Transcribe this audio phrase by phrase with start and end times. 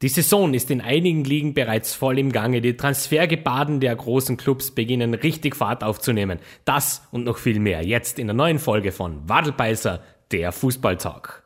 [0.00, 2.60] Die Saison ist in einigen Ligen bereits voll im Gange.
[2.60, 6.38] Die Transfergebaden der großen Clubs beginnen richtig Fahrt aufzunehmen.
[6.64, 10.00] Das und noch viel mehr jetzt in der neuen Folge von Wadelbeißer,
[10.30, 11.42] der Fußballtalk.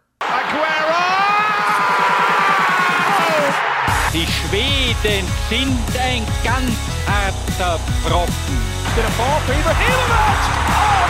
[4.13, 6.77] Die Schweden sind ein ganz
[7.07, 8.33] harter Brocken.
[8.95, 9.41] Der Ball,
[10.69, 11.02] Oh,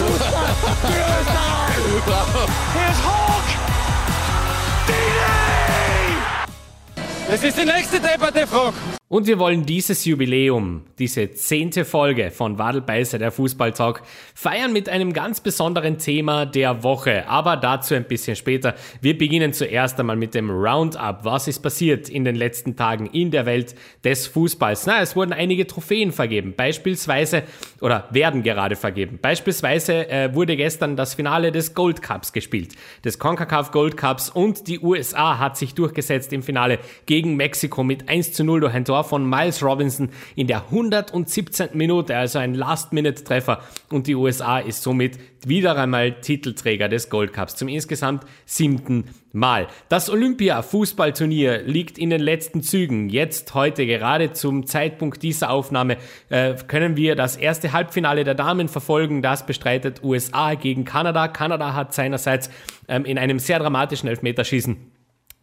[0.00, 0.04] du!
[0.04, 0.34] Das ist
[1.84, 2.46] Fußball!
[2.74, 3.48] Here's Hulk!
[4.88, 6.16] Dini!
[7.28, 8.74] Das ist die nächste Debatte, Frog.
[9.12, 14.02] Und wir wollen dieses Jubiläum, diese zehnte Folge von Wadelbeißer der Fußballtalk,
[14.34, 17.28] feiern mit einem ganz besonderen Thema der Woche.
[17.28, 18.74] Aber dazu ein bisschen später.
[19.02, 21.26] Wir beginnen zuerst einmal mit dem Roundup.
[21.26, 24.86] Was ist passiert in den letzten Tagen in der Welt des Fußballs?
[24.86, 26.54] Na, es wurden einige Trophäen vergeben.
[26.56, 27.42] Beispielsweise,
[27.82, 29.18] oder werden gerade vergeben.
[29.20, 32.72] Beispielsweise äh, wurde gestern das Finale des Gold Cups gespielt.
[33.04, 38.08] Des CONCACAF Gold Cups und die USA hat sich durchgesetzt im Finale gegen Mexiko mit
[38.08, 41.70] 1 zu 0 durch ein Tor von Miles Robinson in der 117.
[41.74, 43.60] Minute, also ein Last-Minute-Treffer.
[43.90, 49.66] Und die USA ist somit wieder einmal Titelträger des Gold Cups zum insgesamt siebten Mal.
[49.88, 53.08] Das Olympia-Fußballturnier liegt in den letzten Zügen.
[53.08, 55.96] Jetzt, heute, gerade zum Zeitpunkt dieser Aufnahme,
[56.28, 59.22] äh, können wir das erste Halbfinale der Damen verfolgen.
[59.22, 61.28] Das bestreitet USA gegen Kanada.
[61.28, 62.50] Kanada hat seinerseits
[62.88, 64.91] ähm, in einem sehr dramatischen Elfmeterschießen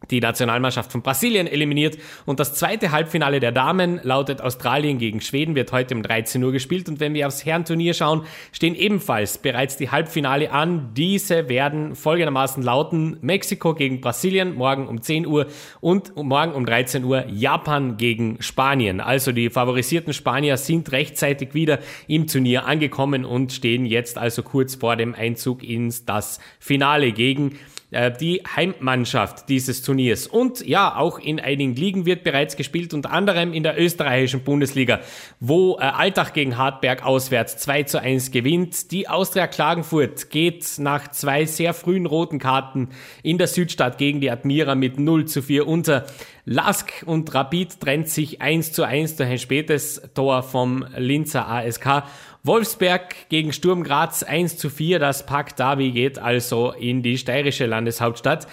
[0.08, 1.98] die Nationalmannschaft von Brasilien eliminiert.
[2.24, 6.52] Und das zweite Halbfinale der Damen lautet Australien gegen Schweden, wird heute um 13 Uhr
[6.52, 6.88] gespielt.
[6.88, 10.94] Und wenn wir aufs Herrenturnier schauen, stehen ebenfalls bereits die Halbfinale an.
[10.94, 15.46] Diese werden folgendermaßen lauten Mexiko gegen Brasilien morgen um 10 Uhr
[15.80, 19.00] und morgen um 13 Uhr Japan gegen Spanien.
[19.00, 21.78] Also die favorisierten Spanier sind rechtzeitig wieder
[22.08, 27.58] im Turnier angekommen und stehen jetzt also kurz vor dem Einzug ins das Finale gegen
[27.90, 30.26] äh, die Heimmannschaft dieses Turniers.
[30.26, 35.00] Und ja, auch in einigen Ligen wird bereits gespielt, unter anderem in der österreichischen Bundesliga,
[35.40, 38.92] wo äh, Altach gegen Hartberg auswärts 2 zu 1 gewinnt.
[38.92, 42.90] Die Austria Klagenfurt geht nach zwei sehr frühen roten Karten
[43.22, 46.06] in der Südstadt gegen die Admira mit 0 zu 4 unter.
[46.46, 52.02] Lask und Rapid trennt sich 1 zu 1 durch ein spätes Tor vom Linzer ASK.
[52.42, 54.98] Wolfsberg gegen Sturm Graz 1 zu 4.
[54.98, 58.46] Das Pack Derby geht also in die steirische Landeshauptstadt.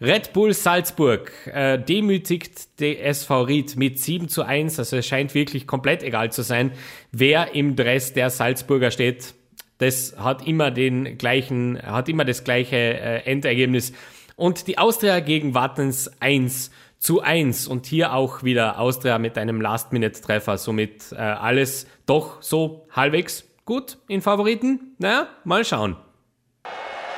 [0.00, 4.78] Red Bull Salzburg äh, demütigt die SV Ried mit 7 zu 1.
[4.78, 6.72] Also es scheint wirklich komplett egal zu sein,
[7.12, 9.34] wer im Dress der Salzburger steht.
[9.78, 13.92] Das hat immer den gleichen, hat immer das gleiche äh, Endergebnis.
[14.36, 16.70] Und die Austria gegen Wattens 1
[17.02, 22.86] zu 1 und hier auch wieder Austria mit einem Last-Minute-Treffer, somit äh, alles doch so
[22.92, 24.94] halbwegs gut in Favoriten.
[24.98, 25.96] Naja, mal schauen.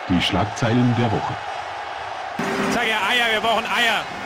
[0.09, 1.35] Die Schlagzeilen der Woche.
[2.73, 4.24] Sag ja Eier, wir brauchen Eier.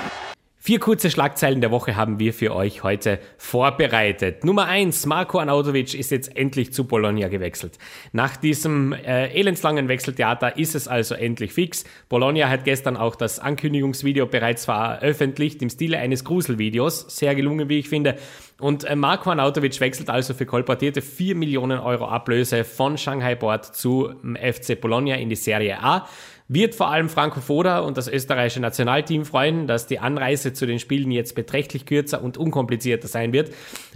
[0.68, 4.44] Vier kurze Schlagzeilen der Woche haben wir für euch heute vorbereitet.
[4.44, 7.78] Nummer eins: Marco Anautovic ist jetzt endlich zu Bologna gewechselt.
[8.12, 11.84] Nach diesem äh, elendslangen Wechseltheater ist es also endlich fix.
[12.10, 17.16] Bologna hat gestern auch das Ankündigungsvideo bereits veröffentlicht im Stile eines Gruselvideos.
[17.16, 18.16] Sehr gelungen, wie ich finde.
[18.60, 23.64] Und äh, Marco Anautovic wechselt also für kolportierte 4 Millionen Euro Ablöse von Shanghai Board
[23.64, 26.06] zu FC Bologna in die Serie A
[26.48, 30.78] wird vor allem Franco Foda und das österreichische Nationalteam freuen, dass die Anreise zu den
[30.78, 33.52] Spielen jetzt beträchtlich kürzer und unkomplizierter sein wird.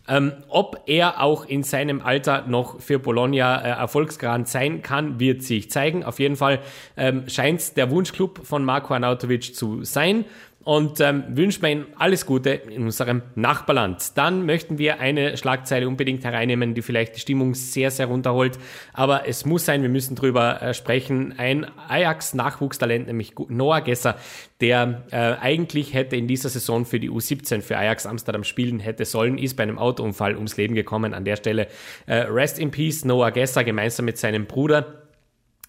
[0.08, 5.42] Ähm, ob er auch in seinem Alter noch für Bologna äh, erfolgsgarant sein kann, wird
[5.42, 6.04] sich zeigen.
[6.04, 6.58] Auf jeden Fall
[6.96, 10.24] ähm, scheint es der Wunschclub von Marco Arnautovic zu sein
[10.64, 14.16] und ähm, wünschen wir Ihnen alles Gute in unserem Nachbarland.
[14.16, 18.58] Dann möchten wir eine Schlagzeile unbedingt hereinnehmen, die vielleicht die Stimmung sehr, sehr runterholt.
[18.92, 21.34] Aber es muss sein, wir müssen drüber äh, sprechen.
[21.36, 24.16] Ein Ajax-Nachwuchstalent, nämlich Noah Gesser,
[24.60, 29.04] der äh, eigentlich hätte in dieser Saison für die U17 für Ajax Amsterdam spielen hätte
[29.04, 31.14] sollen, ist bei einem Autounfall ums Leben gekommen.
[31.14, 31.66] An der Stelle
[32.06, 35.01] äh, Rest in Peace, Noah Gesser gemeinsam mit seinem Bruder.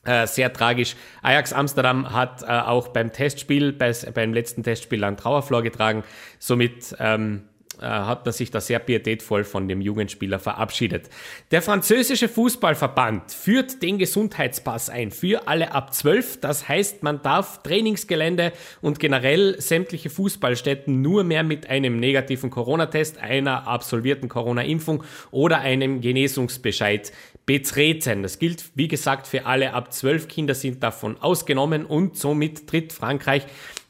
[0.05, 0.97] Äh, sehr tragisch.
[1.21, 6.03] Ajax Amsterdam hat äh, auch beim Testspiel, bei, beim letzten Testspiel einen Trauerflor getragen.
[6.39, 7.43] Somit ähm,
[7.83, 11.09] äh, hat man sich da sehr pietätvoll von dem Jugendspieler verabschiedet.
[11.51, 16.39] Der französische Fußballverband führt den Gesundheitspass ein für alle ab 12.
[16.39, 23.17] Das heißt, man darf Trainingsgelände und generell sämtliche Fußballstätten nur mehr mit einem negativen Corona-Test,
[23.19, 27.11] einer absolvierten Corona-Impfung oder einem Genesungsbescheid
[27.45, 28.23] betreten.
[28.23, 32.93] Das gilt, wie gesagt, für alle ab 12 Kinder sind davon ausgenommen und somit tritt
[32.93, 33.43] Frankreich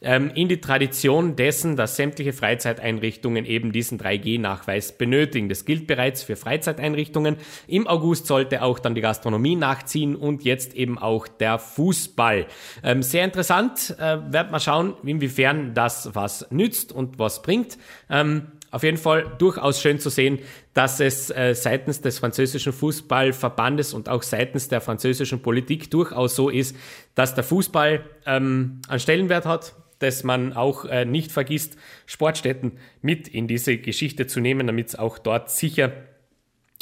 [0.04, 5.50] ähm, in die Tradition dessen, dass sämtliche Freizeiteinrichtungen eben diesen 3G-Nachweis benötigen.
[5.50, 7.38] Das gilt bereits für Freizeiteinrichtungen.
[7.68, 12.48] Im August sollte auch dann die Gastronomie nachziehen und jetzt eben auch der Fußball.
[12.84, 17.78] Ähm, sehr interessant, äh, werden wir schauen, inwiefern das was nützt und was bringt.
[18.10, 20.40] Ähm, auf jeden Fall durchaus schön zu sehen,
[20.74, 26.50] dass es äh, seitens des französischen Fußballverbandes und auch seitens der französischen Politik durchaus so
[26.50, 26.76] ist,
[27.14, 33.28] dass der Fußball ähm, einen Stellenwert hat, dass man auch äh, nicht vergisst, Sportstätten mit
[33.28, 35.92] in diese Geschichte zu nehmen, damit es auch dort sicher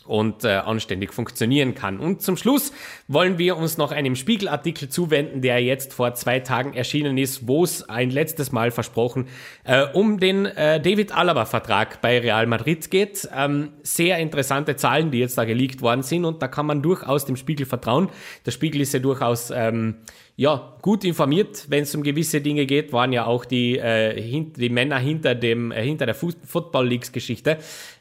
[0.06, 2.00] und äh, anständig funktionieren kann.
[2.00, 2.72] Und zum Schluss
[3.08, 7.64] wollen wir uns noch einem Spiegelartikel zuwenden, der jetzt vor zwei Tagen erschienen ist, wo
[7.64, 9.28] es ein letztes Mal versprochen
[9.64, 13.30] äh, um den äh, David Alaba-Vertrag bei Real Madrid geht.
[13.36, 17.26] Ähm, sehr interessante Zahlen, die jetzt da geleakt worden sind und da kann man durchaus
[17.26, 18.10] dem Spiegel vertrauen.
[18.46, 19.98] Der Spiegel ist ja durchaus ähm,
[20.42, 24.58] ja, gut informiert, wenn es um gewisse Dinge geht, waren ja auch die, äh, hint,
[24.58, 27.60] die Männer hinter, dem, äh, hinter der Football Leagues Geschichte.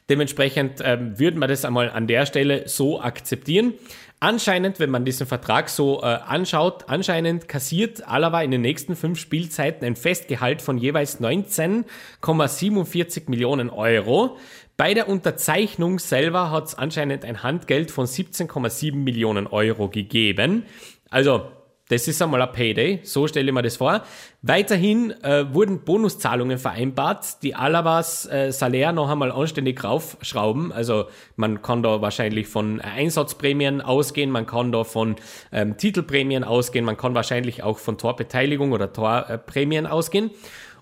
[0.09, 3.75] Dementsprechend ähm, würden wir das einmal an der Stelle so akzeptieren.
[4.19, 9.19] Anscheinend, wenn man diesen Vertrag so äh, anschaut, anscheinend kassiert Alava in den nächsten fünf
[9.19, 14.37] Spielzeiten ein Festgehalt von jeweils 19,47 Millionen Euro.
[14.77, 20.65] Bei der Unterzeichnung selber hat es anscheinend ein Handgeld von 17,7 Millionen Euro gegeben.
[21.11, 21.43] Also
[21.91, 24.03] das ist einmal ein Payday, so stelle ich mir das vor.
[24.41, 30.71] Weiterhin äh, wurden Bonuszahlungen vereinbart, die Alabas äh, Salär noch einmal anständig raufschrauben.
[30.71, 35.17] Also man kann da wahrscheinlich von Einsatzprämien ausgehen, man kann da von
[35.51, 40.31] ähm, Titelprämien ausgehen, man kann wahrscheinlich auch von Torbeteiligung oder Torprämien ausgehen.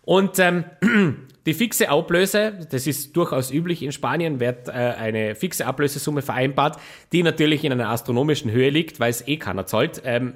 [0.04, 0.66] Und ähm,
[1.48, 6.80] die fixe Ablöse, das ist durchaus üblich in Spanien, wird äh, eine fixe Ablösesumme vereinbart,
[7.14, 10.04] die natürlich in einer astronomischen Höhe liegt, weil es eh keiner zahlt.
[10.06, 10.36] Ähm,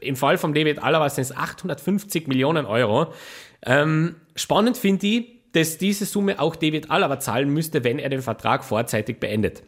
[0.00, 3.12] im Fall von David Alaba sind es 850 Millionen Euro.
[3.64, 8.22] Ähm, spannend finde ich, dass diese Summe auch David Alaba zahlen müsste, wenn er den
[8.22, 9.62] Vertrag vorzeitig beendet.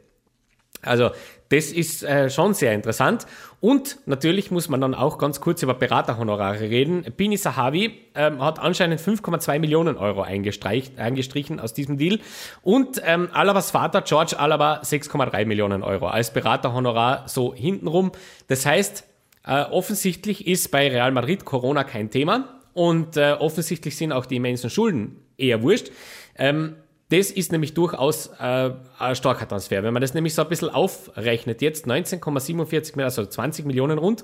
[0.83, 1.11] Also
[1.51, 3.27] das ist äh, schon sehr interessant.
[3.61, 7.05] Und natürlich muss man dann auch ganz kurz über Beraterhonorare reden.
[7.17, 12.21] Bini Sahavi ähm, hat anscheinend 5,2 Millionen Euro eingestrichen aus diesem Deal.
[12.63, 18.13] Und ähm, Alabas Vater George Alaba 6,3 Millionen Euro als Beraterhonorar so hintenrum.
[18.47, 19.05] Das heißt,
[19.51, 24.37] äh, offensichtlich ist bei Real Madrid Corona kein Thema und äh, offensichtlich sind auch die
[24.37, 25.91] immensen Schulden eher wurscht.
[26.37, 26.77] Ähm,
[27.09, 28.71] das ist nämlich durchaus äh,
[29.01, 29.83] ein starker Transfer.
[29.83, 34.23] Wenn man das nämlich so ein bisschen aufrechnet, jetzt 19,47 Millionen, also 20 Millionen rund,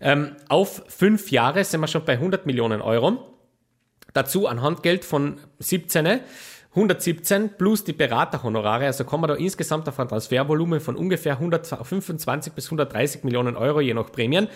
[0.00, 3.34] ähm, auf fünf Jahre sind wir schon bei 100 Millionen Euro.
[4.14, 6.20] Dazu ein Handgeld von 17.
[6.70, 12.52] 117 plus die Beraterhonorare, also kommen wir da insgesamt auf ein Transfervolumen von ungefähr 125
[12.52, 14.48] bis 130 Millionen Euro je nach Prämien.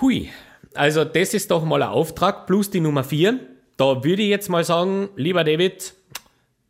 [0.00, 0.30] Hui,
[0.74, 3.40] also das ist doch mal ein Auftrag plus die Nummer 4.
[3.76, 5.94] Da würde ich jetzt mal sagen, lieber David,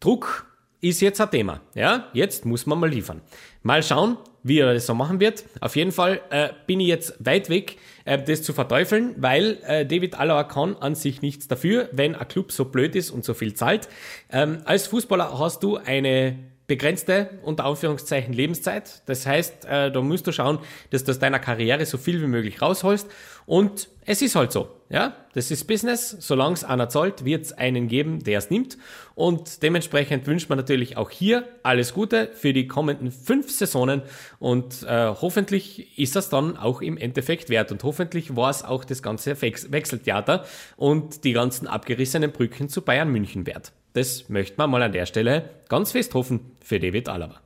[0.00, 0.46] Druck
[0.81, 1.60] ist jetzt ein Thema.
[1.75, 3.20] Ja, jetzt muss man mal liefern.
[3.62, 5.44] Mal schauen, wie er das so machen wird.
[5.60, 9.87] Auf jeden Fall äh, bin ich jetzt weit weg, äh, das zu verteufeln, weil äh,
[9.87, 13.34] David Alaba kann an sich nichts dafür, wenn ein Club so blöd ist und so
[13.34, 13.88] viel zahlt.
[14.31, 16.38] Ähm, als Fußballer hast du eine
[16.70, 19.02] begrenzte, unter Anführungszeichen, Lebenszeit.
[19.06, 22.28] Das heißt, äh, da musst du schauen, dass du aus deiner Karriere so viel wie
[22.28, 23.11] möglich rausholst.
[23.44, 24.69] Und es ist halt so.
[24.88, 26.17] Ja, das ist Business.
[26.20, 28.78] Solange es einer zahlt, wird es einen geben, der es nimmt.
[29.17, 34.02] Und dementsprechend wünscht man natürlich auch hier alles Gute für die kommenden fünf Saisonen.
[34.38, 37.73] Und äh, hoffentlich ist das dann auch im Endeffekt wert.
[37.73, 40.44] Und hoffentlich war es auch das ganze Wechseltheater
[40.76, 43.73] und die ganzen abgerissenen Brücken zu Bayern München wert.
[43.92, 47.40] Das möchte man mal an der Stelle ganz fest hoffen für David Alaba.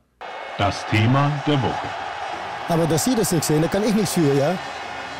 [0.58, 1.88] Das Thema der Woche.
[2.68, 4.58] Aber dass Sie das nicht sehen, da kann ich nichts für, ja?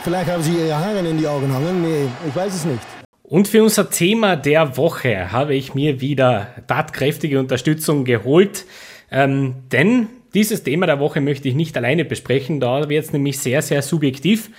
[0.03, 1.81] Vielleicht haben Sie Ihre Haare in die Augen hangen.
[1.81, 2.83] Nee, ich weiß es nicht.
[3.23, 8.67] Und für unser Thema der Woche habe ich mir wieder tatkräftige Unterstützung geholt.
[9.11, 12.61] Ähm, denn dieses Thema der Woche möchte ich nicht alleine besprechen.
[12.61, 14.51] Da wird es nämlich sehr, sehr subjektiv.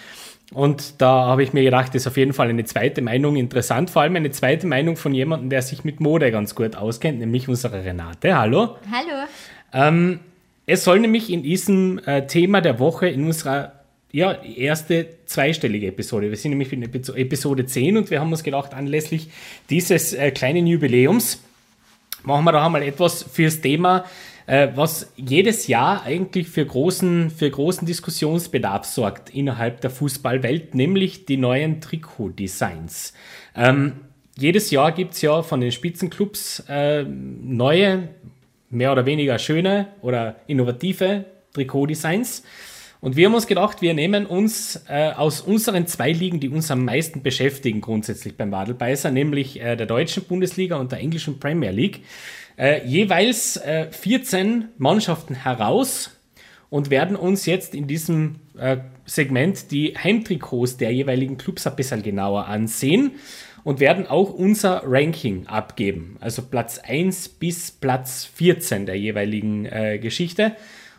[0.55, 3.89] Und da habe ich mir gedacht, das ist auf jeden Fall eine zweite Meinung interessant.
[3.89, 7.50] Vor allem eine zweite Meinung von jemandem, der sich mit Mode ganz gut auskennt, nämlich
[7.50, 8.38] unsere Renate.
[8.38, 8.77] Hallo.
[8.89, 9.27] Hallo.
[9.74, 10.21] Ähm,
[10.65, 13.74] es soll nämlich in diesem äh, Thema der Woche in unserer
[14.13, 16.29] ja, erste zweistellige Episode.
[16.29, 19.27] Wir sind nämlich in Episode 10 und wir haben uns gedacht, anlässlich
[19.69, 21.43] dieses äh, kleinen Jubiläums
[22.24, 24.05] machen wir da einmal etwas fürs Thema
[24.47, 31.25] äh, was jedes Jahr eigentlich für großen, für großen Diskussionsbedarf sorgt innerhalb der Fußballwelt, nämlich
[31.25, 33.13] die neuen Trikotdesigns.
[33.55, 33.93] Ähm,
[34.37, 38.09] jedes Jahr gibt es ja von den Spitzenclubs äh, neue,
[38.69, 42.43] mehr oder weniger schöne oder innovative Trikotdesigns.
[43.01, 46.71] Und wir haben uns gedacht, wir nehmen uns äh, aus unseren zwei Ligen, die uns
[46.71, 51.71] am meisten beschäftigen, grundsätzlich beim Wadelbeißer, nämlich äh, der deutschen Bundesliga und der englischen Premier
[51.71, 52.01] League,
[52.57, 56.12] äh, jeweils äh, 14 Mannschaften heraus
[56.69, 62.01] und werden uns jetzt in diesem äh, Segment die Heimtrikots der jeweiligen Clubs ein bisschen
[62.01, 63.12] genauer ansehen
[63.63, 66.17] und werden auch unser Ranking abgeben.
[66.19, 70.55] Also Platz 1 bis Platz 14 der jeweiligen äh, Geschichte.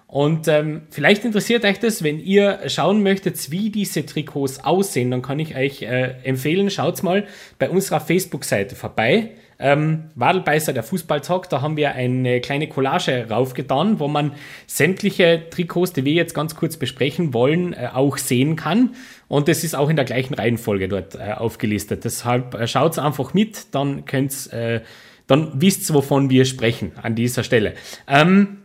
[0.09, 5.23] Und ähm, vielleicht interessiert euch das, wenn ihr schauen möchtet, wie diese Trikots aussehen, dann
[5.23, 7.27] kann ich euch äh, empfehlen, schaut mal
[7.59, 9.31] bei unserer Facebook-Seite vorbei.
[9.59, 14.33] Ähm, Wadelbeißer, der Fußballtalk, da haben wir eine kleine Collage raufgetan, wo man
[14.67, 18.95] sämtliche Trikots, die wir jetzt ganz kurz besprechen wollen, äh, auch sehen kann.
[19.29, 22.05] Und das ist auch in der gleichen Reihenfolge dort äh, aufgelistet.
[22.05, 24.83] Deshalb äh, schaut einfach mit, dann könnt's, äh,
[25.27, 27.75] dann wisst wovon wir sprechen an dieser Stelle.
[28.07, 28.59] Ähm,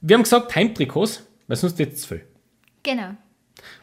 [0.00, 2.26] wir haben gesagt Heimtrikots, weil sonst jetzt zu viel.
[2.82, 3.16] Genau.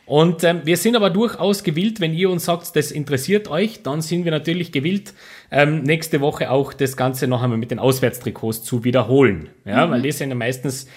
[0.06, 4.02] Und ähm, wir sind aber durchaus gewillt, wenn ihr uns sagt, das interessiert euch, dann
[4.02, 5.14] sind wir natürlich gewillt,
[5.50, 9.50] ähm, nächste Woche auch das Ganze noch einmal mit den Auswärtstrikots zu wiederholen.
[9.66, 10.88] Ja, weil die sind ja meistens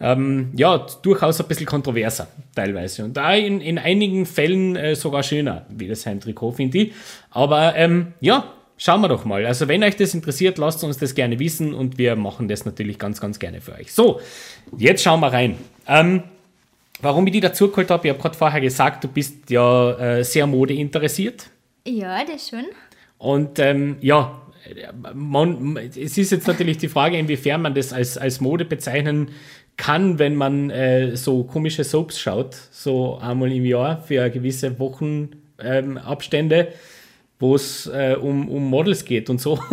[0.00, 3.04] ähm, ja, durchaus ein bisschen kontroverser teilweise.
[3.04, 6.92] Und da in, in einigen Fällen äh, sogar schöner wie das Heimtrikot, finde ich.
[7.30, 9.44] Aber ähm, ja, schauen wir doch mal.
[9.46, 12.98] Also wenn euch das interessiert, lasst uns das gerne wissen und wir machen das natürlich
[12.98, 13.92] ganz, ganz gerne für euch.
[13.92, 14.20] So,
[14.76, 15.56] jetzt schauen wir rein.
[15.86, 16.22] Ähm,
[17.04, 20.24] warum ich die dazu geholt habe, ich habe gerade vorher gesagt, du bist ja äh,
[20.24, 21.50] sehr modeinteressiert.
[21.86, 22.64] Ja, das schon.
[23.18, 24.42] Und ähm, ja,
[25.14, 29.30] man, es ist jetzt natürlich die Frage, inwiefern man das als, als Mode bezeichnen
[29.76, 36.68] kann, wenn man äh, so komische Soaps schaut, so einmal im Jahr für gewisse Wochenabstände,
[37.38, 39.58] wo es äh, um, um Models geht und so.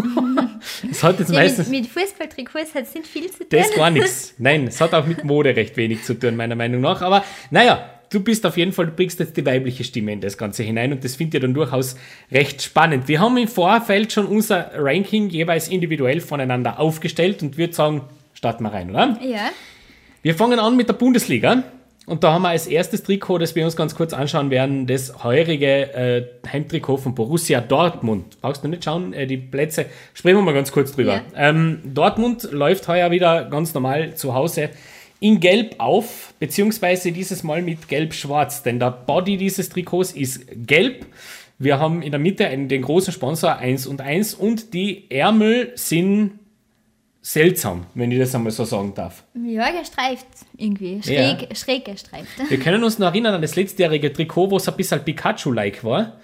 [0.90, 3.48] Es hat jetzt Ja, meistens mit, mit Fußballtrikots hat es nicht viel zu tun.
[3.50, 4.34] das gar nichts.
[4.38, 7.02] Nein, es hat auch mit Mode recht wenig zu tun, meiner Meinung nach.
[7.02, 10.38] Aber naja, du bist auf jeden Fall, du bringst jetzt die weibliche Stimme in das
[10.38, 11.96] Ganze hinein und das finde ich dann durchaus
[12.32, 13.08] recht spannend.
[13.08, 18.02] Wir haben im Vorfeld schon unser Ranking jeweils individuell voneinander aufgestellt und würde sagen,
[18.34, 19.18] starten wir rein, oder?
[19.24, 19.50] Ja,
[20.24, 21.64] Wir fangen an mit der Bundesliga.
[22.08, 25.24] Und da haben wir als erstes Trikot, das wir uns ganz kurz anschauen werden, das
[25.24, 28.42] heurige äh, Heimtrikot von Borussia Dortmund.
[28.42, 31.14] Brauchst du nicht schauen, äh, die Plätze, sprechen wir mal ganz kurz drüber.
[31.14, 31.50] Ja.
[31.50, 34.72] Ähm, Dortmund läuft heuer wieder ganz normal zu Hause
[35.20, 41.06] in Gelb auf, beziehungsweise dieses Mal mit Gelb-Schwarz, denn der Body dieses Trikots ist gelb.
[41.60, 45.72] Wir haben in der Mitte einen, den großen Sponsor 1 und 1 und die Ärmel
[45.76, 46.40] sind
[47.22, 49.24] seltsam, wenn ich das einmal so sagen darf.
[49.46, 50.26] ja, gestreift
[50.58, 51.02] irgendwie.
[51.04, 51.36] Ja.
[51.36, 52.28] Schräg, schräg gestreift.
[52.50, 56.20] Wir können uns noch erinnern an das letztjährige Trikot, wo es ein bisschen Pikachu-like war.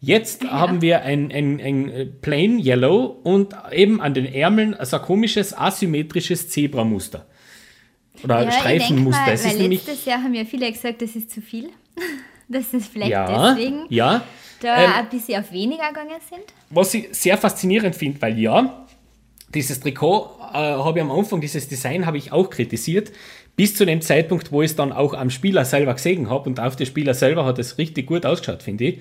[0.00, 4.96] Jetzt haben wir ein, ein, ein äh, Plain Yellow und eben an den Ärmeln so
[4.96, 7.26] ein komisches asymmetrisches Zebramuster.
[8.22, 9.26] Oder Ja, Streifenmuster.
[9.26, 11.70] Ich Es ist mal, weil letztes Jahr haben ja viele gesagt, das ist zu viel.
[12.48, 14.22] Dass es vielleicht Ja, deswegen ja.
[14.60, 16.44] da Ähm, ein bisschen auf weniger gegangen sind.
[16.70, 18.86] Was ich sehr faszinierend finde, weil ja,
[19.54, 23.12] dieses Trikot äh, habe ich am Anfang, dieses Design habe ich auch kritisiert,
[23.56, 26.60] bis zu dem Zeitpunkt, wo ich es dann auch am Spieler selber gesehen habe und
[26.60, 28.98] auf den Spieler selber hat es richtig gut ausgeschaut, finde ich.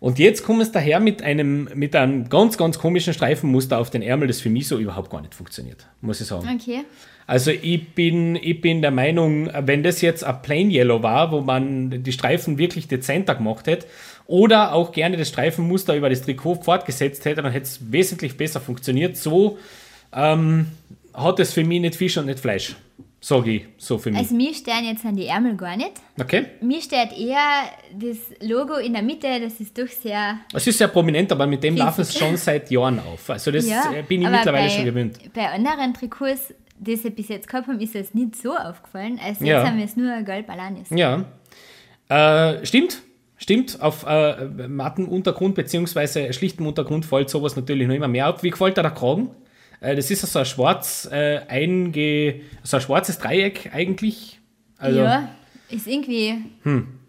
[0.00, 4.02] Und jetzt kommen es daher mit einem, mit einem ganz, ganz komischen Streifenmuster auf den
[4.02, 6.58] Ärmel, das für mich so überhaupt gar nicht funktioniert, muss ich sagen.
[6.60, 6.80] Okay.
[7.28, 11.40] Also ich bin, ich bin der Meinung, wenn das jetzt ein Plain Yellow war, wo
[11.40, 13.86] man die Streifen wirklich dezenter gemacht hätte,
[14.26, 18.60] oder auch gerne das Streifenmuster über das Trikot fortgesetzt hätte, dann hätte es wesentlich besser
[18.60, 19.16] funktioniert.
[19.16, 19.58] So
[20.12, 20.66] ähm,
[21.14, 22.76] hat es für mich nicht Fisch und nicht Fleisch.
[23.24, 24.18] Sag ich so für mich.
[24.18, 25.92] Also mir stehen jetzt an die Ärmel gar nicht.
[26.20, 26.46] Okay?
[26.60, 27.62] Mir steht eher
[27.94, 30.40] das Logo in der Mitte, das ist doch sehr.
[30.52, 33.30] Es ist sehr prominent, aber mit dem laufen es schon seit Jahren auf.
[33.30, 35.18] Also das ja, äh, bin ich mittlerweile bei, schon gewöhnt.
[35.32, 39.20] Bei anderen Trikots, die sie bis jetzt gehabt haben, ist es nicht so aufgefallen.
[39.24, 39.58] Also Ja.
[39.58, 40.90] jetzt haben wir es nur gelb allein ist.
[40.90, 41.24] Ja.
[42.08, 43.02] Äh, stimmt.
[43.36, 46.32] Stimmt, auf äh, matten Untergrund bzw.
[46.32, 48.42] schlichtem Untergrund fällt sowas natürlich noch immer mehr auf.
[48.42, 49.30] Wie gefällt dir der Kragen?
[49.82, 54.40] Äh, das ist so ein schwarz äh, einge, so ein schwarzes Dreieck eigentlich.
[54.78, 55.04] Also, Hm.
[55.04, 55.28] ja,
[55.68, 56.34] ist irgendwie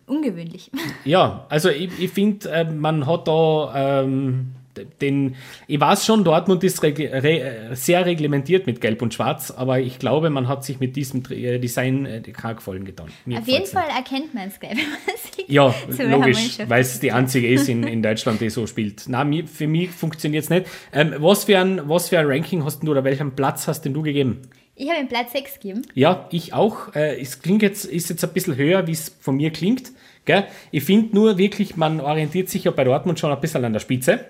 [0.07, 0.69] ungewöhnlich.
[1.05, 4.55] Ja, also ich, ich finde, äh, man hat da ähm,
[5.01, 5.35] den,
[5.67, 9.99] ich weiß schon, Dortmund ist regl re sehr reglementiert mit Gelb und Schwarz, aber ich
[9.99, 13.07] glaube, man hat sich mit diesem äh, Design äh, keinen Gefallen getan.
[13.25, 13.83] Mir Auf jeden gefällt's nicht.
[13.83, 15.49] Fall erkennt man es man sieht.
[15.49, 19.07] Ja, welcher logisch, weil es die einzige ist in, in Deutschland, die so spielt.
[19.07, 20.67] Mir, für mich funktioniert es nicht.
[20.91, 23.93] Ähm, was, für ein, was für ein Ranking hast du oder welchen Platz hast denn
[23.93, 24.41] du gegeben?
[24.75, 25.83] Ich habe ihm Platz 6 gegeben.
[25.93, 26.95] Ja, ich auch.
[26.95, 29.91] Äh, es klingt jetzt, ist jetzt ein bisschen höher, wie es von mir klingt.
[30.25, 30.45] Gell?
[30.71, 33.79] Ich finde nur wirklich, man orientiert sich ja bei Dortmund schon ein bisschen an der
[33.79, 34.25] Spitze.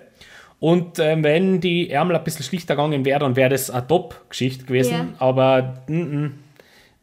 [0.64, 4.64] Und ähm, wenn die Ärmel ein bisschen schlichter gegangen wäre, dann wäre das eine Top-Geschichte
[4.64, 4.92] gewesen.
[4.92, 5.06] Ja.
[5.18, 5.94] Aber mm,
[6.24, 6.34] mm,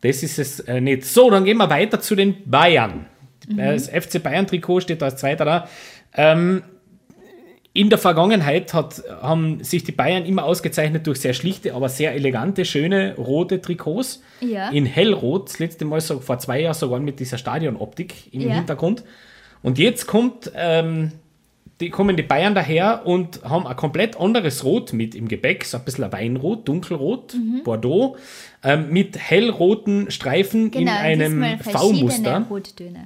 [0.02, 1.06] Das ist es äh, nicht.
[1.06, 3.06] So, dann gehen wir weiter zu den Bayern.
[3.56, 5.68] Äh, Das FC Bayern-Trikot steht da als zweiter da.
[6.16, 6.64] Ähm,
[7.74, 12.16] in der Vergangenheit hat, haben sich die Bayern immer ausgezeichnet durch sehr schlichte, aber sehr
[12.16, 14.24] elegante, schöne rote Trikots.
[14.40, 14.70] Ja.
[14.72, 18.56] In hellrot, das letzte Mal so vor zwei Jahren sogar mit dieser Stadionoptik im Ja.
[18.56, 19.04] Hintergrund.
[19.62, 21.12] Und jetzt kommt, ähm,
[21.82, 25.78] die, kommen die Bayern daher und haben ein komplett anderes Rot mit im Gepäck, so
[25.78, 27.64] ein bisschen ein Weinrot, dunkelrot, Mhm.
[27.64, 28.16] Bordeaux,
[28.64, 32.46] ähm, mit hellroten Streifen in Genau, einem diesmal verschiedene V-Muster.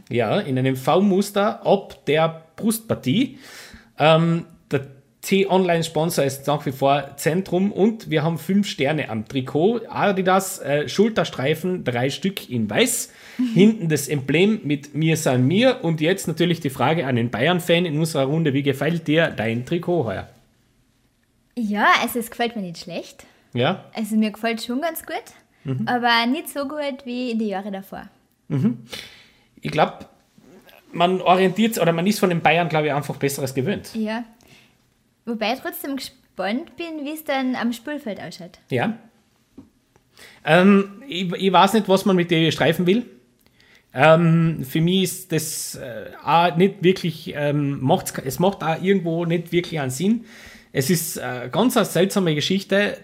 [0.10, 3.40] Ja, in einem V-Muster ab der Brustpartie.
[3.98, 4.82] Ähm, der
[5.26, 9.82] T-Online-Sponsor ist nach wie vor Zentrum und wir haben fünf Sterne am Trikot.
[9.90, 13.12] Adidas äh, Schulterstreifen, drei Stück in weiß.
[13.56, 15.84] Hinten das Emblem mit Mir san mir.
[15.84, 19.66] Und jetzt natürlich die Frage an den Bayern-Fan in unserer Runde: Wie gefällt dir dein
[19.66, 20.30] Trikot heuer?
[21.58, 23.26] Ja, also es gefällt mir nicht schlecht.
[23.54, 23.84] Ja?
[23.94, 25.16] Also mir gefällt schon ganz gut,
[25.64, 25.88] Mhm.
[25.88, 28.04] aber nicht so gut wie in den Jahren davor.
[29.62, 30.06] Ich glaube,
[30.94, 33.90] man orientiert oder man ist von den Bayern, glaube ich, einfach Besseres gewöhnt.
[33.96, 34.24] Ja.
[35.26, 38.60] Wobei ich trotzdem gespannt bin, wie es dann am Spielfeld ausschaut.
[38.70, 38.98] Ja.
[40.44, 43.06] Ähm, ich, ich weiß nicht, was man mit den Streifen will.
[43.94, 49.26] Ähm, für mich ist das äh, auch nicht wirklich, ähm, macht's, es macht auch irgendwo
[49.26, 50.26] nicht wirklich einen Sinn.
[50.74, 52.98] Es ist äh, ganz eine seltsame Geschichte.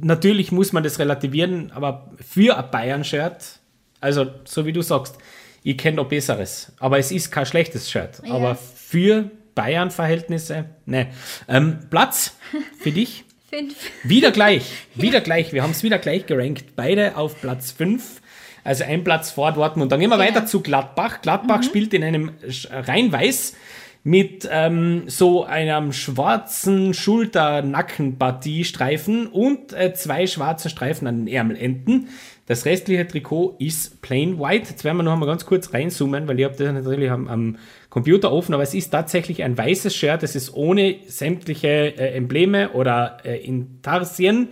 [0.00, 3.58] Natürlich muss man das relativieren, aber für ein Bayern-Shirt,
[4.00, 5.18] also so wie du sagst,
[5.64, 6.72] ich kenne noch Besseres.
[6.78, 8.22] Aber es ist kein schlechtes Shirt.
[8.24, 8.34] Ja.
[8.34, 11.08] Aber für Bayern-Verhältnisse, ne.
[11.48, 12.36] Ähm, Platz
[12.78, 13.24] für dich?
[13.50, 13.74] Fünf.
[14.04, 15.52] Wieder gleich, wieder gleich.
[15.52, 16.76] Wir haben es wieder gleich gerankt.
[16.76, 18.22] Beide auf Platz 5.
[18.64, 19.90] Also ein Platz vor Dortmund.
[19.92, 20.28] Dann gehen wir Genau.
[20.28, 21.20] weiter zu Gladbach.
[21.22, 22.32] Gladbach spielt in einem
[22.70, 23.54] rein weiß
[24.02, 32.08] mit ähm, so einem schwarzen Schulter-Nackenpartie-Streifen und äh, zwei schwarzen Streifen an den Ärmelenden.
[32.46, 34.70] Das restliche Trikot ist plain white.
[34.70, 37.56] Jetzt werden wir noch einmal ganz kurz reinzoomen, weil ich habe das natürlich am, am
[37.96, 40.22] Computer offen, aber es ist tatsächlich ein weißes Shirt.
[40.22, 44.48] Es ist ohne sämtliche äh, Embleme oder äh, Intarsien.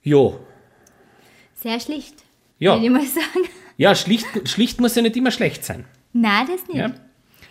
[0.00, 0.38] Jo.
[1.56, 2.22] Sehr schlicht.
[2.60, 2.76] Ja.
[2.80, 3.48] Ich mal sagen.
[3.76, 5.86] Ja, schlicht, schlicht muss ja nicht immer schlecht sein.
[6.12, 6.76] Nein, das nicht.
[6.76, 6.92] Ja?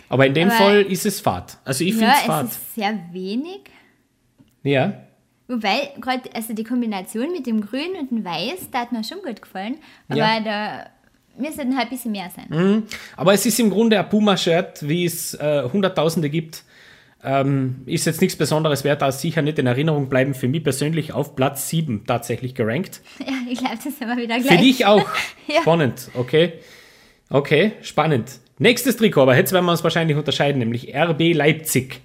[0.07, 1.57] Aber in dem Aber- Fall ist es Fahrt.
[1.65, 2.45] Also ich finde ja es es Fahrt.
[2.47, 3.63] ist sehr wenig.
[4.63, 5.01] Ja.
[5.49, 9.19] Wobei, gerade also die Kombination mit dem Grün und dem Weiß, da hat mir schon
[9.23, 9.75] gut gefallen.
[10.07, 10.39] Aber Ja.
[10.39, 10.85] da
[11.37, 12.83] müsste halt ein bisschen mehr sein.
[13.17, 16.63] Aber es ist im Grunde ein Puma-Shirt, wie es äh, Hunderttausende gibt.
[17.23, 20.35] Ähm, ist jetzt nichts Besonderes, wird da sicher nicht in Erinnerung bleiben.
[20.35, 23.01] Für mich persönlich auf Platz 7 tatsächlich gerankt.
[23.19, 24.47] Ja, ich glaube, das sind wir wieder gleich.
[24.47, 25.07] Für dich auch.
[25.47, 25.61] Ja.
[25.61, 26.53] Spannend, okay.
[27.29, 28.39] Okay, spannend.
[28.59, 32.01] Nächstes Trikot, aber jetzt werden wir uns wahrscheinlich unterscheiden, nämlich RB Leipzig.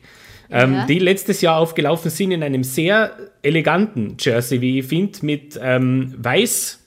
[0.51, 0.87] Ähm, Ja.
[0.87, 3.13] die letztes Jahr aufgelaufen sind in einem sehr
[3.43, 6.81] eleganten Jersey, wie ich finde, mit ähm, weiß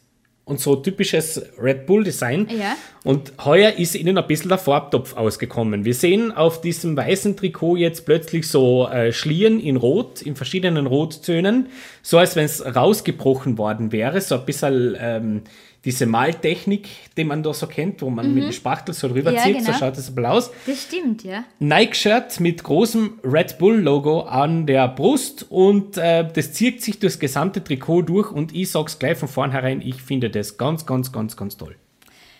[0.46, 2.50] und so typisches Red Bull-Design.
[2.50, 2.76] Ja.
[3.04, 5.86] Und heuer ist ihnen ein bisschen der Farbtopf ausgekommen.
[5.86, 10.86] Wir sehen auf diesem weißen Trikot jetzt plötzlich so äh, Schlieren in Rot, in verschiedenen
[10.86, 11.68] Rottönen,
[12.02, 15.42] so als wenn es rausgebrochen worden wäre, so ein bisschen ähm,
[15.86, 19.36] diese Maltechnik, die man da so kennt, wo man mit dem Spachtel so drüber Mhm.
[19.36, 19.78] Ja, zieht, so genau.
[19.78, 20.52] schaut es ein bisschen aus.
[20.66, 21.44] Das stimmt, ja.
[21.60, 27.62] Nike-Shirt mit großem Red Bull-Logo an der Brust und äh, das zieht sich durchs gesamte
[27.64, 31.58] Trikot durch und ich sag's gleich von vornherein, ich finde das ganz, ganz, ganz, ganz
[31.58, 31.76] toll.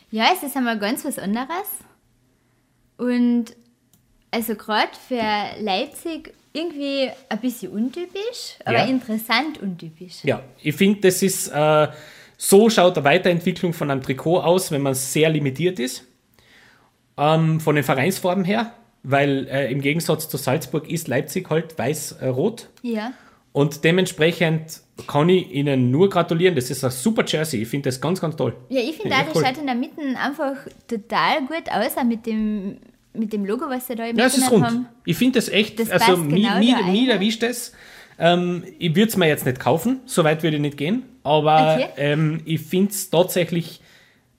[0.10, 1.48] Ja, es ist einmal ganz was anderes.
[2.98, 3.46] Und
[4.32, 5.22] also gerade für
[5.62, 8.86] Leipzig irgendwie ein bisschen untypisch, aber Ja.
[8.86, 10.24] interessant untypisch.
[10.24, 11.88] Ja, ich finde, das ist, äh,
[12.46, 16.04] so schaut eine Weiterentwicklung von einem Trikot aus, wenn man sehr limitiert ist.
[17.18, 22.70] Ähm, von den Vereinsfarben her, weil äh, im Gegensatz zu Salzburg ist Leipzig halt weiß-rot.
[22.82, 23.14] Ja.
[23.52, 26.56] und dementsprechend kann ich Ihnen nur gratulieren.
[26.56, 27.62] Das ist ein super Jersey.
[27.62, 28.56] Ich finde das ganz, ganz toll.
[28.70, 29.46] Ja, ich finde Ja, auch, das cool.
[29.46, 30.56] schaut in der Mitte einfach
[30.88, 32.78] total gut aus, auch mit dem,
[33.14, 34.66] mit dem Logo, was sie da eben Ja, es ist rund.
[34.66, 34.88] haben.
[35.06, 37.10] Ich finde das echt, Das also genau mi, da mi rein.
[37.10, 37.74] erwischt es.
[38.20, 41.76] Ähm, ich würde es mir jetzt nicht kaufen, so weit würde ich nicht gehen, aber
[41.76, 41.88] Okay.
[41.98, 43.80] ähm, ich finde es tatsächlich,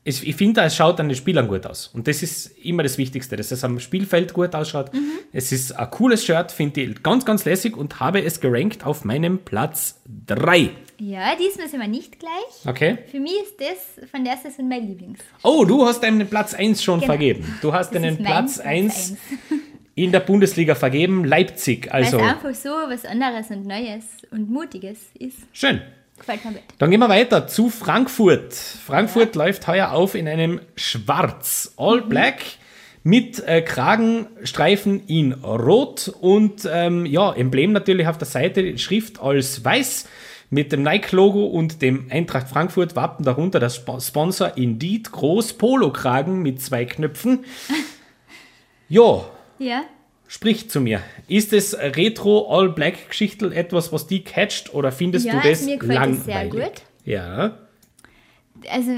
[0.05, 1.88] ich finde, es schaut an den Spielern gut aus.
[1.94, 4.92] Und das ist immer das Wichtigste, dass es am Spielfeld gut ausschaut.
[4.92, 5.12] Mhm.
[5.33, 9.05] Es ist ein cooles Shirt, finde ich ganz, ganz lässig und habe es gerankt auf
[9.05, 10.70] meinem Platz 3.
[10.99, 12.66] Ja, diesmal sind wir nicht gleich.
[12.66, 12.99] Okay.
[13.11, 15.18] Für mich ist das von der Saison mein Lieblings.
[15.42, 17.11] Oh, du hast deinen Platz 1 schon Genau.
[17.12, 17.59] vergeben.
[17.62, 18.66] Du hast Das deinen Platz Platz 1
[19.11, 19.16] eins.
[19.97, 21.87] in der Bundesliga vergeben, Leipzig.
[21.90, 25.38] Weil Also es einfach so was anderes und Neues und Mutiges ist.
[25.53, 25.81] schön.
[26.18, 26.62] Gefällt mir gut.
[26.79, 28.55] Dann gehen wir weiter zu Frankfurt.
[28.55, 32.40] Frankfurt läuft heuer auf in einem Schwarz, All Black,
[33.03, 39.62] mit äh, Kragenstreifen in Rot und ähm, ja, Emblem natürlich auf der Seite, Schrift als
[39.64, 40.09] Weiß
[40.50, 46.62] mit dem Nike-Logo und dem Eintracht Frankfurt-Wappen darunter das Sp- Sponsor Indeed Groß Polo-Kragen mit
[46.62, 47.44] zwei Knöpfen.
[48.88, 49.24] Ja,
[49.59, 49.83] Ja.
[50.35, 51.01] Sprich zu mir.
[51.29, 55.62] Ist es Retro All Black Geschichtel etwas, was die catcht oder findest Ja, du das
[55.62, 56.25] mir gefällt langweilig?
[56.27, 56.83] das sehr gut.
[57.05, 57.59] Ja.
[58.70, 58.97] Also,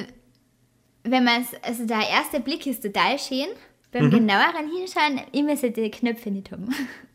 [1.05, 3.46] wenn man es, also der erste Blick ist total schön.
[3.92, 4.11] Beim Mhm.
[4.11, 6.68] genaueren Hinschauen, immer so die Knöpfe nicht haben.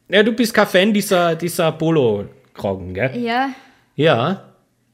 [0.08, 3.18] Ja, du bist kein Fan dieser, dieser Polo-Kragen, gell?
[3.18, 3.50] Ja,
[3.96, 4.48] Ja.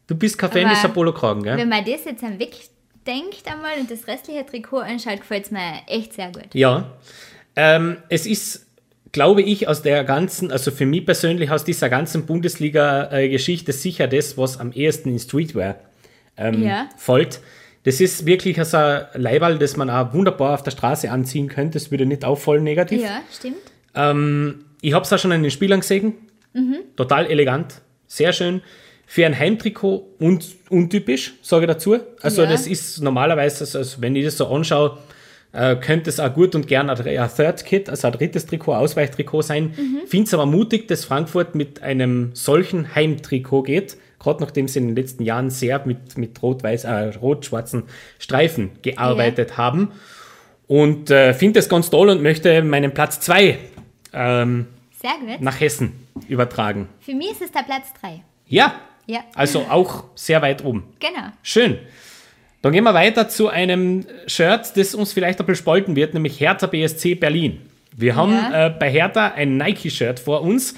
[0.07, 1.57] Du bist kein Fan Aber dieser Polo-Kragen, gell?
[1.57, 5.81] wenn man das jetzt am wegdenkt einmal und das restliche Trikot anschaut, gefällt es mir
[5.87, 6.47] echt sehr gut.
[6.53, 6.93] Ja.
[7.57, 8.66] Ähm, es ist,
[9.11, 14.37] glaube ich, aus der ganzen, also für mich persönlich aus dieser ganzen Bundesliga-Geschichte sicher das,
[14.37, 15.75] was am ehesten in Streetwear
[16.37, 16.89] ähm, Ja.
[16.97, 17.39] folgt.
[17.83, 21.79] Das ist wirklich also ein Leiberl, das man auch wunderbar auf der Straße anziehen könnte.
[21.79, 23.01] Das würde nicht auffallen negativ.
[23.01, 23.55] Ja, stimmt.
[23.95, 26.13] Ähm, ich habe es auch schon an den Spielern gesehen.
[26.95, 28.61] Total elegant, sehr schön.
[29.05, 31.97] Für ein Heimtrikot und untypisch, sage ich dazu.
[32.21, 32.49] Also Ja.
[32.49, 34.97] das ist normalerweise, also, also wenn ich das so anschaue,
[35.53, 39.41] äh, könnte es auch gut und gern ein, Third Kit, also ein drittes Trikot, Ausweichtrikot
[39.41, 39.73] sein.
[40.05, 44.87] Finde es aber mutig, dass Frankfurt mit einem solchen Heimtrikot geht, gerade nachdem sie in
[44.87, 47.83] den letzten Jahren sehr mit, mit rot-weiß, äh, rot-schwarzen
[48.19, 49.91] Streifen gearbeitet haben.
[50.67, 53.57] Und äh, finde das ganz toll und möchte meinen Platz 2
[54.13, 54.67] ähm,
[55.39, 55.93] nach Hessen
[56.27, 56.89] übertragen.
[56.99, 58.21] Für mich ist es der Platz 3.
[58.47, 60.83] Ja, Ja, also auch sehr weit oben.
[60.99, 61.27] genau.
[61.41, 61.77] Schön.
[62.67, 66.37] Dann gehen wir weiter zu einem Shirt, das uns vielleicht ein bisschen spalten wird, nämlich
[66.41, 67.61] Hertha BSC Berlin.
[67.95, 68.65] Wir haben Ja.
[68.65, 70.75] äh, bei Hertha ein Nike-Shirt vor uns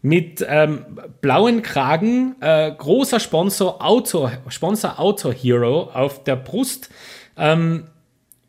[0.00, 0.86] mit ähm,
[1.20, 6.88] blauen Kragen, äh, großer Sponsor Auto, Sponsor Auto Hero auf der Brust.
[7.36, 7.88] Ähm,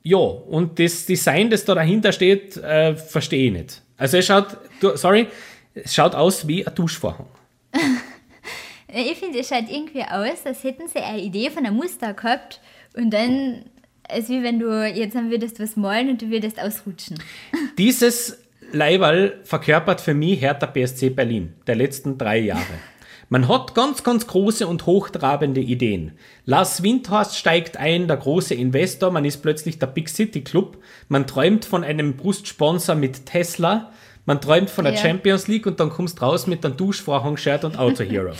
[0.03, 3.81] ja, und das Design, das da dahinter steht, äh, verstehe ich nicht.
[3.97, 5.25] Also es schaut, du, sorry,
[5.73, 7.25] es schaut aus wie ein Duschvorhang.
[8.97, 12.61] Ich finde, es schaut irgendwie aus, als hätten sie eine Idee von einem Muster gehabt
[12.95, 13.65] und dann,
[14.07, 17.17] als wie wenn du jetzt dann würdest was malen und du würdest ausrutschen.
[17.77, 18.37] Dieses
[18.71, 22.63] Leiberl verkörpert für mich Hertha BSC Berlin der letzten drei Jahre.
[23.29, 26.11] Man hat ganz, ganz große und hochtrabende Ideen.
[26.45, 30.77] Lars Windhorst steigt ein, der große Investor, man ist plötzlich der Big City Club.
[31.09, 33.91] Man träumt von einem Brustsponsor mit Tesla.
[34.25, 34.99] Man träumt von der Ja.
[34.99, 38.33] Champions League und dann kommst raus mit einem Duschvorhang-Shirt und Auto Hero.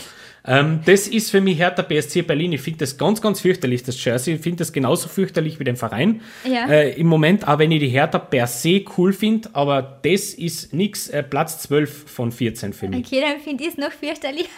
[0.46, 2.52] Ähm, das ist für mich Hertha BSC Berlin.
[2.52, 4.34] Ich finde das ganz, ganz fürchterlich, das Jersey.
[4.34, 6.20] Ich finde das genauso fürchterlich wie den Verein.
[6.44, 6.68] Ja.
[6.68, 10.72] Äh, Im Moment, auch wenn ich die Hertha per se cool finde, aber das ist
[10.72, 11.08] nix.
[11.08, 13.06] Äh, Platz 12 von 14 für mich.
[13.06, 14.48] Okay, dann finde ich es noch fürchterlicher.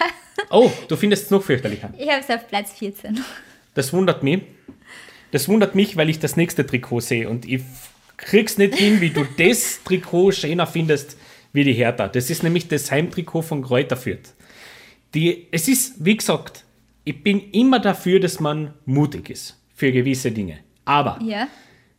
[0.51, 1.92] Oh, du findest es noch fürchterlicher.
[1.98, 3.18] Ich habe es auf Platz 14.
[3.74, 4.42] Das wundert mich.
[5.31, 7.62] Das wundert mich, weil ich das nächste Trikot sehe und ich
[8.16, 11.16] krieg's nicht hin, wie du das Trikot schöner findest
[11.53, 12.09] wie die Hertha.
[12.09, 14.35] Das ist nämlich das Heimtrikot von Kräuter Fürth.
[15.14, 16.64] Die, es ist, wie gesagt,
[17.05, 20.59] ich bin immer dafür, dass man mutig ist für gewisse Dinge.
[20.85, 21.49] Aber Ja.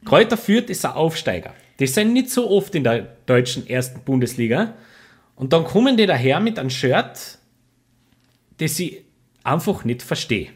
[0.05, 1.53] Kräuter Fürth ist ein Aufsteiger.
[1.79, 4.73] Die sind nicht so oft in der deutschen ersten Bundesliga.
[5.35, 7.37] Und dann kommen die daher mit einem Shirt,
[8.57, 9.03] das ich
[9.43, 10.49] einfach nicht verstehe.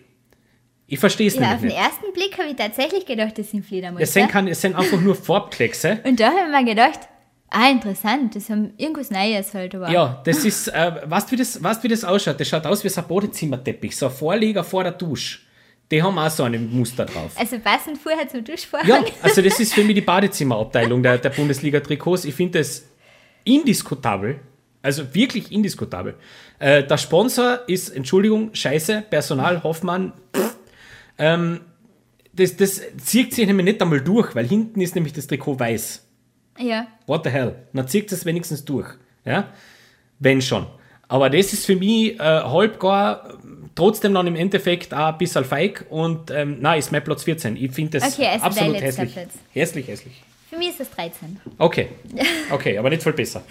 [0.87, 1.77] Ich verstehe es Ja, auf nämlich den nicht.
[1.77, 4.03] ersten Blick habe ich tatsächlich gedacht, das sind Fledermäuse.
[4.03, 5.99] Es sind, es sind einfach nur Farbkleckse.
[6.03, 6.99] Und da habe ich mir gedacht,
[7.53, 9.75] ah, interessant, das haben irgendwas Neues halt.
[9.75, 12.39] Aber Ja, das ist, äh, weißt du, wie das, weißt, wie das ausschaut?
[12.39, 15.39] Das schaut aus wie so ein Badezimmerteppich, so ein Vorleger vor der Dusche.
[15.91, 17.31] Die haben auch so ein Muster drauf.
[17.35, 18.87] Also passend vorher zum Duschvorhang.
[18.87, 22.25] Ja, also das ist für mich die Badezimmerabteilung der, der Bundesliga-Trikots.
[22.25, 22.85] Ich finde das
[23.43, 24.39] indiskutabel,
[24.81, 26.15] also wirklich indiskutabel.
[26.59, 30.13] Äh, der Sponsor ist, Entschuldigung, scheiße, Personal Hoffmann.
[30.35, 30.55] Pff,
[31.17, 31.59] ähm,
[32.33, 36.07] das, das zieht sich nämlich nicht einmal durch, weil hinten ist nämlich das Trikot weiß.
[36.59, 36.87] Ja.
[37.07, 37.55] What the hell?
[37.73, 38.87] Na zieht es wenigstens durch.
[39.25, 39.49] Ja?
[40.19, 40.67] Wenn schon.
[41.07, 43.37] Aber das ist für mich äh, halbgar,
[43.75, 47.55] trotzdem dann im Endeffekt auch ein bisschen feig und ähm, nein, ist mein Platz 14.
[47.57, 49.13] Ich finde das Okay, also absolut hässlich.
[49.13, 49.29] Platz.
[49.51, 50.23] Hässlich, hässlich.
[50.49, 51.39] Für mich ist es 13.
[51.57, 51.89] Okay.
[52.51, 53.43] Okay, aber nicht viel besser.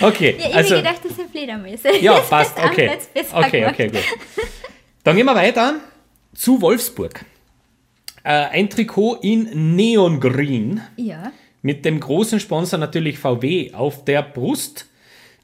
[0.00, 0.76] okay, Ja, ich also.
[0.76, 1.96] habe gedacht, das sind Fledermäuse.
[2.00, 2.90] Ja, Das passt, okay.
[3.32, 4.02] Okay, okay, gut.
[5.02, 5.76] Dann gehen wir weiter
[6.34, 7.24] zu Wolfsburg.
[8.22, 10.20] Äh, ein Trikot in Neon
[10.96, 11.32] Ja.
[11.64, 14.86] Mit dem großen Sponsor natürlich VW auf der Brust.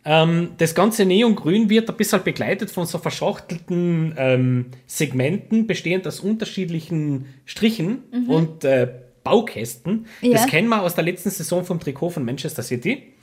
[0.04, 6.20] Ähm, das ganze Neongrün wird ein bisschen begleitet von so verschachtelten ähm, Segmenten, bestehend aus
[6.20, 8.88] unterschiedlichen Strichen und äh,
[9.24, 10.04] Baukästen.
[10.20, 10.32] Ja.
[10.32, 13.14] Das kennen wir aus der letzten Saison vom Trikot von Manchester City.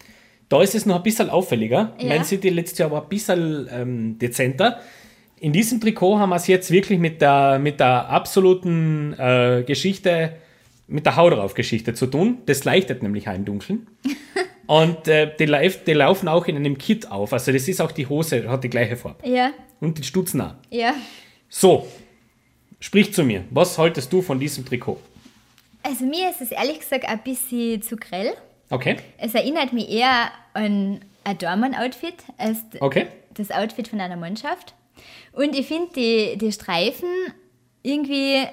[0.49, 1.93] Da ist es noch ein bisschen auffälliger.
[1.99, 2.15] Ja.
[2.15, 4.79] Man City letztes Jahr war ein bisschen ähm, dezenter.
[5.39, 10.31] In diesem Trikot haben wir es jetzt wirklich mit der, mit der absoluten äh, Geschichte,
[10.87, 12.39] mit der Haut drauf Geschichte zu tun.
[12.45, 13.87] Das leuchtet nämlich auch im Dunkeln.
[14.67, 17.31] Und äh, die, lauf, die laufen auch in einem Kit auf.
[17.31, 19.25] Also das ist auch die Hose, hat die gleiche Farbe.
[19.27, 20.55] Ja, Und die Stutzen auch.
[20.69, 20.93] ja.
[21.49, 21.87] So,
[22.81, 23.45] sprich zu mir.
[23.51, 24.99] Was haltest du von diesem Trikot?
[25.83, 28.33] Also mir ist es ehrlich gesagt ein bisschen zu grell.
[28.69, 33.07] Okay, Es erinnert mich eher an ein Dormann-Outfit als okay.
[33.35, 34.73] das Outfit von einer Mannschaft.
[35.31, 37.07] Und ich finde die, die Streifen
[37.83, 38.43] irgendwie,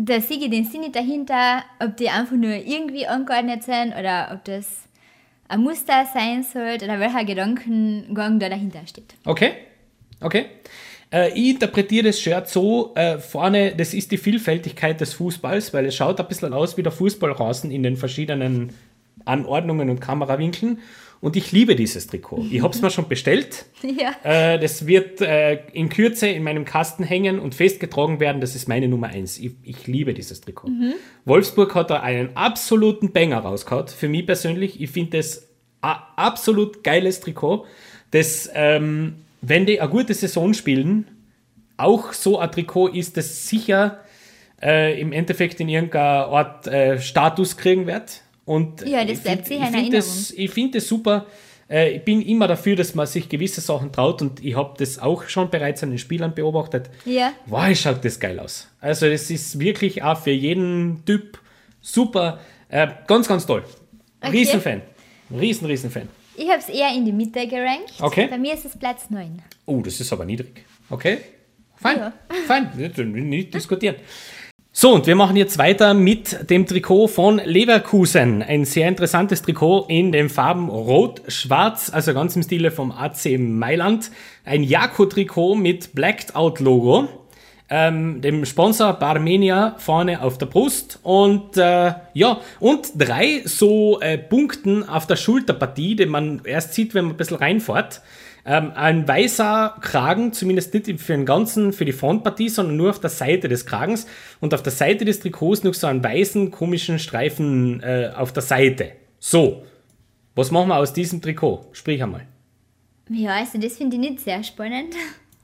[0.00, 4.30] da sehe ich den Sinn nicht dahinter, ob die einfach nur irgendwie angeordnet sind oder
[4.32, 4.66] ob das
[5.48, 9.14] ein Muster sein sollte oder welcher Gedankengang da dahinter steht.
[9.24, 9.52] Okay,
[10.20, 10.46] okay.
[11.12, 15.86] Äh, ich interpretiere das Shirt so, äh, vorne, das ist die Vielfältigkeit des Fußballs, weil
[15.86, 18.72] es schaut ein bisschen aus wie der Fußballrasen in den verschiedenen
[19.24, 20.78] Anordnungen und Kamerawinkeln.
[21.20, 22.46] Und ich liebe dieses Trikot.
[22.50, 23.66] Ich habe es mir schon bestellt.
[23.82, 24.14] Ja.
[24.22, 28.40] Äh, das wird äh, in Kürze in meinem Kasten hängen und festgetragen werden.
[28.40, 29.38] Das ist meine Nummer eins.
[29.38, 30.68] Ich, ich liebe dieses Trikot.
[31.26, 33.88] Wolfsburg hat da einen absoluten Banger rausgehauen.
[33.88, 34.80] Für mich persönlich.
[34.80, 35.46] Ich finde das
[35.82, 37.66] ein absolut geiles Trikot.
[38.12, 41.06] Das, ähm, wenn die eine gute Saison spielen,
[41.76, 44.00] auch so ein Trikot ist, das sicher
[44.62, 48.22] äh, im Endeffekt in irgendeiner Art äh, Status kriegen wird.
[48.44, 51.26] Und Ja, das ich bleibt find- sicher ich find das, ich finde es super.
[51.68, 54.98] Äh, ich bin immer dafür, dass man sich gewisse Sachen traut und ich habe das
[54.98, 56.90] auch schon bereits an den Spielern beobachtet.
[57.04, 57.32] Ja.
[57.46, 58.66] Wow, schaut das geil aus.
[58.80, 61.38] Also das ist wirklich auch für jeden Typ
[61.80, 62.40] super.
[62.68, 63.64] Äh, ganz, ganz toll.
[64.20, 64.30] Okay.
[64.38, 64.82] Riesenfan.
[65.32, 66.08] Riesen, Riesenfan.
[66.36, 67.92] Ich habe es eher in die Mitte gerankt.
[68.00, 68.26] Okay.
[68.28, 69.40] Bei mir ist es Platz 9.
[69.66, 70.64] Oh, das ist aber niedrig.
[70.88, 71.18] Okay,
[71.76, 72.12] fein, Ja.
[72.46, 73.96] fein, nicht diskutieren.
[74.72, 78.40] So, und wir machen jetzt weiter mit dem Trikot von Leverkusen.
[78.40, 84.12] Ein sehr interessantes Trikot in den Farben Rot-Schwarz, also ganz im Stile vom AC Mailand.
[84.44, 87.08] Ein Jako-Trikot mit Blacked-Out-Logo.
[87.68, 94.18] Ähm, dem Sponsor Barmenia vorne auf der Brust und äh, ja, und drei so äh,
[94.18, 98.02] Punkten auf der Schulterpartie, die man erst sieht, wenn man ein bisschen reinfährt.
[98.44, 103.00] Ähm, ein weißer Kragen, zumindest nicht für den ganzen, für die Frontpartie, sondern nur auf
[103.00, 104.06] der Seite des Kragens
[104.40, 108.42] und auf der Seite des Trikots noch so einen weißen, komischen Streifen äh, auf der
[108.42, 108.92] Seite.
[109.18, 109.64] So,
[110.34, 111.66] was machen wir aus diesem Trikot?
[111.72, 112.26] Sprich einmal.
[113.10, 114.94] Ja, also das finde ich nicht sehr spannend.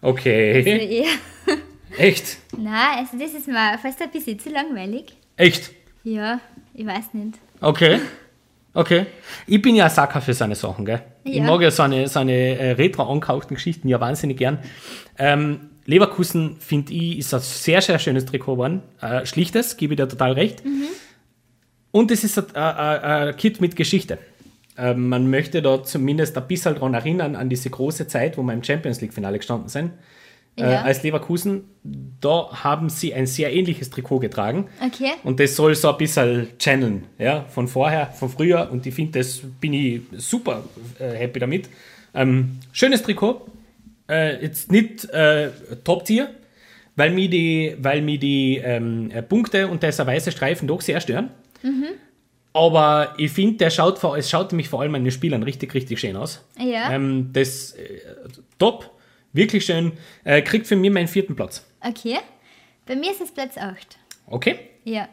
[0.01, 0.63] Okay,
[1.03, 1.59] Eher-
[1.99, 5.15] echt, Nein, also das ist mir fast ein bisschen zu langweilig.
[5.37, 5.71] echt.
[6.05, 6.41] Ja,
[6.73, 7.39] ich weiß nicht.
[7.61, 7.99] Okay.
[8.73, 9.07] Okay.
[9.47, 11.03] Ich bin ja ein Sacker für seine Sachen, gell?
[11.27, 14.59] Ich mag ja seine, seine äh, retro angehauchten Geschichten ja wahnsinnig gern.
[15.19, 18.83] Ähm, Leverkusen, finde ich, ist ein sehr, sehr schönes Trikot geworden.
[19.01, 20.63] Äh, schlichtes, gebe ich dir total recht.
[21.93, 24.19] Und es ist ein, ein, ein, Kit mit Geschichte.
[24.77, 28.53] Ähm, man möchte da zumindest ein bisschen daran erinnern, an diese große Zeit, wo wir
[28.53, 29.93] im Champions League-Finale gestanden sind.
[30.59, 30.83] Äh, Ja.
[30.83, 31.65] als Leverkusen,
[32.21, 34.69] da haben sie ein sehr ähnliches Trikot getragen.
[34.85, 35.13] Okay.
[35.23, 38.71] Und das soll so ein bisschen channeln, ja, von vorher, von früher.
[38.73, 40.65] Und ich finde, das bin ich super
[40.99, 41.69] äh, happy damit.
[42.15, 43.47] Ähm, schönes Trikot.
[44.09, 45.51] Äh, jetzt nicht äh,
[45.85, 46.31] Top-Tier,
[46.95, 51.01] weil mir die, weil mir die ähm, äh, Punkte und dieser weiße Streifen doch sehr
[51.03, 51.31] stören.
[52.53, 56.01] Aber ich finde, der schaut es schaut nämlich vor allem an den Spielern richtig, richtig
[56.01, 56.43] schön aus.
[56.59, 56.91] Ja.
[56.93, 58.01] Ähm, das äh,
[58.59, 58.91] top,
[59.37, 59.93] wirklich schön.
[60.25, 61.65] Äh, kriegt für mich meinen vierten Platz.
[61.81, 62.19] Okay.
[62.87, 63.99] Bei mir ist es Platz 8.
[64.27, 64.59] Okay.
[64.85, 65.09] Ja.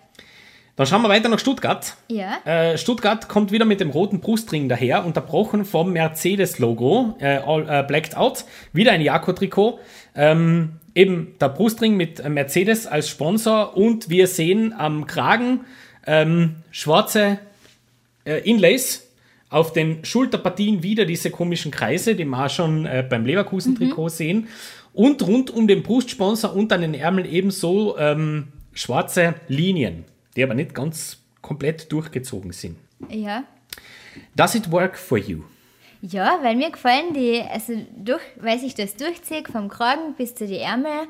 [0.75, 1.95] Dann schauen wir weiter nach Stuttgart.
[2.07, 2.39] Ja.
[2.45, 7.83] Äh, Stuttgart kommt wieder mit dem roten Brustring daher, unterbrochen vom Mercedes-Logo, äh, all, äh,
[7.83, 8.45] blacked out.
[8.73, 9.79] Wieder ein Jako-Trikot.
[10.15, 15.61] Ähm, eben der Brustring mit Mercedes als Sponsor und wir sehen am Kragen
[16.07, 17.39] ähm, schwarze
[18.25, 19.02] äh, Inlays.
[19.53, 24.47] Auf den Schulterpartien wieder diese komischen Kreise, die wir auch schon äh, beim Leverkusen-Trikot sehen.
[24.93, 30.55] Und rund um den Brustsponsor und an den Ärmeln ebenso ähm, schwarze Linien, die aber
[30.55, 32.77] nicht ganz komplett durchgezogen sind.
[33.09, 33.43] Ja.
[34.35, 35.43] Does it work for you?
[36.01, 40.47] Ja, weil mir gefallen die, also durch, weil sich das durchzieht, vom Kragen bis zu
[40.47, 41.07] den Ärmel,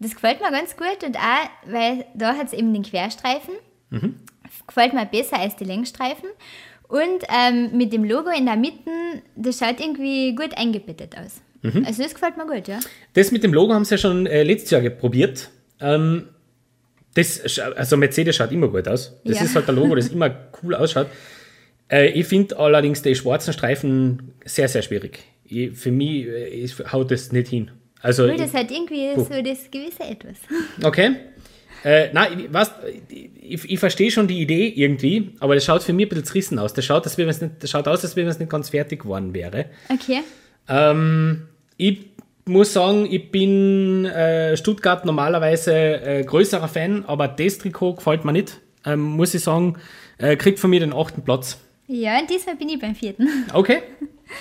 [0.00, 3.54] das gefällt mir ganz gut und auch, weil da hat es eben den Querstreifen,
[4.66, 6.30] gefällt mir besser als die Längsstreifen
[6.88, 8.90] und ähm, mit dem Logo in der Mitte,
[9.36, 11.40] das schaut irgendwie gut eingebettet aus.
[11.84, 12.78] Also das gefällt mir gut, ja.
[13.14, 15.50] Das mit dem Logo haben sie ja schon äh, letztes Jahr probiert.
[15.80, 16.28] Ähm,
[17.14, 19.18] das, also Mercedes schaut immer gut aus.
[19.24, 19.44] Das Ja.
[19.44, 21.08] ist halt ein Logo, das immer cool ausschaut.
[21.90, 25.18] Äh, ich finde allerdings die schwarzen Streifen sehr, sehr schwierig.
[25.44, 27.70] Ich, für mich äh, ich, haut das nicht hin.
[28.00, 29.24] Also, Weil das hat irgendwie Puh.
[29.24, 30.36] so das gewisse Etwas.
[30.84, 31.16] Okay.
[31.84, 32.72] Äh, nein, ich, weißt,
[33.08, 36.58] ich, ich verstehe schon die Idee irgendwie, aber das schaut für mich ein bisschen zerrissen
[36.58, 36.74] aus.
[36.74, 39.66] Das schaut, als nicht, das schaut aus, als wenn es nicht ganz fertig geworden wäre.
[39.88, 40.20] Okay.
[40.68, 42.06] Ähm, ich
[42.46, 48.32] muss sagen, ich bin äh, Stuttgart normalerweise äh, größerer Fan, aber das Trikot gefällt mir
[48.32, 48.60] nicht.
[48.84, 49.76] Ähm, muss ich sagen,
[50.18, 51.58] äh, kriegt von mir den achten Platz.
[51.86, 53.28] Ja, und diesmal bin ich beim vierten.
[53.52, 53.78] Okay.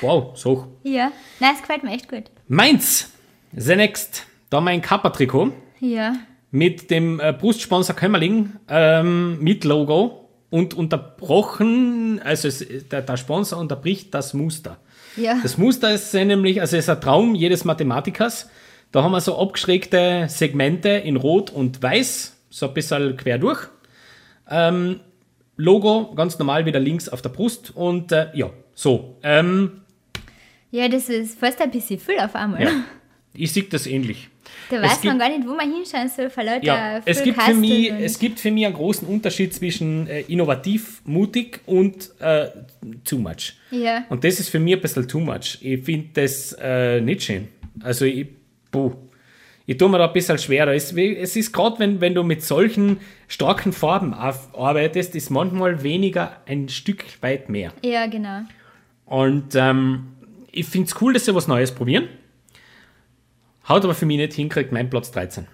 [0.01, 0.67] Wow, so.
[0.83, 1.11] Ja.
[1.39, 2.23] Nein, es gefällt mir echt gut.
[2.49, 3.09] Meins.
[3.55, 4.25] The Next.
[4.49, 6.13] Da mein Kappa-Trikot Ja.
[6.57, 13.59] Mit dem äh, Brustsponsor Kömmerling ähm, mit Logo und unterbrochen, also es, der, der Sponsor
[13.59, 14.77] unterbricht das Muster.
[15.15, 15.37] Ja.
[15.43, 18.49] Das Muster ist nämlich, also es ist ein Traum jedes Mathematikers.
[18.91, 23.67] Da haben wir so abgeschrägte Segmente in Rot und Weiß, so ein bisschen quer durch.
[24.49, 25.01] Ähm,
[25.57, 29.17] Logo ganz normal wieder links auf der Brust und äh, ja, so.
[29.21, 29.81] Ähm,
[30.71, 32.63] Ja, das ist fast ein bisschen viel auf einmal.
[32.63, 32.69] ja.
[33.33, 34.29] Ich sehe das ähnlich.
[34.69, 37.41] Da Es weiß man gar nicht, wo man hinschauen soll, vor lauter Ja, es gibt,
[37.41, 42.47] für mich, es gibt für mich einen großen Unterschied zwischen äh, innovativ, mutig und äh,
[43.03, 43.53] too much.
[43.71, 44.05] Ja.
[44.09, 45.57] Und das ist für mich ein bisschen too much.
[45.61, 47.47] Ich finde das äh, nicht schön.
[47.81, 48.27] Also, ich,
[48.71, 48.93] puh,
[49.65, 50.73] ich tue mir da ein bisschen schwerer.
[50.73, 56.37] Es, es ist gerade, wenn, wenn du mit solchen starken Farben arbeitest, ist manchmal weniger
[56.45, 57.73] ein Stück weit mehr.
[57.83, 58.43] Ja, genau.
[59.05, 60.07] Und ähm,
[60.51, 62.07] ich finde es cool, dass sie was Neues probieren.
[63.69, 65.47] Haut aber für mich nicht hinkriegt, mein Platz 13.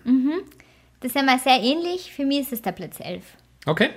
[1.04, 2.14] Das sind wir sehr ähnlich.
[2.14, 3.24] Für mich ist es der Platz 11.
[3.66, 3.90] Okay.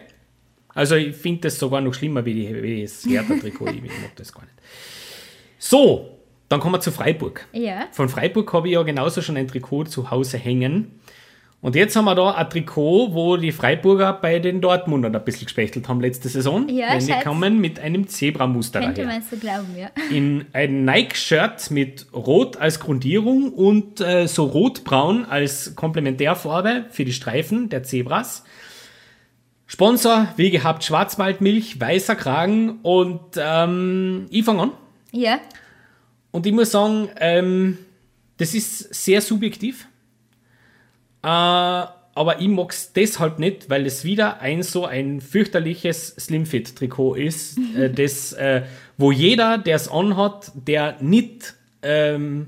[0.74, 3.68] Also ich finde das sogar noch schlimmer wie, die, wie das Hertha-Trikot.
[3.70, 4.55] ich mag das gar nicht.
[5.59, 7.46] So, dann kommen wir zu Freiburg.
[7.52, 7.87] Ja.
[7.92, 11.00] Von Freiburg habe ich ja genauso schon ein Trikot zu Hause hängen.
[11.62, 15.47] Und jetzt haben wir da ein Trikot, wo die Freiburger bei den Dortmundern ein bisschen
[15.47, 16.69] gespechtelt haben letzte Saison.
[16.69, 17.25] Ja, denn die Schatz.
[17.25, 19.19] kommen mit einem Zebramuster Könnte daher.
[19.19, 19.88] man so glauben, ja.
[20.11, 27.12] In ein Nike-Shirt mit Rot als Grundierung und äh, so rotbraun als Komplementärfarbe für die
[27.12, 28.45] Streifen der Zebras.
[29.66, 34.71] Sponsor, wie gehabt, Schwarzwaldmilch, weißer Kragen und ähm, ich fange an.
[35.11, 35.40] Ja.
[36.31, 37.79] Und ich muss sagen, ähm,
[38.37, 39.88] das ist sehr subjektiv.
[41.26, 47.16] Äh, aber ich mag es deshalb nicht, weil es wieder ein so ein fürchterliches Slimfit-Trikot
[47.16, 48.62] ist, äh, das, äh,
[48.96, 52.46] wo jeder, der es anhat, der nicht ähm,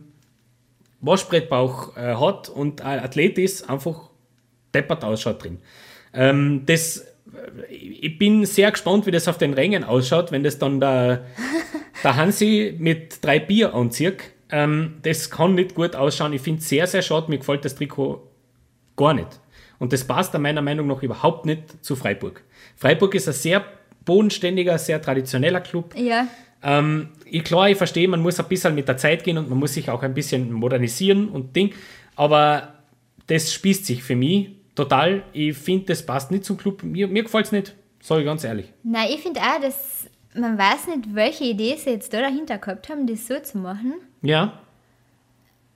[1.01, 4.11] Waschbrettbauch äh, hat und ein Athlet ist, einfach
[4.73, 5.59] deppert ausschaut drin.
[6.15, 10.61] Ähm, das, äh, ich bin sehr gespannt, wie das auf den Rängen ausschaut, wenn das
[10.61, 11.27] dann der,
[12.05, 14.19] der Hansi mit drei Bier anzieht.
[14.51, 16.33] Ähm, das kann nicht gut ausschauen.
[16.33, 17.27] Ich finde es sehr, sehr schade.
[17.29, 18.28] Mir gefällt das Trikot
[18.99, 19.41] gar nicht.
[19.79, 22.43] Und das passt da meiner Meinung nach überhaupt nicht zu Freiburg.
[22.77, 23.65] Freiburg ist ein sehr
[24.05, 25.95] bodenständiger, sehr traditioneller Club.
[25.97, 26.27] Ja.
[26.63, 29.59] Ähm, ich, klar, ich verstehe, man muss ein bisschen mit der Zeit gehen und man
[29.59, 31.73] muss sich auch ein bisschen modernisieren und Ding,
[32.17, 32.75] aber
[33.29, 35.23] das spießt sich für mich total.
[35.33, 36.83] Ich finde, das passt nicht zum Club.
[36.83, 38.73] Mir, mir gefällt es nicht, sage ich ganz ehrlich.
[38.83, 42.89] Nein, ich finde auch, dass man weiß nicht, welche Idee sie jetzt da dahinter gehabt
[42.89, 43.95] haben, das so zu machen.
[44.23, 44.59] Ja,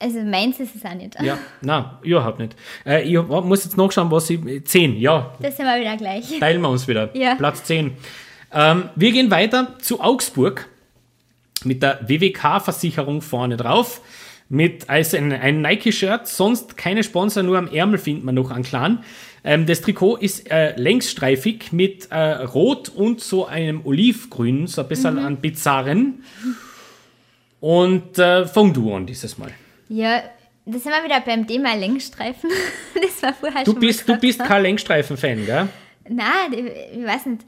[0.03, 1.17] Also meins ist es auch nicht.
[1.23, 2.57] ja, nein, überhaupt nicht.
[2.85, 4.41] Äh, ich muss jetzt nachschauen, was ich.
[4.65, 6.39] 10, ja, Das sind wir wieder gleich.
[6.41, 7.17] teilen wir uns wieder.
[7.17, 7.37] Ja.
[7.37, 7.93] Platz 10.
[8.53, 10.69] Ähm, wir gehen weiter zu Augsburg
[11.65, 14.01] mit der WWK-Versicherung vorne drauf.
[14.49, 18.65] Mit also ein, ein Nike-Shirt, sonst keine Sponsor, nur am Ärmel findet man noch einen
[18.65, 19.05] kleinen.
[19.45, 24.89] Ähm, das Trikot ist äh, längsstreifig mit äh, Rot und so einem Olivgrün, so ein
[24.89, 26.23] bisschen an bizarren.
[27.61, 29.53] Und äh, fang du an dieses Mal.
[29.93, 30.23] Ja,
[30.65, 32.51] da sind wir wieder beim Thema Längsstreifen.
[32.95, 34.51] Das war vorher Du schon bist, du bist gehabt.
[34.51, 35.69] kein Längsstreifen-Fan, gell?
[36.09, 37.43] Nein, ich, weiß nicht.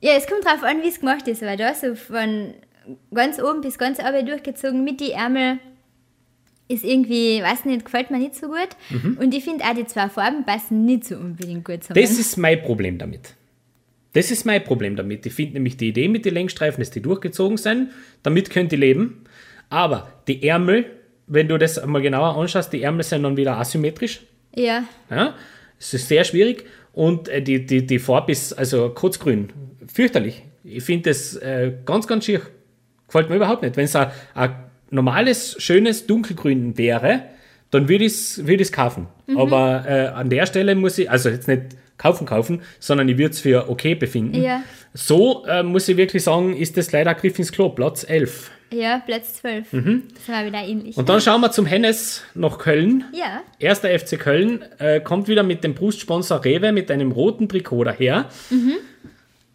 [0.00, 2.54] Ja, es kommt drauf an, wie es gemacht ist, weil da so von
[3.14, 5.58] ganz oben bis ganz oben durchgezogen mit die Ärmel
[6.68, 8.68] ist irgendwie, weiß nicht, gefällt mir nicht so gut.
[9.18, 12.00] Und ich finde auch, die zwei Farben passen nicht so unbedingt gut zusammen.
[12.00, 13.34] Das ist mein Problem damit.
[14.14, 15.24] Das ist mein Problem damit.
[15.26, 17.90] Ich finde nämlich die Idee mit den Längsstreifen, dass die durchgezogen sind.
[18.22, 19.24] Damit könnt ihr leben.
[19.70, 20.86] Aber die Ärmel,
[21.32, 24.20] wenn du das mal genauer anschaust, die Ärmel sind dann wieder asymmetrisch.
[24.54, 25.34] ja, Ja?
[25.78, 26.64] Es ist sehr schwierig.
[26.92, 29.52] Und äh, die, die, die Farbe ist also kurzgrün.
[29.92, 30.42] Fürchterlich.
[30.62, 32.42] Ich finde das äh, ganz, ganz schier.
[33.06, 33.76] Gefällt mir überhaupt nicht.
[33.76, 34.10] Wenn es ein,
[34.90, 37.22] normales, schönes Dunkelgrün wäre,
[37.70, 39.08] dann würde ich es würd ich's kaufen.
[39.34, 41.62] Aber äh, an der Stelle muss ich, also jetzt nicht
[41.96, 44.42] kaufen, kaufen, sondern ich würde es für okay befinden.
[44.42, 44.62] Ja.
[44.92, 48.50] So äh, muss ich wirklich sagen, ist das leider Griff ins Klo, Platz 11.
[48.72, 49.68] ja, Platz 12.
[49.70, 50.96] Das sind wir wieder ähnlich.
[50.96, 53.04] Und dann schauen wir zum Hennes nach Köln.
[53.12, 57.84] ja, Erster FC Köln äh, kommt wieder mit dem Brustsponsor Rewe mit einem roten Trikot
[57.84, 58.28] daher.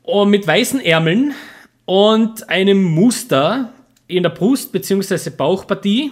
[0.03, 1.33] Und mit weißen Ärmeln
[1.85, 3.73] und einem Muster
[4.07, 5.29] in der Brust- bzw.
[5.31, 6.11] Bauchpartie,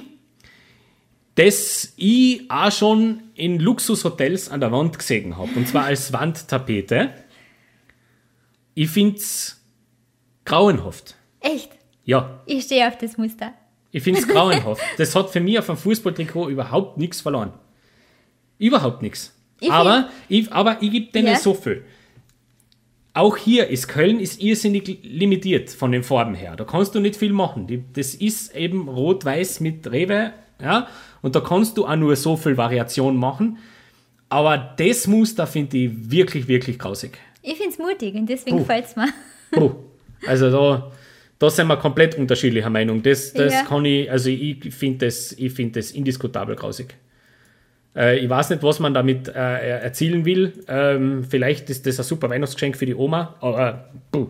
[1.36, 5.50] das ich auch schon in Luxushotels an der Wand gesehen habe.
[5.56, 7.12] Und zwar als Wandtapete.
[8.74, 9.62] Ich finde es
[10.45, 11.16] grauenhaft.
[11.41, 11.72] echt.
[12.06, 13.53] Ja, Ich stehe auf das Muster.
[13.91, 14.82] ich finde es grauenhaft.
[14.97, 17.51] Das hat für mich auf einem Fußballtrikot überhaupt nichts verloren.
[18.58, 19.34] Überhaupt nichts.
[19.60, 21.36] Ich Aber ich, aber ich gebe denen Ja.
[21.38, 21.84] so viel.
[23.14, 26.56] auch hier ist Köln ist irrsinnig limitiert von den Farben her.
[26.58, 27.66] Da kannst du nicht viel machen.
[27.68, 30.88] Die, das ist eben rot-weiß mit Rewe, ja,
[31.22, 33.58] und da kannst du auch nur so viel Variation machen.
[34.30, 37.18] Aber das Muster finde ich wirklich, wirklich grausig.
[37.41, 39.08] Ich finde es mutig und deswegen gefällt es mir.
[39.51, 39.72] Puh.
[40.28, 40.91] Also da,
[41.46, 43.04] da sind wir komplett unterschiedlicher Meinung.
[43.04, 43.64] Das, das Ja.
[43.64, 46.96] kann ich, also ich finde das, ich find das indiskutabel grausig.
[47.96, 49.32] Äh, ich weiß nicht, was man damit äh,
[49.80, 50.54] erzielen will.
[50.68, 54.28] Ähm, vielleicht ist das ein super Weihnachtsgeschenk für die Oma, aber puh.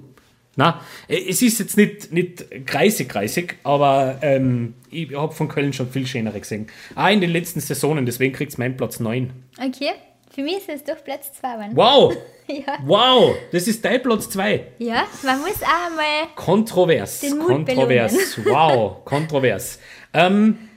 [0.57, 5.74] Na, äh, es ist jetzt nicht, nicht kreisig, kreisig, aber ähm, ich habe von Köln
[5.74, 6.68] schon viel schönere gesehen.
[6.95, 9.32] Auch in den letzten Saisonen, deswegen kriegt es meinen Platz 9.
[9.57, 9.91] Okay,
[10.36, 11.75] für mich ist es doch Platz 2 geworden.
[11.75, 12.17] Wow!
[12.47, 12.77] Ja.
[12.86, 13.36] Wow!
[13.51, 14.73] Das ist dein Platz 2.
[14.77, 16.27] ja, man muss auch einmal.
[16.36, 17.21] Kontrovers.
[17.21, 18.38] Den Mut kontrovers.
[18.45, 19.79] Wow, kontrovers.
[20.13, 20.69] Ähm,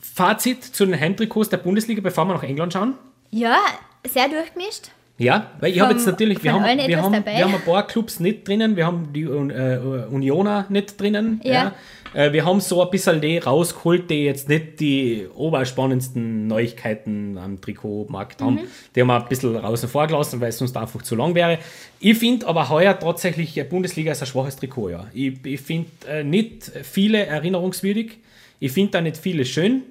[0.00, 2.98] Fazit zu den Heimtrikots der Bundesliga, bevor wir nach England schauen.
[3.30, 3.60] Ja,
[4.04, 4.90] sehr durchgemischt.
[5.22, 7.36] Ja, weil ich habe jetzt natürlich, wir haben, wir, haben, dabei.
[7.36, 9.78] wir haben ein paar Clubs nicht drinnen, wir haben die äh,
[10.10, 11.40] Unioner nicht drinnen.
[11.44, 11.72] Ja.
[12.14, 17.60] Äh, wir haben so ein bisschen die rausgeholt, die jetzt nicht die oberspannendsten Neuigkeiten am
[17.60, 18.54] Trikotmarkt haben.
[18.54, 18.60] Mhm.
[18.94, 21.58] Die haben wir ein bisschen außen vor gelassen, weil es sonst einfach zu lang wäre.
[22.00, 24.90] Ich finde aber heuer tatsächlich, äh, Bundesliga ist ein schwaches Trikot.
[24.90, 25.06] Ja.
[25.12, 28.18] Ich, ich finde äh, nicht viele erinnerungswürdig.
[28.60, 29.82] Ich finde da nicht viele schön.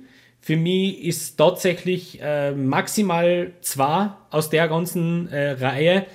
[0.41, 6.07] Für mich ist tatsächlich äh, maximal zwei aus der ganzen äh, Reihe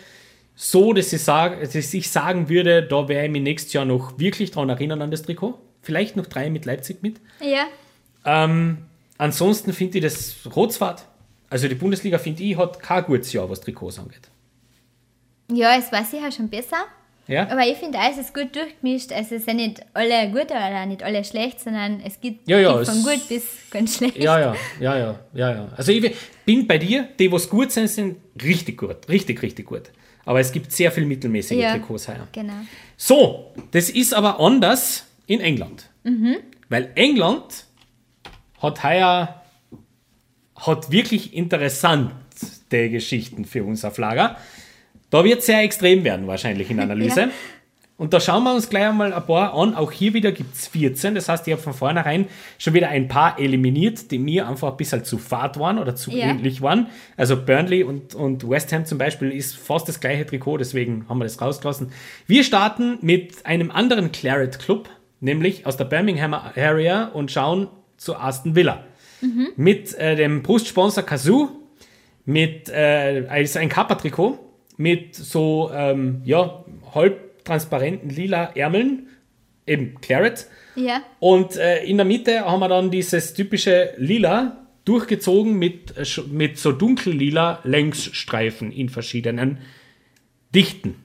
[0.57, 4.19] so, dass ich, sag, dass ich sagen würde, da werde ich mich nächstes Jahr noch
[4.19, 5.59] wirklich dran erinnern an das Trikot.
[5.83, 7.21] Vielleicht noch drei mit Leipzig mit.
[7.41, 7.67] Ja,
[8.25, 8.79] Ähm,
[9.19, 11.07] ansonsten finde ich das Rotzfahrt.
[11.49, 14.29] Also die Bundesliga, finde ich, hat kein gutes Jahr, was Trikots angeht.
[15.53, 16.87] ja, es war sicher schon besser.
[17.29, 17.49] Ja?
[17.51, 19.13] Aber ich finde, alles ist gut durchgemischt.
[19.13, 22.75] Also es sind nicht alle gut oder nicht alle schlecht, sondern es gibt, Ja, ja,
[22.77, 24.17] gibt von gut bis ganz schlecht.
[24.17, 25.69] Ja, ja, ja, ja, ja, ja.
[25.77, 26.15] Also ich
[26.45, 29.09] bin bei dir, die, was gut sind, sind richtig gut.
[29.09, 29.91] Richtig, richtig gut.
[30.25, 31.73] Aber es gibt sehr viel mittelmäßige Ja.
[31.73, 32.27] Trikots heuer.
[32.33, 32.55] Genau.
[32.97, 35.89] So, das ist aber anders in England.
[36.69, 37.65] Weil England
[38.61, 39.43] hat heuer
[40.57, 42.15] hat wirklich interessante
[42.71, 44.37] Geschichten für uns auf Lager.
[45.11, 47.21] Da wird sehr extrem werden wahrscheinlich in der Analyse.
[47.21, 47.29] Ja.
[47.99, 49.75] Und da schauen wir uns gleich einmal ein paar an.
[49.75, 51.15] Auch hier wieder gibt es 14.
[51.15, 52.27] Das heißt, ich habe von vornherein
[52.59, 56.11] schon wieder ein paar eliminiert, die mir einfach ein bisschen zu fad waren oder zu
[56.11, 56.27] Ja.
[56.27, 56.89] ähnlich waren.
[57.17, 61.17] Also Burnley und, und West Ham zum Beispiel ist fast das gleiche Trikot, deswegen haben
[61.19, 61.91] wir das rausgelassen.
[62.27, 64.91] Wir starten mit einem anderen Claret Club,
[65.21, 68.85] nämlich aus der Birmingham Area und schauen zu Aston Villa.
[69.57, 71.49] Mit äh, dem Brustsponsor Kazoo,
[72.27, 74.39] mit äh, also ein Kappa-Trikot,
[74.77, 76.65] mit so ähm, ja,
[76.95, 79.09] halbtransparenten lila Ärmeln,
[79.67, 80.47] eben Claret.
[80.75, 86.05] Ja, Und äh, in der Mitte haben wir dann dieses typische Lila durchgezogen mit, äh,
[86.31, 89.59] mit so dunkellila Längsstreifen in verschiedenen
[90.55, 90.97] Dichten.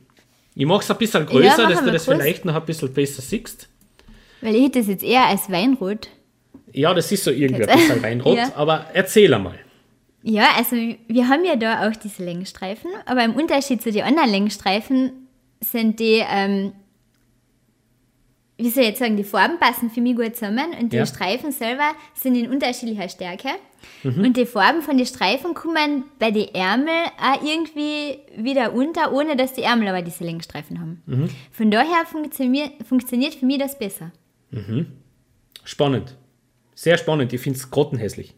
[0.55, 2.15] Ich mache es ein bisschen größer, machen dass du das groß.
[2.15, 3.69] vielleicht noch ein bisschen besser siehst.
[4.41, 6.09] weil ich hätte das jetzt eher als Weinrot.
[6.73, 8.51] Ja, das ist so irgendwie ein bisschen Weinrot, Ja.
[8.55, 9.55] aber erzähl einmal.
[10.23, 14.29] Ja, also wir haben ja da auch diese Längsstreifen, aber im Unterschied zu den anderen
[14.29, 15.11] Längsstreifen
[15.61, 16.73] sind die, ähm,
[18.57, 21.05] wie soll ich jetzt sagen, die Farben passen für mich gut zusammen und die Ja.
[21.07, 23.49] Streifen selber sind in unterschiedlicher Stärke.
[24.03, 29.35] Und die Farben von den Streifen kommen bei den Ärmel auch irgendwie wieder unter, ohne
[29.35, 31.01] dass die Ärmel aber diese Längsstreifen haben.
[31.51, 34.11] Von daher funktioniert, funktioniert für mich das besser.
[35.63, 36.15] Spannend.
[36.75, 37.33] Sehr spannend.
[37.33, 38.35] Ich finde es grottenhässlich.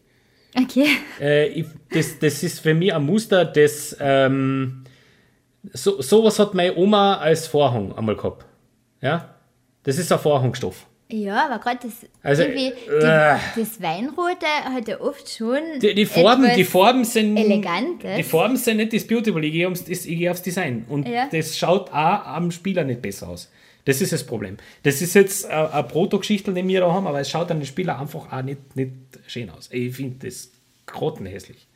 [0.56, 0.86] Okay.
[1.20, 4.84] Äh, ich, das, das ist für mich ein Muster, das ähm,
[5.72, 8.44] so, sowas hat meine Oma als Vorhang einmal gehabt.
[9.00, 9.34] Ja?
[9.82, 10.86] Das ist ein Vorhangstoff.
[11.10, 12.54] Ja, aber gerade das, Also, äh.
[12.54, 12.72] die,
[13.60, 15.60] das Weinrote hat ja oft schon.
[15.80, 17.36] Die, die, Farben, die Farben sind.
[17.36, 18.16] Elegantes.
[18.16, 20.86] Die Farben sind nicht das Beautiful, ich gehe aufs, ich gehe aufs Design.
[20.88, 21.28] Und Ja.
[21.30, 23.50] das schaut auch am Spieler nicht besser aus.
[23.84, 24.56] Das ist das Problem.
[24.82, 27.98] Das ist jetzt eine, Proto-Geschichte, die wir da haben, aber es schaut an den Spieler
[27.98, 28.92] einfach auch nicht, nicht
[29.26, 29.68] schön aus.
[29.70, 30.50] Ich finde das
[30.86, 31.66] grottenhässlich.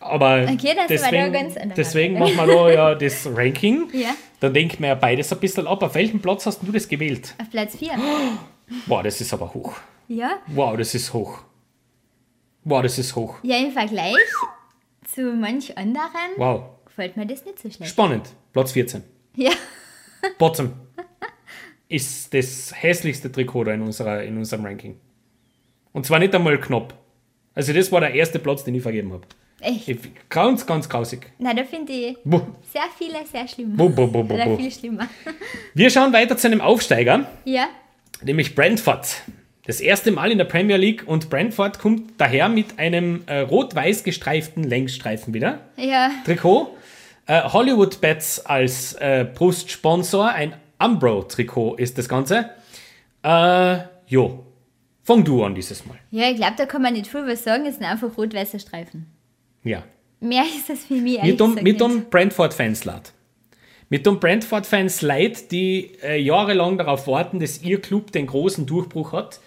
[0.00, 3.88] Aber Okay, das war da deswegen, deswegen machen wir da ja das Ranking.
[3.92, 4.14] Ja.
[4.40, 5.82] Dann denken wir ja beides ein bisschen ab.
[5.82, 7.34] Auf welchem Platz hast du das gewählt?
[7.38, 7.90] Auf Platz 4.
[8.86, 9.74] Boah, das ist aber hoch.
[10.08, 10.38] Ja.
[10.46, 11.42] Wow, das ist hoch.
[12.64, 13.36] Wow, das ist hoch.
[13.42, 14.16] Ja, im Vergleich
[15.14, 16.62] zu manch anderen Wow.
[16.86, 17.90] gefällt mir das nicht so schlecht.
[17.90, 18.30] Spannend.
[18.52, 19.02] Platz 14.
[19.36, 19.52] Ja.
[20.38, 20.72] Bottom.
[21.90, 24.96] Ist das hässlichste Trikot da in, unserer, in unserem Ranking.
[25.92, 26.94] Und zwar nicht einmal knapp.
[27.54, 29.22] Also das war der erste Platz, den ich vergeben habe.
[29.60, 29.88] Echt.
[29.88, 29.98] Ich-
[30.30, 31.32] Ganz, ganz grausig.
[31.38, 32.40] Na, da finde ich Buh.
[32.72, 33.76] sehr viele sehr schlimm.
[33.76, 35.06] Buh, buh, buh, buh, Oder viel schlimmer.
[35.74, 37.66] Wir schauen weiter zu einem Aufsteiger, Ja.
[38.22, 39.08] nämlich Brentford.
[39.66, 44.04] Das erste Mal in der Premier League und Brentford kommt daher mit einem äh, rot-weiß
[44.04, 45.60] gestreiften Längsstreifen wieder.
[45.76, 46.10] Ja.
[46.24, 46.74] Trikot.
[47.26, 52.50] Äh, Hollywood Bets als äh, Brustsponsor, ein Umbro-Trikot ist das Ganze.
[53.22, 54.46] Äh, jo,
[55.02, 55.98] fang du an dieses Mal.
[56.10, 57.66] Ja, ich glaube, da kann man nicht viel was sagen.
[57.66, 59.06] Es sind einfach rot-weiße Streifen.
[59.62, 59.84] Ja.
[60.20, 63.12] Mehr ist das für mich Mit dem, gesagt mit dem Brentford-Fans leid.
[63.88, 69.12] Mit dem Brentford-Fans leid, die äh, jahrelang darauf warten, dass ihr Club den großen Durchbruch
[69.12, 69.40] hat.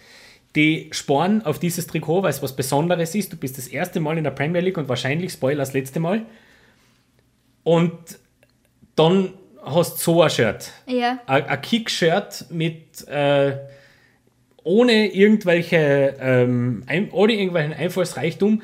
[0.55, 3.33] Die sparen auf dieses Trikot, weil es was Besonderes ist.
[3.33, 6.25] Du bist das erste Mal in der Premier League und wahrscheinlich, Spoiler, das letzte Mal.
[7.63, 7.93] Und
[8.95, 9.33] dann
[9.63, 10.71] hast du so ein Shirt.
[10.87, 13.57] Ja, Ein Kick-Shirt mit äh,
[14.63, 18.61] ohne irgendwelche ähm, ein, ohne irgendwelchen Einfallsreichtum.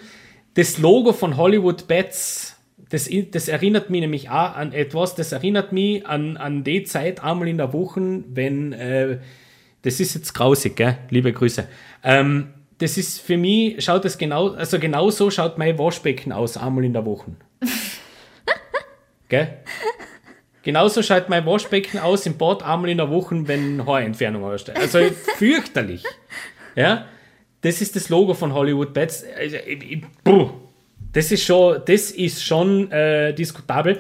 [0.54, 2.58] Das Logo von Hollywood Bets,
[2.90, 5.16] das, das erinnert mich nämlich auch an etwas.
[5.16, 9.20] Das erinnert mich an, an die Zeit einmal in der Woche, wenn äh,
[9.82, 10.98] das ist jetzt grausig, gell?
[11.10, 11.68] liebe Grüße.
[12.04, 16.58] Ähm, das ist für mich, schaut das genau, also genau so schaut mein Waschbecken aus,
[16.58, 17.32] einmal in der Woche.
[19.30, 19.60] gell?
[20.64, 24.78] Genauso schaut mein Waschbecken aus im Bad einmal in der Woche, wenn Haarentfernung aussteht.
[24.78, 25.00] Also
[25.38, 26.04] fürchterlich.
[26.76, 27.06] Ja,
[27.62, 29.24] das ist das Logo von Hollywood Bets.
[29.38, 29.58] Also.
[31.12, 34.00] Das ist schon, das ist schon äh, diskutabel.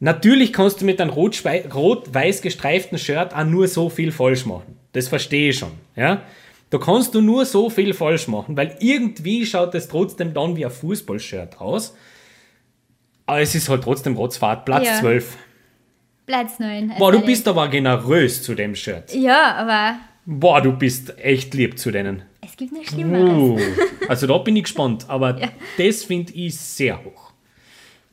[0.00, 4.78] Natürlich kannst du mit einem rot-weiß gestreiften Shirt auch nur so viel falsch machen.
[4.92, 5.72] Das verstehe ich schon.
[5.96, 6.22] Ja?
[6.70, 10.64] Da kannst du nur so viel falsch machen, weil irgendwie schaut es trotzdem dann wie
[10.64, 11.96] ein Fußballshirt aus.
[13.26, 15.00] Aber es ist halt trotzdem Rotzfahrt, Platz Ja.
[15.00, 15.36] 12.
[16.28, 16.92] Platz 9.
[16.98, 19.14] Boah, du bist aber generös zu dem Shirt.
[19.14, 22.22] Ja, aber Boah, du bist echt lieb zu denen.
[22.42, 23.30] es gibt noch Schlimmeres.
[23.32, 23.58] Uh,
[24.08, 25.38] also da bin ich gespannt, aber
[25.78, 27.32] das finde ich sehr hoch.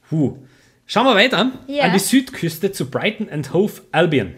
[0.09, 0.37] Huh.
[0.87, 1.83] Schauen wir weiter Ja.
[1.83, 4.35] an die Südküste zu Brighton and Hove Albion,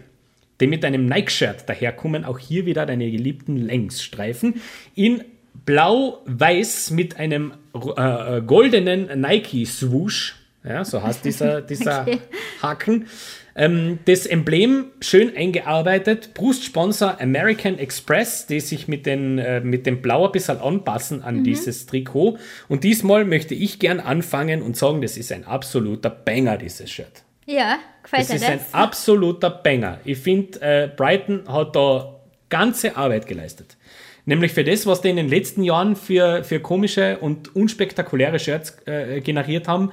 [0.59, 2.25] die mit einem Nike-Shirt daherkommen.
[2.25, 4.59] Auch hier wieder deine geliebten Längsstreifen
[4.95, 5.23] in
[5.65, 7.53] blau-weiß mit einem
[7.95, 10.35] äh, goldenen Nike-Swoosh.
[10.63, 12.19] Ja, so heißt dieser, dieser Okay.
[12.61, 13.05] Haken.
[13.57, 16.35] Ähm, das Emblem schön eingearbeitet.
[16.35, 21.43] Brustsponsor American Express, die sich mit, den, äh, mit dem Blau ein bisschen anpassen an
[21.43, 22.37] dieses Trikot.
[22.69, 27.23] Und diesmal möchte ich gern anfangen und sagen, das ist ein absoluter Banger, dieses Shirt.
[27.47, 28.49] Ja, gefällt Das ist das?
[28.49, 30.01] ein absoluter Banger.
[30.05, 33.75] Ich finde, äh, Brighton hat da ganze Arbeit geleistet.
[34.25, 38.77] Nämlich für das, was die in den letzten Jahren für, für komische und unspektakuläre Shirts
[38.85, 39.91] äh, generiert haben.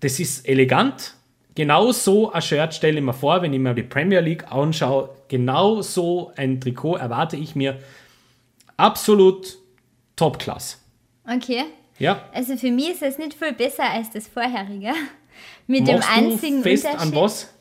[0.00, 1.14] Das ist elegant.
[1.54, 5.10] Genau so ein Shirt stelle ich mir vor, wenn ich mir die Premier League anschaue.
[5.28, 7.78] Genau so ein Trikot erwarte ich mir.
[8.76, 9.58] Absolut
[10.16, 10.80] Top-Class.
[11.26, 11.64] Okay.
[11.98, 14.92] Ja, Also für mich ist es nicht viel besser als das vorherige.
[15.66, 17.54] Mit machst dem einzigen fest Unterschied, an was?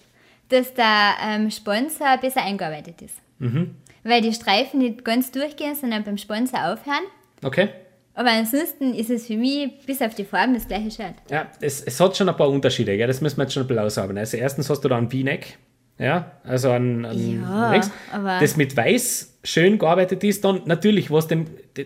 [0.49, 3.15] dass der ähm, Sponsor besser eingearbeitet ist.
[3.39, 3.75] Mhm.
[4.03, 7.03] Weil die Streifen nicht ganz durchgehen, sondern beim Sponsor aufhören.
[7.43, 7.69] Okay.
[8.15, 11.15] Aber ansonsten ist es für mich bis auf die Farben das gleiche Shirt.
[11.31, 13.07] Ja, es, es hat schon ein paar Unterschiede, gell?
[13.07, 14.17] das müssen wir jetzt schon ein bisschen aushaben.
[14.17, 15.57] Also erstens hast du da ein V-Neck,
[15.97, 17.81] ja, also ein, ein Ja,
[18.39, 20.43] das mit weiß schön gearbeitet ist.
[20.43, 21.45] Dann natürlich, was dem,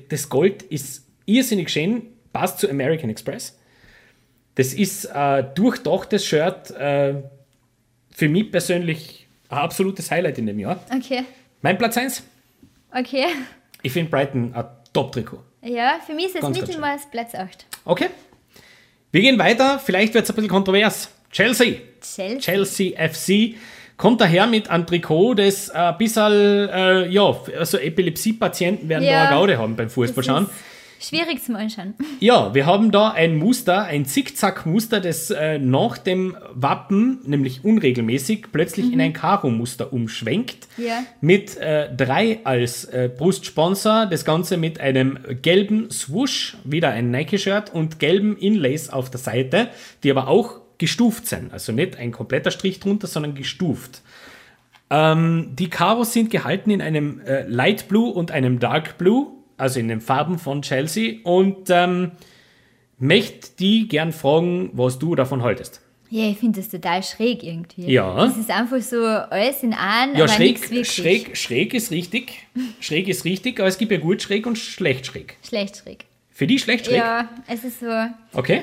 [0.10, 2.04] das Gold ist irrsinnig schön,
[2.34, 3.58] passt zu American Express.
[4.56, 7.16] Das ist ein durchdachtes Shirt, äh,
[8.10, 10.80] für mich persönlich ein absolutes Highlight in dem Jahr.
[10.94, 11.24] Okay.
[11.62, 12.24] Mein Platz 1,
[12.98, 13.26] Okay.
[13.82, 15.44] ich finde Brighton ein Top-Trikot.
[15.68, 17.65] Ja, für mich ist es Mittelmaß Platz 8.
[17.86, 18.07] Okay.
[19.11, 21.09] Wir gehen weiter, vielleicht wird es ein bisschen kontrovers.
[21.32, 21.76] Chelsea.
[22.01, 22.39] Chelsea.
[22.39, 23.55] Chelsea FC
[23.97, 29.11] kommt daher mit einem Trikot, das ein bisschen, äh, ja, also Epilepsie-Patienten werden Ja.
[29.11, 30.49] da eine Gaude haben beim Fußballschauen.
[31.00, 31.93] Schwierig zum Anschauen.
[32.20, 38.48] Ja, wir haben da ein Muster, ein Zickzack-Muster, das äh, nach dem Wappen, nämlich unregelmäßig,
[38.52, 40.68] plötzlich in ein Karo-Muster umschwenkt.
[40.78, 41.04] Ja.
[41.22, 47.74] Mit äh, drei als äh, Brustsponsor, das Ganze mit einem gelben Swoosh, wieder ein Nike-Shirt
[47.74, 49.70] und gelben Inlays auf der Seite,
[50.04, 51.54] die aber auch gestuft sind.
[51.54, 54.02] Also nicht ein kompletter Strich drunter, sondern gestuft.
[54.89, 59.80] Ähm, die Karos sind gehalten in einem äh, Light Blue und einem Dark Blue, also
[59.80, 61.20] in den Farben von Chelsea.
[61.24, 62.12] Und ähm,
[62.99, 65.82] möchte die gern fragen, was du davon haltest.
[66.10, 67.91] Ja, ich finde das total schräg irgendwie.
[67.91, 68.16] Ja.
[68.16, 72.47] Das ist einfach so alles in einem, Ja, schräg, schräg, schräg ist richtig.
[72.80, 75.36] Schräg ist richtig, aber es gibt ja gut schräg und schlecht schräg.
[75.45, 76.05] Schlecht schräg.
[76.30, 76.97] Für die schlecht schräg?
[76.97, 78.62] Ja, es ist so, als, Okay.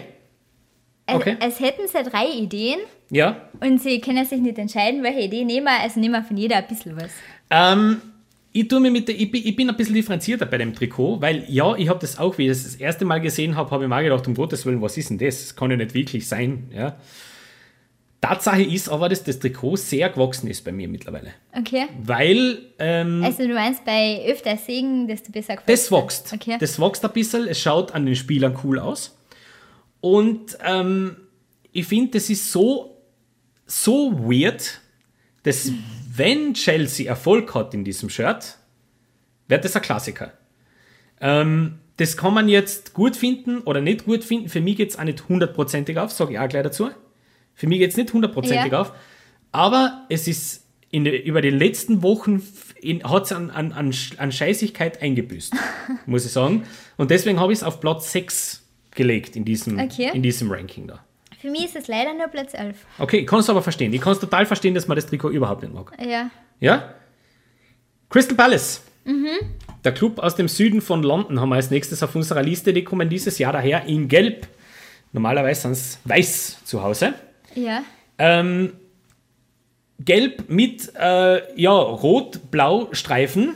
[1.06, 1.36] Okay.
[1.38, 2.78] als hätten sie drei Ideen
[3.10, 3.36] Ja.
[3.60, 6.66] und sie können sich nicht entscheiden, welche Idee nehmen, also nehmen wir von jeder ein
[6.66, 7.10] bisschen was.
[7.50, 8.00] Ähm,
[8.56, 11.20] ich, tue mir mit der, ich, bin, ich bin ein bisschen differenzierter bei dem Trikot,
[11.20, 13.84] weil ja, ich habe das auch, wie ich das das erste Mal gesehen habe, habe
[13.84, 15.40] ich mir gedacht, um Gottes Willen, was ist denn das?
[15.40, 16.70] Das kann ja nicht wirklich sein.
[16.72, 16.96] Ja.
[18.20, 21.32] Tatsache ist aber, dass das Trikot sehr gewachsen ist bei mir mittlerweile.
[21.52, 21.88] Okay.
[22.00, 26.32] Weil ähm, Also du meinst, bei öfter Segen, desto besser gefällt das wächst.
[26.32, 26.56] Okay.
[26.58, 29.18] Das wächst ein bisschen, es schaut an den Spielern cool aus.
[30.00, 31.16] Und ähm,
[31.72, 32.94] ich finde, das ist so
[33.66, 34.80] so weird,
[35.42, 35.72] dass
[36.16, 38.58] wenn Chelsea Erfolg hat in diesem Shirt,
[39.48, 40.32] wird das ein Klassiker.
[41.20, 44.48] Ähm, das kann man jetzt gut finden oder nicht gut finden.
[44.48, 46.90] Für mich geht es auch nicht hundertprozentig auf, sage ich auch gleich dazu.
[47.54, 48.80] Für mich geht es nicht hundertprozentig Ja.
[48.80, 48.92] auf.
[49.52, 52.42] Aber es ist in, über die letzten Wochen
[53.04, 55.54] hat es an, an, an, an Scheißigkeit eingebüßt,
[56.06, 56.64] muss ich sagen.
[56.96, 58.62] Und deswegen habe ich es auf Platz 6
[58.92, 60.10] gelegt in diesem, Okay.
[60.12, 61.04] in diesem Ranking da.
[61.44, 62.74] Für mich ist es leider nur Platz 11.
[62.98, 63.92] Okay, ich kann es aber verstehen.
[63.92, 65.92] Ich kann es total verstehen, dass man das Trikot überhaupt nicht mag.
[66.02, 66.30] Ja.
[66.58, 66.94] Ja?
[68.08, 68.82] Crystal Palace.
[69.84, 72.72] Der Club aus dem Süden von London haben wir als nächstes auf unserer Liste.
[72.72, 74.48] Die kommen dieses Jahr daher in Gelb.
[75.12, 77.12] Normalerweise sind es weiß zu Hause.
[77.54, 77.82] Ja.
[78.16, 78.72] Ähm,
[80.02, 83.54] gelb mit äh, ja, rot-blau Streifen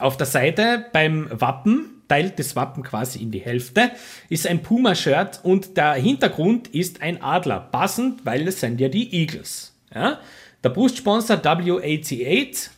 [0.00, 3.92] auf der Seite beim Wappen, teilt das Wappen quasi in die Hälfte,
[4.28, 7.60] ist ein Puma-Shirt und der Hintergrund ist ein Adler.
[7.60, 9.72] Passend, weil es sind ja die Eagles.
[9.94, 10.18] Ja?
[10.62, 12.70] Der Brustsponsor W88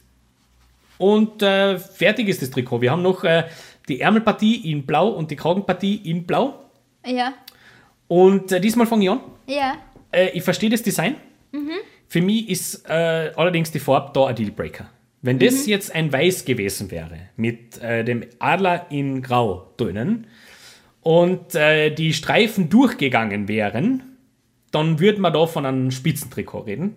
[0.99, 2.83] und äh, fertig ist das Trikot.
[2.83, 3.45] Wir haben noch äh,
[3.89, 6.67] die Ärmelpartie in blau und die Kragenpartie in blau.
[7.07, 7.33] Ja.
[8.09, 9.21] Und äh, diesmal fange ich an.
[9.47, 9.77] Ja.
[10.13, 11.17] Äh, ich verstehe das Design.
[12.07, 14.91] Für mich ist äh, allerdings die Farbe da ein Dealbreaker.
[15.23, 20.27] Wenn das jetzt ein Weiß gewesen wäre, mit äh, dem Adler in Grau drinnen
[21.01, 24.03] und äh, die Streifen durchgegangen wären,
[24.73, 26.97] dann würde man da von einem Spitzentrikot reden.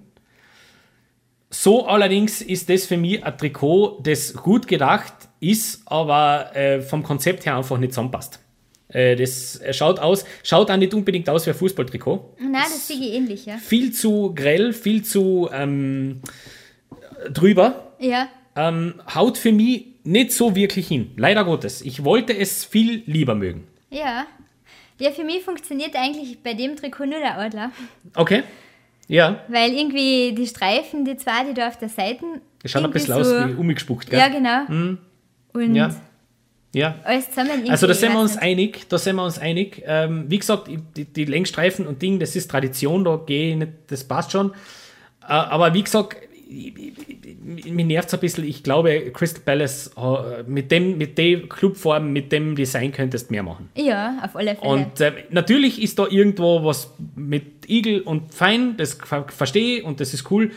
[1.51, 7.03] So allerdings ist das für mich ein Trikot, das gut gedacht ist, aber äh, vom
[7.03, 8.39] Konzept her einfach nicht zusammenpasst.
[8.87, 12.87] Äh, das äh, schaut aus, schaut auch nicht unbedingt aus wie ein Fußballtrikot Nein, das
[12.87, 13.57] sehe ich ähnlich, ja.
[13.57, 16.21] viel zu grell, viel zu ähm,
[17.31, 17.84] drüber.
[17.99, 18.27] Ja.
[18.55, 21.11] Ähm, haut für mich nicht so wirklich hin.
[21.17, 21.81] Leider Gottes.
[21.81, 23.67] Ich wollte es viel lieber mögen.
[23.89, 24.25] Ja.
[24.99, 27.71] Ja, für mich funktioniert eigentlich bei dem Trikot nur der Adler.
[28.15, 28.43] Okay.
[29.07, 32.25] Ja, Weil irgendwie die Streifen, die zwei, die da auf der Seite.
[32.63, 34.17] das schaut ein bisschen aus wie umgespuckt, gell?
[34.17, 34.97] Ja, genau.
[35.53, 35.93] Und Ja.
[36.73, 36.95] Ja.
[37.03, 37.69] alles zusammen.
[37.69, 39.83] Also da sind wir uns einig, da sind wir uns einig.
[39.85, 40.67] Ähm, wie gesagt,
[40.97, 44.51] die, die Längsstreifen und Ding, das ist Tradition, da gehe ich nicht, das passt schon.
[45.21, 46.17] Äh, aber wie gesagt,
[46.55, 48.43] mich nervt es ein bisschen.
[48.45, 49.91] Ich glaube, Crystal Palace
[50.47, 53.69] mit dem, mit der Clubform, mit dem Design könntest mehr machen.
[53.75, 54.71] Ja, auf alle Fälle.
[54.71, 59.83] Und äh, natürlich ist da irgendwo was mit Igel und Fein, das ver verstehe ich
[59.83, 60.51] und das ist cool.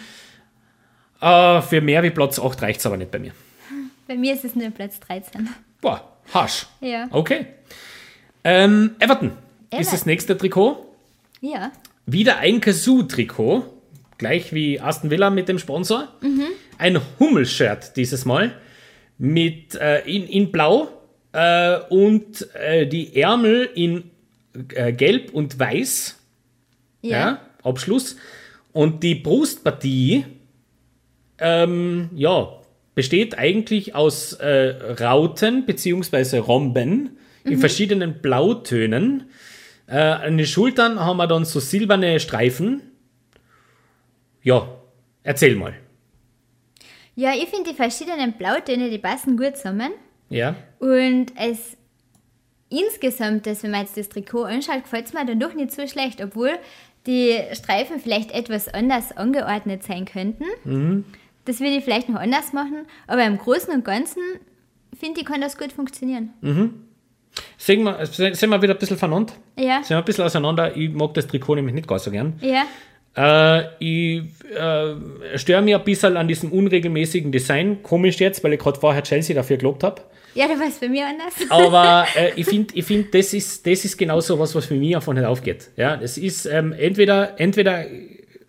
[1.20, 3.32] Äh, für mehr wie Platz 8 reicht es aber nicht bei mir.
[4.06, 5.48] bei mir ist es nur Platz 13.
[5.80, 6.66] Boah, harsch.
[6.80, 7.08] Ja.
[7.10, 7.46] Okay.
[8.44, 9.34] Ähm, Everton ist
[9.72, 9.92] Everton.
[9.92, 10.86] das nächste Trikot.
[11.40, 11.72] Ja.
[12.06, 13.77] Wieder ein Kazoo-Trikot.
[14.18, 16.08] Gleich wie Aston Villa mit dem Sponsor.
[16.76, 18.52] Ein Hummel-Shirt dieses Mal.
[19.16, 20.88] Mit, äh, in, in Blau
[21.32, 24.10] äh, und äh, die Ärmel in
[24.74, 26.18] äh, Gelb und Weiß.
[27.02, 27.10] Ja.
[27.10, 27.40] Ja.
[27.62, 28.16] Abschluss.
[28.72, 30.24] Und die Brustpartie,
[31.38, 32.48] ähm, ja,
[32.94, 36.38] besteht eigentlich aus äh, Rauten bzw.
[36.38, 39.30] Romben in verschiedenen Blautönen.
[39.86, 42.82] Äh, an den Schultern haben wir dann so silberne Streifen.
[44.48, 44.66] Ja,
[45.24, 45.74] erzähl mal.
[47.14, 49.90] Ja, ich finde die verschiedenen Blautöne, die passen gut zusammen.
[50.30, 51.76] Ja, Und es
[52.70, 55.86] insgesamt, das, wenn man jetzt das Trikot anschaut, gefällt es mir dann doch nicht so
[55.86, 56.52] schlecht, obwohl
[57.06, 60.44] die Streifen vielleicht etwas anders angeordnet sein könnten.
[60.64, 61.04] Mhm.
[61.44, 64.22] Das würde ich vielleicht noch anders machen, aber im Großen und Ganzen
[64.98, 66.30] finde ich, kann das gut funktionieren.
[67.58, 69.34] sehen wir, sind wir wieder ein bisschen vernannt.
[69.58, 70.74] Ja, Sind wir ein bisschen auseinander.
[70.74, 72.38] Ich mag das Trikot nämlich nicht gar so gern.
[72.40, 72.64] ja,
[73.18, 74.22] Äh, ich
[74.54, 77.82] äh, störe mich ein bisschen an diesem unregelmäßigen Design.
[77.82, 80.02] Komisch jetzt, weil ich gerade vorher Chelsea dafür gelobt habe.
[80.34, 81.34] ja, da war es bei mir anders.
[81.50, 84.74] Aber äh, ich finde, ich find, das, ist, das ist genau so was, was für
[84.74, 85.70] mich einfach nicht aufgeht.
[85.76, 87.84] Ja, das ist ähm, entweder, entweder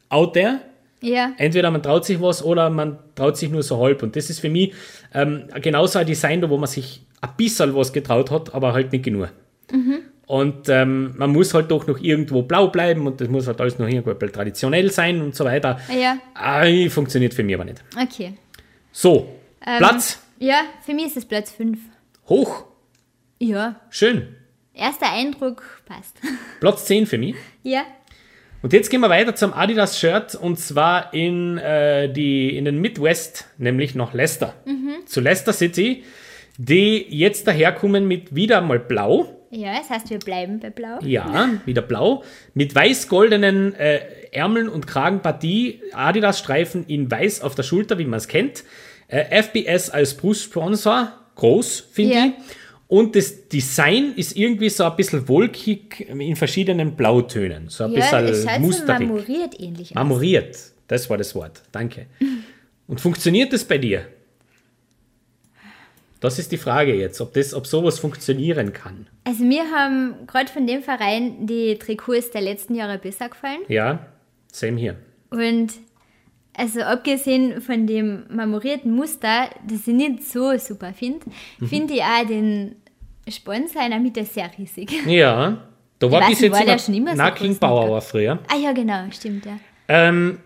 [0.09, 0.59] out there,
[1.01, 4.03] Ja, entweder man traut sich was oder man traut sich nur so halb.
[4.03, 4.73] Und das ist für mich
[5.15, 9.05] ähm, genauso ein Design, wo man sich ein bisschen was getraut hat, aber halt nicht
[9.05, 9.29] genug.
[10.29, 13.79] Und ähm, man muss halt doch noch irgendwo blau bleiben und das muss halt alles
[13.79, 15.79] noch irgendwo traditionell sein und so weiter.
[15.91, 17.83] ja, Ei, funktioniert für mich aber nicht.
[17.99, 18.33] okay.
[18.91, 19.27] So,
[19.65, 21.79] Ähm, Platz, Ja, für mich ist es Platz 5.
[22.27, 22.65] hoch,
[23.39, 24.35] Ja, schön.
[24.75, 26.17] erster Eindruck passt.
[26.59, 27.33] Platz 10 für mich.
[27.63, 27.81] ja,
[28.61, 33.47] Und jetzt gehen wir weiter zum Adidas-Shirt und zwar in, äh, die, in den Midwest,
[33.57, 34.53] nämlich nach Leicester.
[35.07, 36.03] Zu Leicester City,
[36.59, 39.35] die jetzt daherkommen mit wieder mal Blau.
[39.51, 40.99] Ja, das heißt, wir bleiben bei Blau.
[41.03, 42.23] Ja, wieder Blau.
[42.53, 43.99] Mit weiß-goldenen äh,
[44.31, 45.81] Ärmeln und Kragenpartie.
[45.93, 48.63] Adidas-Streifen in weiß auf der Schulter, wie man es kennt.
[49.07, 51.13] Äh, FBS als Brustsponsor.
[51.35, 52.25] Groß, finde Ja.
[52.25, 52.31] ich.
[52.87, 57.69] Und das Design ist irgendwie so ein bisschen wolkig in verschiedenen Blautönen.
[57.69, 58.99] So ein Ja, bisschen schaut so musterig.
[59.07, 59.93] marmoriert ähnlich.
[59.93, 61.61] Marmoriert, das war das Wort.
[61.71, 62.07] Danke.
[62.87, 64.07] Und funktioniert das bei dir?
[66.19, 69.07] Das ist die Frage jetzt, ob, das, ob sowas funktionieren kann.
[69.23, 73.61] Also mir haben gerade von dem Verein die Trikots der letzten Jahre besser gefallen.
[73.69, 74.05] Ja,
[74.51, 74.95] same hier.
[75.29, 75.69] Und
[76.57, 81.25] also abgesehen von dem marmorierten Muster, das ich nicht so super finde,
[81.59, 81.67] Mhm.
[81.67, 82.75] finde ich auch den
[83.29, 84.91] Sponsor in der Mitte sehr riesig.
[85.07, 87.57] Ja, da war bis jetzt war immer, schon immer so na, King?
[87.57, 88.39] Bauer war früher.
[88.51, 89.57] Ah ja, genau, stimmt, ja.
[89.87, 90.39] Ähm,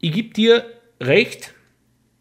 [0.00, 0.64] ich gebe dir
[1.00, 1.54] recht,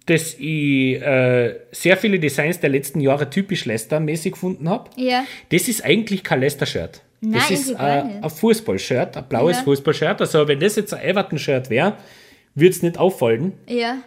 [0.08, 4.90] dass ich äh, sehr viele Designs der letzten Jahre typisch Leicester-mäßig gefunden habe.
[4.96, 7.02] Ja, Das ist eigentlich kein Leicester-Shirt.
[7.22, 9.64] Nein, Das ist äh, ein Fußball-Shirt, ein blaues Ja.
[9.64, 10.20] Fußball-Shirt.
[10.22, 11.98] Also wenn das jetzt ein Everton-Shirt wäre,
[12.56, 13.54] würde es nicht auffallen.
[13.68, 13.98] ja.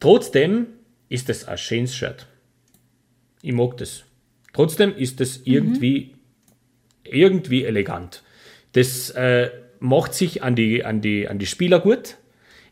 [0.00, 0.66] Trotzdem
[1.08, 2.26] ist es ein schönes Shirt.
[3.42, 4.04] Ich mag das.
[4.52, 6.14] Trotzdem ist es irgendwie,
[7.04, 8.22] irgendwie elegant.
[8.72, 12.16] Das äh, macht sich an die, an, die, an die Spieler gut.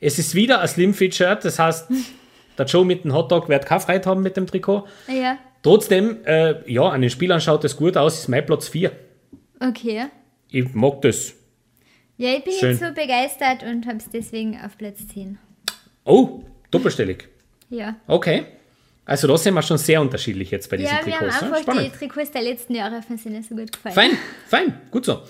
[0.03, 1.89] Es ist wieder ein Slim-Fit-Shirt, das heißt,
[2.59, 4.87] der Joe mit dem Hotdog wird keine Freude haben mit dem Trikot.
[5.09, 8.91] Ja, Trotzdem, äh, ja, an den Spielern schaut es gut aus, ist mein Platz 4.
[9.61, 10.07] okay.
[10.51, 11.35] Ich mag das.
[12.19, 12.71] Ja, ich bin Schön.
[12.71, 15.39] jetzt so begeistert und habe es deswegen auf Platz 10.
[16.05, 17.29] Oh, doppelstellig.
[17.71, 17.97] Ja.
[18.07, 18.45] Okay.
[19.07, 21.41] Also da sind wir schon sehr unterschiedlich jetzt bei diesen Ja, wir haben Trikots.
[21.41, 21.47] ne?
[21.49, 21.87] einfach Spannend.
[21.95, 23.95] die Trikots der letzten Jahre von Sinne so gut gefallen.
[23.95, 24.11] Fein,
[24.47, 25.23] fein, gut so.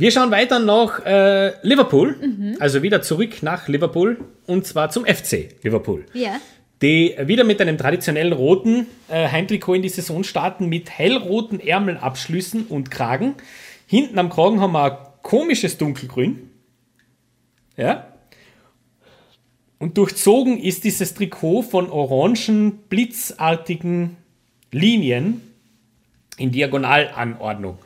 [0.00, 5.56] Wir schauen weiter nach äh, Liverpool, also wieder zurück nach Liverpool und zwar zum FC
[5.64, 6.36] Liverpool, Ja.
[6.82, 12.66] die wieder mit einem traditionellen roten äh, Heimtrikot in die Saison starten mit hellroten Ärmelabschlüssen
[12.66, 13.34] und Kragen.
[13.88, 16.48] Hinten am Kragen haben wir ein komisches Dunkelgrün.
[17.76, 18.06] Ja.
[19.80, 24.16] Und durchzogen ist dieses Trikot von orangen, blitzartigen
[24.70, 25.40] Linien
[26.36, 27.78] in Diagonalanordnung.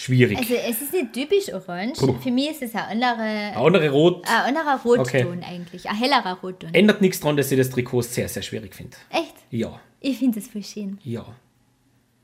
[0.00, 0.38] Schwierig.
[0.38, 1.98] Also es ist nicht typisch orange.
[1.98, 2.14] Puh.
[2.22, 5.26] Für mich ist es ein anderer, Andere Rot ein anderer Rotton Okay.
[5.46, 5.88] eigentlich.
[5.88, 6.72] Ein hellerer Rotton.
[6.72, 8.96] ändert nichts daran, dass ich das Trikot sehr, sehr schwierig finde.
[9.10, 9.34] Echt?
[9.50, 10.98] Ja, Ich finde es voll schön.
[11.04, 11.24] ja.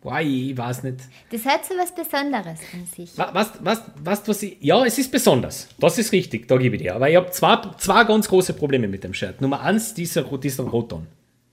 [0.02, 0.98] Boah, ich weiß nicht.
[1.30, 3.18] Das hat so was Besonderes an sich.
[3.18, 5.68] Wa- Was, was, was, was ich, ja, es ist besonders.
[5.80, 6.94] Das ist richtig, da gebe ich dir.
[6.94, 9.40] Aber ich habe zwei, zwei ganz große Probleme mit dem Shirt.
[9.40, 10.64] Nummer eins, dieser, dieser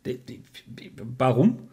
[0.06, 0.42] die,
[1.18, 1.68] warum?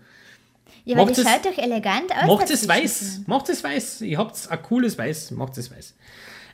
[0.85, 2.26] Ja, aber Macht das es- schaut doch elegant aus.
[2.26, 3.20] Macht es weiß.
[3.26, 4.01] Macht es weiß.
[4.03, 5.31] Ihr habt ein cooles Weiß.
[5.33, 5.95] Macht es weiß.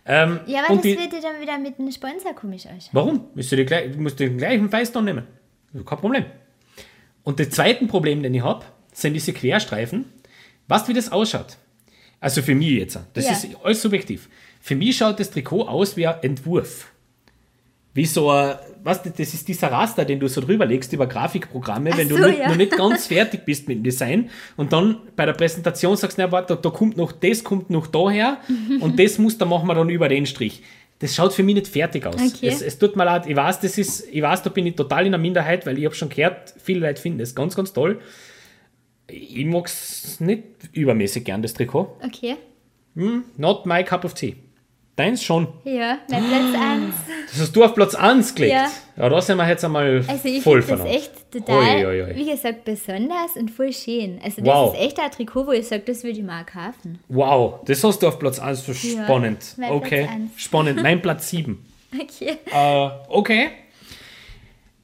[0.09, 2.91] Ähm, Ja, aber und das die, würde dann wieder mit einem Sponsor komisch ausschauen.
[2.93, 3.24] Warum?
[3.35, 5.27] Musst du, die, gleich- du musst den gleichen Weißton nehmen.
[5.74, 6.24] Kein Problem.
[7.24, 10.05] Und das zweite Problem, den ich habe, sind diese Querstreifen.
[10.68, 11.57] Weißt du, wie das ausschaut?
[12.20, 12.99] Also für mich jetzt.
[13.14, 13.33] Das Ja.
[13.33, 14.29] ist alles subjektiv.
[14.61, 16.93] Für mich schaut das Trikot aus wie ein Entwurf.
[17.97, 21.90] Wie so ein, du, das ist dieser Raster, den du so drüber legst über Grafikprogramme,
[21.94, 22.49] Ach wenn du so, nicht, ja.
[22.49, 24.28] noch nicht ganz fertig bist mit dem Design
[24.59, 28.36] und dann bei der Präsentation sagst, na warte, da kommt noch das, kommt noch daher
[28.80, 30.62] und das Muster machen wir dann über den Strich.
[30.99, 32.16] Das schaut für mich nicht fertig aus.
[32.16, 32.49] Okay.
[32.49, 35.07] Es, es tut mir leid, ich weiß, das ist, ich weiß, da bin ich total
[35.07, 38.01] in der Minderheit, weil ich habe schon gehört, viele Leute finden das ganz, ganz toll.
[39.09, 40.42] Ich mag es nicht
[40.72, 41.97] übermäßig gern, das Trikot.
[42.05, 42.36] Okay.
[43.38, 44.36] Not my cup of tea.
[44.97, 45.47] Deins schon.
[45.64, 46.94] Ja, mein Platz 1.
[47.30, 48.55] Das hast du auf Platz 1 gelegt.
[48.55, 48.70] Ja.
[48.97, 51.86] Ja, da sind wir jetzt einmal Also ich voll finde das von echt total, Ui,
[51.86, 52.16] ui, ui.
[52.16, 54.18] wie gesagt, besonders und voll schön.
[54.24, 54.74] Also das Wow.
[54.74, 56.99] ist echt ein Trikot, wo ich sage, das würde ich mal kaufen.
[57.09, 58.64] Wow, das hast du auf Platz 1.
[58.64, 59.44] So Ja, spannend.
[59.59, 60.30] mein okay, Platz eins.
[60.36, 60.82] spannend.
[60.82, 61.62] Mein Platz 7.
[61.99, 62.36] Okay.
[62.53, 63.49] Äh, okay.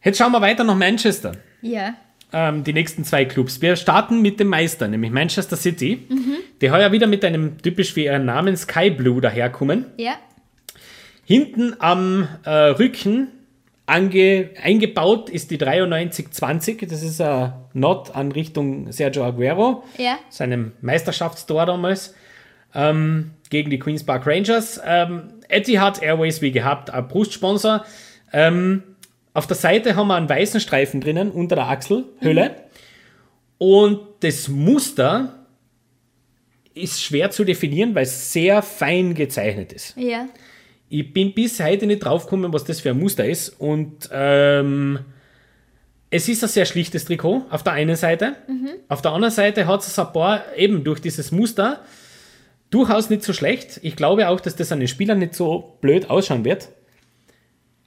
[0.04, 1.32] Jetzt schauen wir weiter nach Manchester.
[1.60, 1.94] Ja.
[2.32, 3.60] Ähm, die nächsten zwei Clubs.
[3.62, 6.34] Wir starten mit dem Meister, nämlich Manchester City, Mhm.
[6.60, 9.86] die heuer wieder mit einem typisch wie ihren Namen Sky Blue daherkommen.
[9.98, 10.14] Ja.
[11.24, 13.28] Hinten am äh, Rücken
[13.86, 16.86] ange, eingebaut ist die 9320.
[16.88, 20.18] Das ist ein Not an Richtung Sergio Aguero, Ja.
[20.30, 22.14] seinem Meisterschaftstor damals,
[22.74, 24.80] ähm, gegen die Queen's Park Rangers.
[24.84, 27.84] Ähm, Etihad Airways, wie gehabt, ein Brustsponsor.
[28.32, 28.82] Ähm,
[29.34, 32.56] auf der Seite haben wir einen weißen Streifen drinnen, unter der Achselhöhle.
[33.58, 35.46] Und das Muster
[36.74, 39.96] ist schwer zu definieren, weil es sehr fein gezeichnet ist.
[39.96, 40.26] Ja.
[40.88, 43.48] Ich bin bis heute nicht draufgekommen, was das für ein Muster ist.
[43.60, 44.98] Und ähm,
[46.10, 48.36] es ist ein sehr schlichtes Trikot auf der einen Seite.
[48.88, 51.80] Auf der anderen Seite hat es ein paar, eben durch dieses Muster,
[52.68, 53.80] durchaus nicht so schlecht.
[53.82, 56.68] Ich glaube auch, dass das an den Spielern nicht so blöd ausschauen wird.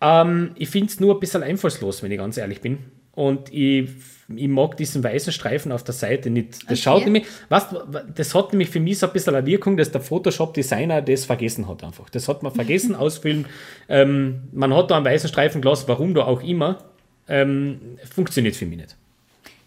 [0.05, 2.77] Ähm, ich finde es nur ein bisschen einfallslos, wenn ich ganz ehrlich bin.
[3.13, 3.89] Und ich,
[4.35, 6.55] ich mag diesen weißen Streifen auf der Seite nicht.
[6.63, 6.75] Das Okay.
[6.75, 10.01] schaut nämlich, du, das hat nämlich für mich so ein bisschen eine Wirkung, dass der
[10.01, 12.09] Photoshop-Designer das vergessen hat einfach.
[12.09, 13.45] Das hat man vergessen ausfüllen.
[13.87, 16.83] Ähm, man hat da einen weißen Streifen gelassen, warum da auch immer.
[17.29, 17.79] Ähm,
[18.13, 18.95] funktioniert für mich nicht.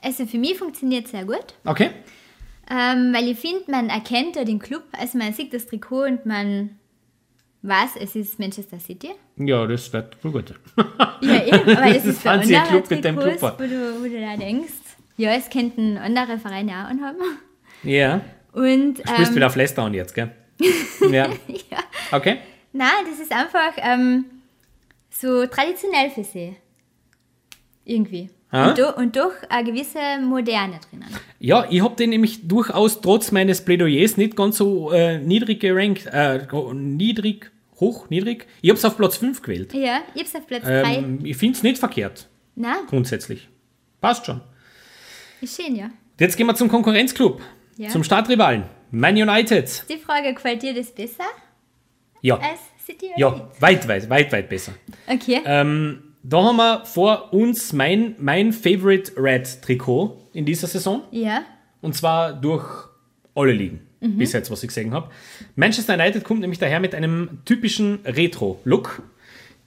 [0.03, 1.91] Also für mich funktioniert es sehr gut, Okay.
[2.71, 6.25] ähm, weil ich finde, man erkennt da den Club, also man sieht das Trikot und
[6.27, 6.78] man
[7.69, 9.11] weiß, es ist Manchester City.
[9.37, 10.55] Ja, das wird gut.
[11.21, 14.01] Ja, eben, aber das Das ist für einzige andere Club mit dem Club wo du,
[14.01, 14.73] wo du da denkst,
[15.17, 17.19] ja, es könnten andere Vereine auch anhaben.
[17.83, 18.21] Ja.
[18.53, 20.31] Und Du spielst ähm, wieder auf Leicester jetzt, gell?
[21.11, 21.29] Ja.
[21.29, 21.79] ja.
[22.13, 22.39] Okay.
[22.73, 24.25] Nein, das ist einfach ähm,
[25.11, 26.57] so traditionell für sie.
[27.85, 28.31] Irgendwie.
[28.51, 28.69] Ah.
[28.69, 31.09] Und, do, und doch eine gewisse Moderne drinnen.
[31.39, 36.07] Ja, ich habe den nämlich durchaus trotz meines Plädoyers nicht ganz so äh, niedrig gerankt.
[36.13, 37.51] Äh, niedrig,
[37.81, 38.47] hoch, niedrig.
[38.63, 39.73] Ich habe es auf Platz 5 gewählt.
[39.75, 40.95] Ja, ich hab's auf Platz 3.
[40.97, 43.49] Ähm, ich finde es nicht verkehrt, Nein, grundsätzlich.
[44.01, 44.41] Passt schon.
[45.41, 45.91] ist schön, ja.
[46.19, 47.41] Jetzt gehen wir zum Konkurrenzclub,
[47.77, 47.89] Ja.
[47.91, 48.65] zum Stadtrivalen.
[48.91, 49.85] Man United.
[49.89, 51.25] Die Frage, gefällt dir das besser
[52.23, 53.61] Ja, als City ja, nicht?
[53.63, 54.73] weit, weit, weit, weit besser.
[55.07, 55.41] Okay.
[55.45, 61.03] Ähm, da haben wir vor uns mein, mein Favorite Red Trikot in dieser Saison.
[61.11, 61.43] ja.
[61.81, 62.67] Und zwar durch
[63.37, 63.87] alle Ligen.
[64.01, 65.11] Bis jetzt, was ich gesehen habe.
[65.57, 69.03] Manchester United kommt nämlich daher mit einem typischen Retro-Look.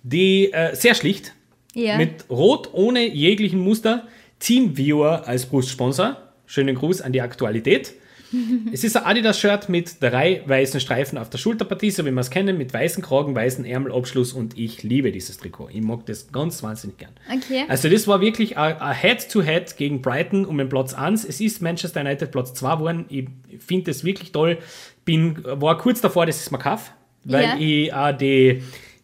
[0.04, 1.34] Die äh, sehr schlicht.
[1.74, 1.98] Ja.
[1.98, 4.08] Mit Rot ohne jeglichen Muster.
[4.40, 6.18] Teamviewer als Brustsponsor.
[6.46, 7.94] Schönen Gruß an die Aktualität.
[8.74, 12.30] es ist ein Adidas-Shirt mit drei weißen Streifen auf der Schulterpartie, so wie wir es
[12.30, 15.70] kennen, mit weißen Kragen, weißen Ärmelabschluss und ich liebe dieses Trikot.
[15.74, 17.12] Ich mag das ganz wahnsinnig gern.
[17.30, 17.66] Okay.
[17.68, 21.26] Also das war wirklich ein Head-to-Head gegen Brighton um den Platz 1.
[21.26, 23.06] Es ist Manchester United Platz 2 geworden.
[23.10, 23.28] Ich
[23.60, 24.58] finde das wirklich toll.
[25.06, 26.92] Bin, war kurz davor, dass ich es mir kaufe,
[27.24, 27.56] weil Ja.
[27.60, 28.62] ich auch die,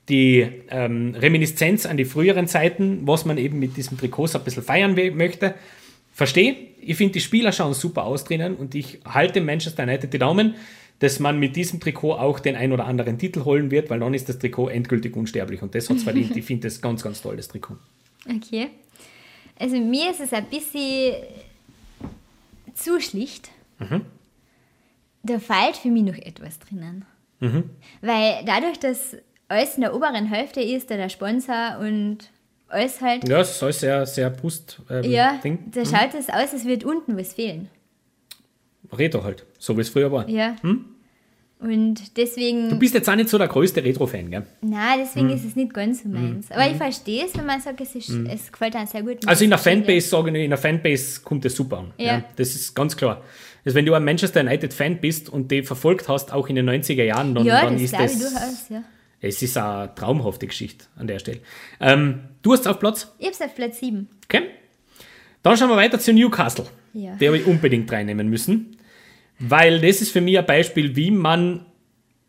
[0.10, 4.44] die ähm, Reminiszenz an die früheren Zeiten, was man eben mit diesem Trikot so ein
[4.44, 5.56] bisschen feiern möchte,
[6.18, 6.56] verstehe.
[6.82, 10.56] Ich finde, die Spieler schauen super aus drinnen und ich halte Manchester United die Daumen,
[10.98, 14.16] dass man mit diesem Trikot auch den ein oder anderen Titel holen wird, weil dann
[14.16, 16.36] ist das Trikot endgültig unsterblich und das hat es verdient.
[16.36, 17.78] Ich finde das ganz, ganz toll, das Trikot.
[18.28, 18.70] Okay.
[19.60, 21.14] Also mir ist es ein bisschen
[22.74, 23.52] zu schlicht.
[23.78, 24.02] Mhm.
[25.22, 27.06] Da fehlt für mich noch etwas drinnen.
[27.42, 27.70] Mhm.
[28.02, 29.18] Weil dadurch, dass
[29.50, 32.32] alles in der oberen Hälfte ist, da der Sponsor und
[32.70, 34.80] alles halt, Ja, es ist alles sehr, sehr Brust.
[34.90, 35.60] Ähm, ja, Ding.
[35.72, 37.70] da schaut es aus, als würde unten was fehlen.
[38.92, 40.28] Retro halt, so wie es früher war.
[40.30, 40.56] Ja.
[41.60, 42.70] Und deswegen, Hm?
[42.70, 44.44] Du bist jetzt auch nicht so der größte Retro-Fan, gell?
[44.62, 45.36] na, deswegen Hm.
[45.36, 46.52] ist es nicht ganz so meins.
[46.52, 49.28] Aber ich verstehe es, wenn man sagt, es, ist, es gefällt einem sehr gut.
[49.28, 51.94] Also in der Fanbase, sage ich, in der Fanbase kommt das super an.
[51.98, 52.24] Ja.
[52.36, 53.24] das ist ganz klar.
[53.66, 57.04] Also wenn du ein Manchester United-Fan bist und die verfolgt hast, auch in den 90er
[57.04, 58.32] Jahren, dann, Ja, dann das ist glaube ich das...
[58.34, 58.84] durchaus, ja.
[59.20, 61.40] Es ist eine traumhafte Geschichte an der Stelle.
[61.80, 64.08] Ähm, du hast auf Platz, Ich hab's auf Platz 7.
[64.26, 64.44] okay?
[65.44, 66.66] Dann schauen wir weiter zu Newcastle.
[66.94, 67.16] Ja.
[67.16, 68.78] Die habe ich unbedingt reinnehmen müssen.
[69.40, 71.66] Weil das ist für mich ein Beispiel, wie man,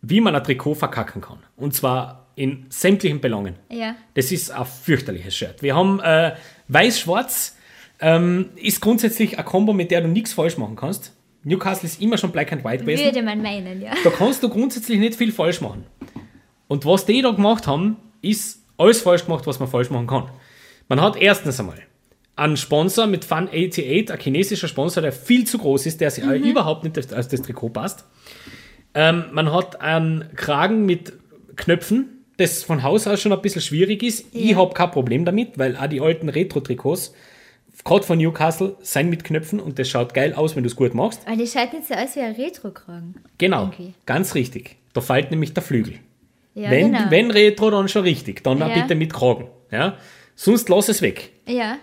[0.03, 1.39] wie man ein Trikot verkacken kann.
[1.57, 3.57] Und zwar in sämtlichen Belangen.
[3.71, 3.97] Ja.
[4.15, 5.63] Das ist ein fürchterliches Shirt.
[5.63, 6.35] Wir haben äh,
[6.69, 7.57] weiß-schwarz,
[8.01, 11.15] ähm, ist grundsätzlich ein Kombo, mit der du nichts falsch machen kannst.
[11.43, 13.05] Newcastle ist immer schon Black and White gewesen.
[13.05, 13.93] Würde man meinen, ja.
[14.05, 15.85] Da kannst du grundsätzlich nicht viel falsch machen.
[16.69, 20.31] Und was die da gemacht haben, ist alles falsch gemacht, was man falsch machen kann.
[20.89, 21.83] Man hat erstens einmal
[22.37, 26.31] einen Sponsor mit Fun88, ein chinesischer Sponsor, der viel zu groß ist, der sich auch
[26.31, 28.05] überhaupt nicht als das Trikot passt.
[28.95, 31.13] Ähm, man hat einen Kragen mit
[31.57, 34.27] Knöpfen, das von Haus aus schon ein bisschen schwierig ist.
[34.33, 37.13] Ich habe kein Problem damit, weil auch die alten Retro-Trikots,
[37.85, 40.95] gerade von Newcastle, sind mit Knöpfen und das schaut geil aus, wenn du es gut
[40.95, 41.21] machst.
[41.27, 43.17] Aber das schaut nicht so aus wie ein Retro-Kragen.
[43.39, 43.95] Genau, Irgendwie.
[44.07, 44.77] ganz richtig.
[44.93, 45.95] Da fällt nämlich der Flügel.
[46.59, 47.11] Ja, wenn, genau.
[47.11, 48.43] wenn Retro, dann schon richtig.
[48.45, 48.69] Dann Ja.
[48.69, 49.49] bitte mit Kragen.
[49.71, 49.97] Ja?
[50.35, 51.31] Sonst lass es weg.
[51.47, 51.77] Ja.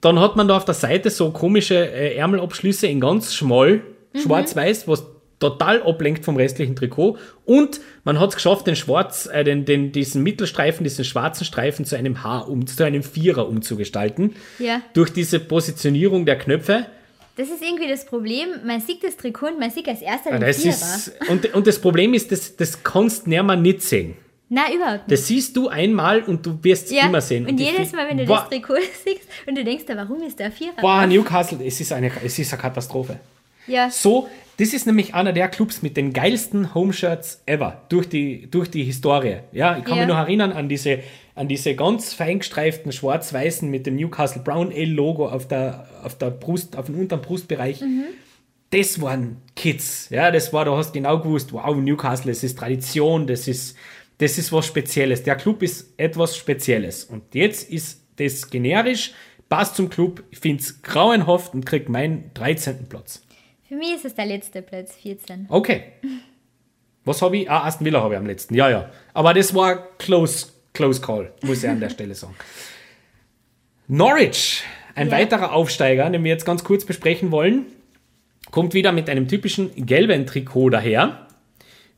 [0.00, 3.82] Dann hat man da auf der Seite so komische äh, Ärmelabschlüsse in ganz schmal,
[4.12, 4.18] Mhm.
[4.18, 5.04] schwarz-weiß, was
[5.38, 7.16] total ablenkt vom restlichen Trikot.
[7.44, 11.84] Und man hat es geschafft, den Schwarz, äh, den, den, diesen Mittelstreifen, diesen schwarzen Streifen
[11.84, 14.34] zu einem H um, zu einem Vierer umzugestalten.
[14.58, 14.82] Ja.
[14.94, 16.86] Durch diese Positionierung der Knöpfe.
[17.36, 18.48] Das ist irgendwie das Problem.
[18.64, 20.68] Man sieht das Trikot und man sieht als erster den Ah, Das Vierer.
[20.74, 24.16] ist, und, und das Problem ist, das, das kannst du nicht sehen.
[24.50, 25.12] Nein, überhaupt nicht.
[25.18, 27.06] Das siehst du einmal und du wirst es ja.
[27.06, 27.46] immer sehen.
[27.46, 28.74] Und ich jedes Mal, wenn du Boah, das Trikot
[29.04, 30.74] siehst und du denkst, warum ist da ein Vierer?
[30.78, 31.06] Boah?
[31.06, 33.18] Newcastle, es ist, eine, es ist eine Katastrophe.
[33.66, 33.88] Ja.
[33.90, 34.28] So,
[34.58, 38.84] das ist nämlich einer der Clubs mit den geilsten Homeshirts ever durch die, durch die
[38.84, 39.36] Historie.
[39.52, 40.04] Ja, ich kann Ja.
[40.04, 40.98] mich noch erinnern an diese,
[41.34, 46.30] an diese ganz feingestreiften schwarz-weißen mit dem Newcastle Brown Ale Logo auf der, auf der
[46.30, 47.80] Brust, auf dem unteren Brustbereich.
[47.80, 48.04] Mhm.
[48.70, 50.08] Das waren Kids.
[50.10, 53.76] Ja, das war, du hast genau gewusst, wow, Newcastle, das ist Tradition, das ist,
[54.18, 55.22] das ist was Spezielles.
[55.22, 57.04] Der Club ist etwas Spezielles.
[57.04, 59.12] Und jetzt ist das generisch,
[59.48, 62.88] passt zum Club, ich finde es grauenhaft und kriegt meinen 13.
[62.88, 63.22] Platz.
[63.68, 65.46] Für mich ist es der letzte Platz, 14.
[65.48, 65.84] Okay.
[67.04, 67.50] Was habe ich?
[67.50, 68.54] Ah, Aston Villa habe ich am letzten.
[68.54, 68.90] Ja, ja.
[69.12, 72.34] Aber das war close, close call, muss ich an der Stelle sagen.
[73.88, 74.62] Norwich.
[74.94, 75.12] Ein Ja.
[75.14, 77.64] weiterer Aufsteiger, den wir jetzt ganz kurz besprechen wollen,
[78.50, 81.26] kommt wieder mit einem typischen gelben Trikot daher.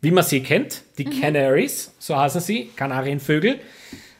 [0.01, 3.59] Wie man sie kennt, die Canaries, so heißen sie, Kanarienvögel.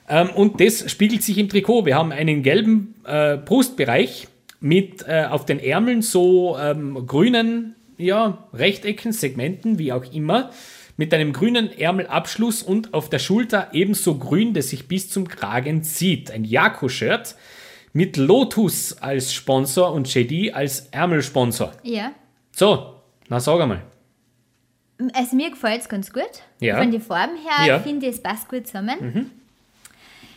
[0.09, 1.87] Ähm, und das spiegelt sich im Trikot.
[1.87, 4.27] Wir haben einen gelben äh, Brustbereich
[4.61, 10.51] mit äh, auf den Ärmeln so ähm, grünen ja, Rechtecken, Segmenten, wie auch immer,
[10.97, 15.83] mit einem grünen Ärmelabschluss und auf der Schulter ebenso grün, das sich bis zum Kragen
[15.83, 16.31] zieht.
[16.31, 17.35] Ein Jako-Shirt
[17.93, 21.73] mit Lotus als Sponsor und JD als Ärmelsponsor.
[21.83, 22.13] Ja.
[22.53, 22.95] So,
[23.29, 23.83] na sag einmal.
[25.13, 26.23] Also mir gefällt es ganz gut.
[26.61, 26.79] Ja.
[26.79, 27.79] Von den Farben her Ja.
[27.79, 27.83] Mhm.
[27.83, 29.31] finde ich, es passt gut zusammen.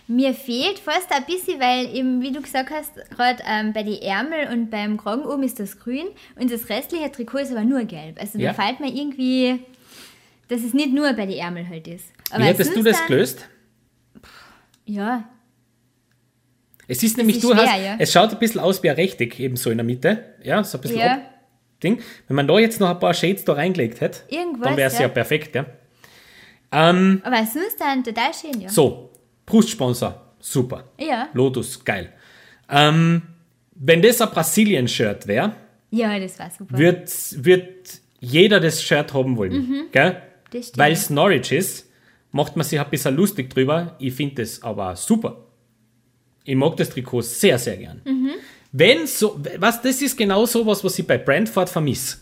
[0.10, 4.02] Mir fehlt fast ein bisschen, weil eben, wie du gesagt hast, gerade ähm, bei den
[4.02, 6.06] Ärmel und beim Kragen oben ist das grün
[6.40, 8.18] und das restliche Trikot ist aber nur gelb.
[8.20, 8.54] Also Ja.
[8.54, 9.60] da fällt mir irgendwie,
[10.48, 12.06] dass es nicht nur bei den Ärmel halt ist.
[12.32, 13.48] Aber Wie hättest du das gelöst?
[14.86, 15.28] Ja,
[16.88, 17.96] Es ist nämlich, ist du schwer, hast, ja.
[18.00, 20.36] es schaut ein bisschen aus wie ein Rechteck, eben so in der Mitte.
[20.44, 21.22] Ja, so ein bisschen Ja.
[21.84, 22.02] Ding.
[22.28, 24.96] Wenn man da jetzt noch ein paar Shades da reingelegt hätte, Irgendwas, dann wäre es
[24.96, 25.02] ja.
[25.04, 25.08] ja.
[25.10, 25.66] perfekt, ja.
[26.72, 28.70] Ähm, aber sonst dann total schön, ja.
[28.70, 29.12] so,
[29.46, 30.86] Brustsponsor, super.
[31.00, 32.12] Ja, Lotus, geil.
[32.70, 33.22] Ähm,
[33.76, 35.54] wenn das ein Brasilien-Shirt wäre,
[35.92, 36.78] ja, das war super.
[36.78, 37.10] wird,
[37.46, 39.52] wird jeder das Shirt haben wollen.
[39.92, 40.10] Gell?
[40.12, 40.16] Mhm.
[40.16, 40.22] Das stimmt.
[40.76, 41.90] Weil es Norwich ist,
[42.32, 43.96] macht man sich ein bisschen lustig drüber.
[44.00, 45.46] Ich finde das aber super.
[46.44, 48.02] Ich mag das Trikot sehr, sehr gern.
[48.06, 48.32] Mhm.
[48.72, 52.18] Wenn so, was, das ist genau so was, was ich bei Brentford vermisse.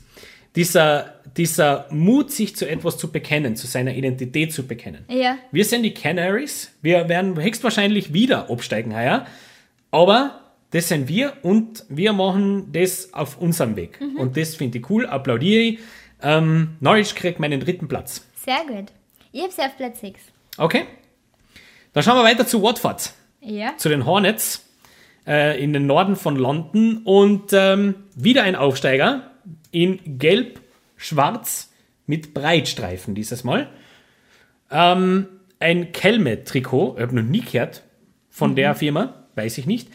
[0.55, 5.03] Dieser, dieser Mut, sich zu etwas zu bekennen, zu seiner Identität zu bekennen.
[5.09, 5.37] Ja.
[5.51, 6.71] Wir sind die Canaries.
[6.81, 9.25] Wir werden höchstwahrscheinlich wieder absteigen heuer.
[9.91, 13.99] Aber das sind wir und wir machen das auf unserem Weg.
[13.99, 14.17] Mhm.
[14.17, 15.79] Und das finde ich cool, applaudiere ich.
[16.21, 18.27] Ähm, Norwich kriegt meinen dritten Platz.
[18.35, 18.91] Sehr gut.
[19.31, 20.19] Ich habe sie auf Platz 6.
[20.57, 20.85] Okay.
[21.93, 23.75] Dann schauen wir weiter zu Watford, Ja.
[23.77, 24.65] zu den Hornets
[25.27, 27.01] äh, in den Norden von London.
[27.03, 29.31] Und ähm, wieder ein Aufsteiger
[29.71, 31.71] in Gelb-Schwarz
[32.07, 33.69] mit Breitstreifen dieses Mal.
[34.71, 35.27] Ähm,
[35.59, 37.83] ein Kelme-Trikot, ich habe noch nie gehört
[38.29, 39.89] von der Firma, weiß ich nicht.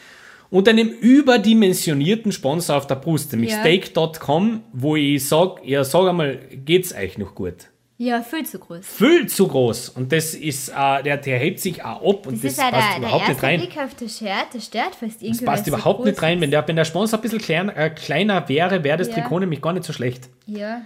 [0.50, 3.60] Und einem überdimensionierten Sponsor auf der Brust, nämlich Ja.
[3.60, 7.68] Stake.com, wo ich sage, ja, sag einmal, geht's euch noch gut?
[7.98, 8.80] Ja, viel zu groß.
[8.86, 9.90] Viel zu groß.
[9.90, 12.80] Und das ist, äh, der, der hebt sich auch ab und Das, das, passt der,
[12.80, 13.60] der überhaupt nicht erste rein.
[13.60, 15.28] Blick auf das Shirt, das stört fast irgendwie.
[15.28, 16.40] Das passt es so überhaupt nicht rein.
[16.40, 19.14] Wenn der, wenn der Sponsor ein bisschen klein, äh, kleiner wäre, wäre das Ja.
[19.16, 20.30] Trikot nämlich gar nicht so schlecht.
[20.46, 20.80] Ja.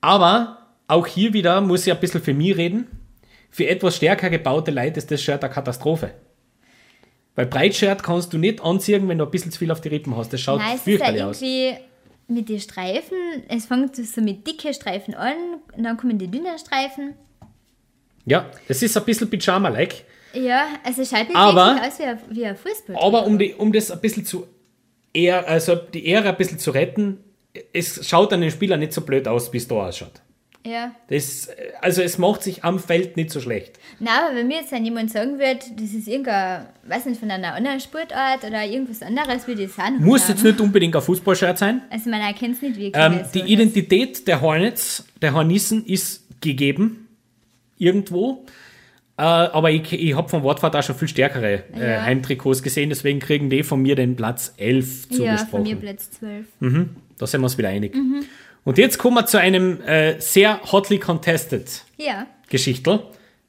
[0.00, 0.58] Aber
[0.88, 2.88] auch hier wieder muss ich ein bisschen für mich reden.
[3.50, 6.10] Für etwas stärker gebaute Leute ist das Shirt eine Katastrophe.
[7.36, 10.16] Weil Breitshirt kannst du nicht anziehen, wenn du ein bisschen zu viel auf die Rippen
[10.16, 10.32] hast.
[10.32, 11.40] Das schaut Nein, es fürchterlich aus.
[11.42, 11.74] irgendwie
[12.28, 13.16] mit den Streifen,
[13.48, 15.34] es fängt so mit dicken Streifen an,
[15.76, 17.14] und dann kommen die dünnen Streifen.
[18.24, 20.04] Ja, das ist ein bisschen Pyjama-like.
[20.34, 22.96] Ja, also es schaut nicht Aber- aus wie ein, wie ein Fußball.
[22.96, 24.46] Aber um, die, um das ein bisschen zu
[25.14, 27.22] ehr, also die Ehre ein bisschen zu retten,
[27.72, 30.20] es schaut an den Spieler nicht so blöd aus, wie es da ausschaut.
[30.66, 30.92] Ja.
[31.08, 31.48] Das,
[31.80, 33.78] also es macht sich am Feld nicht so schlecht.
[34.00, 37.30] Nein, aber wenn mir jetzt dann jemand sagen würde, das ist irgendein, weiß nicht, von
[37.30, 41.58] einer anderen Sportart oder irgendwas anderes, würde ich noch Muss jetzt nicht unbedingt ein Fußballshirt
[41.58, 41.82] sein.
[41.90, 43.02] Also man erkennt es nicht wirklich.
[43.02, 47.08] Ähm, es die so Identität der Hornets, der Hornissen ist gegeben.
[47.78, 48.44] Irgendwo.
[49.18, 52.02] Äh, aber ich, ich habe von Wortfahrt auch schon viel stärkere äh, Ja.
[52.02, 55.10] Heimtrikots gesehen, deswegen kriegen die von mir den Platz 11 ist.
[55.10, 55.48] Ja, zugesprochen.
[55.50, 56.46] von mir Platz 12.
[57.18, 57.94] Da sind wir uns wieder einig.
[58.66, 62.98] Und jetzt kommen wir zu einem äh, sehr hotly contested Ja, Geschichtel,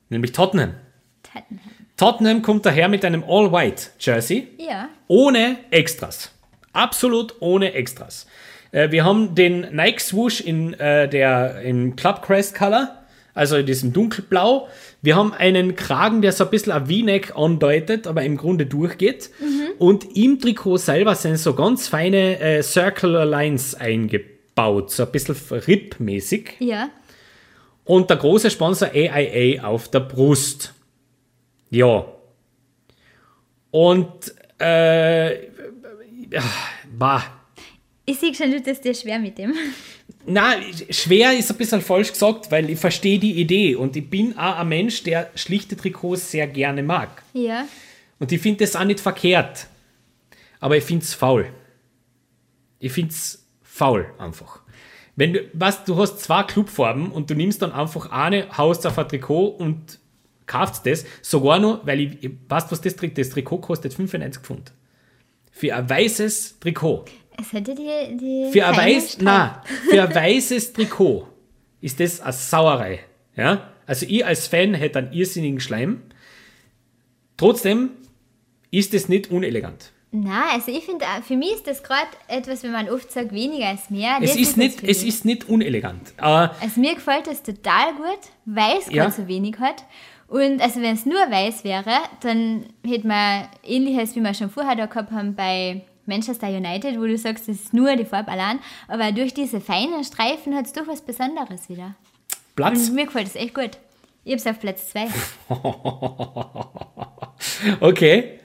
[0.09, 0.75] nämlich Tottenham.
[1.23, 1.59] Tottenham.
[1.97, 6.31] Tottenham kommt daher mit einem All-White-Jersey, Ja, ohne Extras.
[6.71, 8.27] Absolut ohne Extras.
[8.71, 12.95] Äh, wir haben den Nike Swoosh in äh, der im Club Crest Color,
[13.33, 14.67] also in diesem dunkelblau.
[15.01, 19.31] Wir haben einen Kragen, der so ein bisschen ein V-Neck andeutet, aber im Grunde durchgeht.
[19.79, 24.36] Und im Trikot selber sind so ganz feine äh, Circular Lines eingebaut,
[24.87, 26.55] so ein bisschen Rip-mäßig.
[26.59, 26.89] ja.
[27.85, 30.73] Und der große Sponsor AIA auf der Brust.
[31.69, 32.05] Ja.
[33.71, 35.47] Und, äh,
[36.97, 37.23] war.
[38.05, 39.53] Ich sehe schon, du tust dir schwer mit dem.
[40.25, 40.55] Na,
[40.89, 44.57] schwer ist ein bisschen falsch gesagt, weil ich verstehe die Idee und ich bin auch
[44.57, 47.23] ein Mensch, der schlichte Trikots sehr gerne mag.
[47.31, 47.65] Ja,
[48.19, 49.67] Und ich finde das auch nicht verkehrt.
[50.59, 51.47] Aber ich finde es faul.
[52.79, 53.46] Ich finde es
[53.77, 54.61] faul einfach.
[55.15, 58.97] Wenn du, was, du hast zwei Clubfarben und du nimmst dann einfach eine, haust auf
[58.99, 59.99] ein Trikot und
[60.45, 63.93] kaufst das, sogar nur, weil ich, ich weißt, was das, Tri- das Trikot kostet?
[63.93, 64.71] 95 Pfund.
[65.51, 67.05] Für ein weißes Trikot.
[67.39, 68.17] es hätte die.
[68.17, 71.27] die Für ein, weiß, na, für ein weißes Trikot
[71.81, 72.99] ist das eine Sauerei.
[73.35, 73.71] Ja?
[73.85, 76.01] Also ich als Fan hätte einen irrsinnigen Schleim.
[77.37, 77.89] Trotzdem
[78.71, 79.91] ist es nicht unelegant.
[80.11, 83.73] Na, also ich finde, für mich ist das gerade etwas, wenn man oft sagt, weniger
[83.73, 84.17] ist mehr.
[84.21, 86.13] Es Das ist, es nicht, es ist nicht unelegant.
[86.17, 89.11] Äh, Also mir gefällt das total gut, weil es gerade Ja.
[89.11, 89.83] so wenig hat.
[90.29, 91.91] Und also wenn es nur weiß wäre,
[92.21, 97.03] dann hätte man ähnliches, wie wir schon vorher da gehabt haben bei Manchester United, wo
[97.05, 98.59] du sagst, es ist nur die Farbe allein.
[98.87, 101.95] Aber durch diese feinen Streifen hat es doch was Besonderes wieder.
[102.55, 102.87] Platz.
[102.89, 103.71] Und mir gefällt es echt gut.
[104.23, 105.07] Ich habe es auf Platz 2.
[107.81, 108.39] Okay.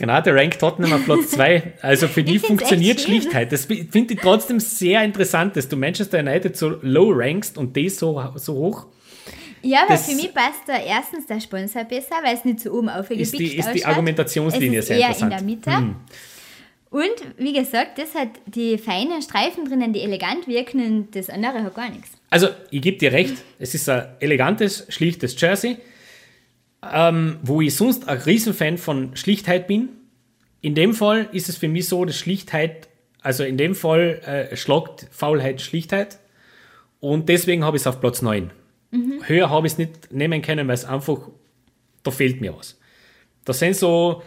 [0.00, 1.74] Renate rankt Tottenham auf Platz 2.
[1.82, 3.00] Also für die funktioniert.
[3.00, 3.50] Schlichtheit.
[3.52, 7.88] Das finde ich trotzdem sehr interessant, dass du Manchester United so low rankst und die
[7.88, 8.86] so, so hoch.
[9.62, 12.70] Ja, weil Das- für mich passt da erstens der Sponsor besser, weil es nicht so
[12.72, 13.84] oben aufgepickt Ist die- ist die.
[13.84, 15.32] Argumentationslinie sehr interessant.
[15.32, 15.94] in der Mitte.
[16.90, 21.62] Und wie gesagt, das hat die feinen Streifen drinnen, die elegant wirken und das andere
[21.64, 22.10] hat gar nichts.
[22.30, 25.76] Also, ich gebe dir recht, es ist ein elegantes, schlichtes Jersey,
[26.82, 29.90] ähm, wo ich sonst ein Riesenfan von Schlichtheit bin.
[30.60, 32.88] In dem Fall ist es für mich so, dass Schlichtheit,
[33.20, 36.18] also in dem Fall äh, schlagt Faulheit Schlichtheit.
[37.00, 38.50] Und deswegen habe ich es auf Platz 9.
[39.26, 41.28] Höher habe ich es nicht nehmen können, weil es einfach,
[42.02, 42.78] da fehlt mir was.
[43.44, 44.22] Das sind so,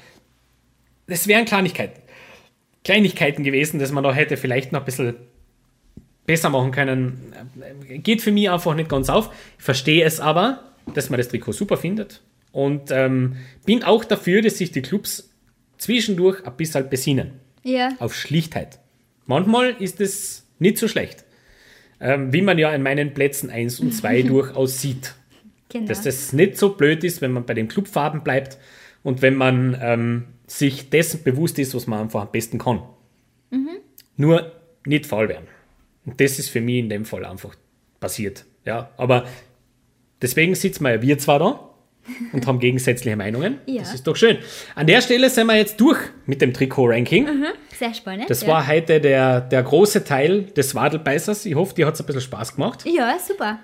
[1.07, 2.01] das wären Kleinigkeiten.
[2.83, 5.15] Kleinigkeiten gewesen, dass man da hätte vielleicht noch ein bisschen
[6.25, 7.33] besser machen können.
[7.87, 9.31] Geht für mich einfach nicht ganz auf.
[9.57, 12.21] Ich verstehe es aber, dass man das Trikot super findet.
[12.51, 15.29] Und ähm, bin auch dafür, dass sich die Clubs
[15.77, 17.31] zwischendurch ein bisschen besinnen.
[17.63, 18.79] Ja, Auf Schlichtheit.
[19.25, 21.23] Manchmal ist es nicht so schlecht.
[21.99, 25.13] Ähm, wie man ja in meinen Plätzen 1 und 2 durchaus sieht.
[25.69, 25.87] genau.
[25.87, 28.57] Dass das nicht so blöd ist, wenn man bei den Clubfarben bleibt
[29.03, 32.81] und wenn man ähm, sich dessen bewusst ist, was man einfach am besten kann.
[34.17, 34.51] Nur
[34.85, 35.47] nicht faul werden.
[36.05, 37.55] Und das ist für mich in dem Fall einfach
[37.99, 38.45] passiert.
[38.65, 39.25] Ja, aber
[40.21, 41.70] deswegen sitzen wir ja wir zwar da
[42.33, 43.57] und haben gegensätzliche Meinungen.
[43.65, 43.79] Ja.
[43.79, 44.37] Das ist doch schön.
[44.75, 47.27] An der Stelle sind wir jetzt durch mit dem Trikot-Ranking.
[47.77, 48.29] Sehr spannend.
[48.29, 48.47] Das ja.
[48.47, 51.45] war heute der, der große Teil des Wadelbeißers.
[51.45, 52.83] Ich hoffe, dir hat es ein bisschen Spaß gemacht.
[52.85, 53.59] Ja, super.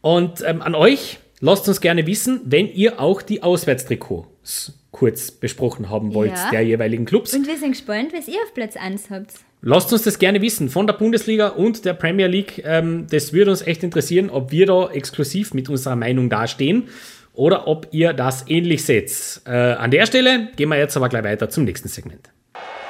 [0.00, 5.90] Und ähm, an euch, lasst uns gerne wissen, wenn ihr auch die Auswärtstrikots kurz besprochen
[5.90, 6.50] haben wollt, Ja.
[6.50, 7.34] der jeweiligen Clubs.
[7.34, 9.32] Und wir sind gespannt, was ihr auf Platz 1 habt.
[9.66, 12.62] Lasst uns das gerne wissen von der Bundesliga und der Premier League.
[12.66, 16.88] Ähm, das würde uns echt interessieren, ob wir da exklusiv mit unserer Meinung dastehen
[17.34, 19.42] oder ob ihr das ähnlich seht.
[19.46, 22.30] Äh, an der Stelle gehen wir jetzt aber gleich weiter zum nächsten Segment.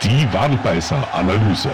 [0.02, 1.70] Die Wadelbeißer-Analyse.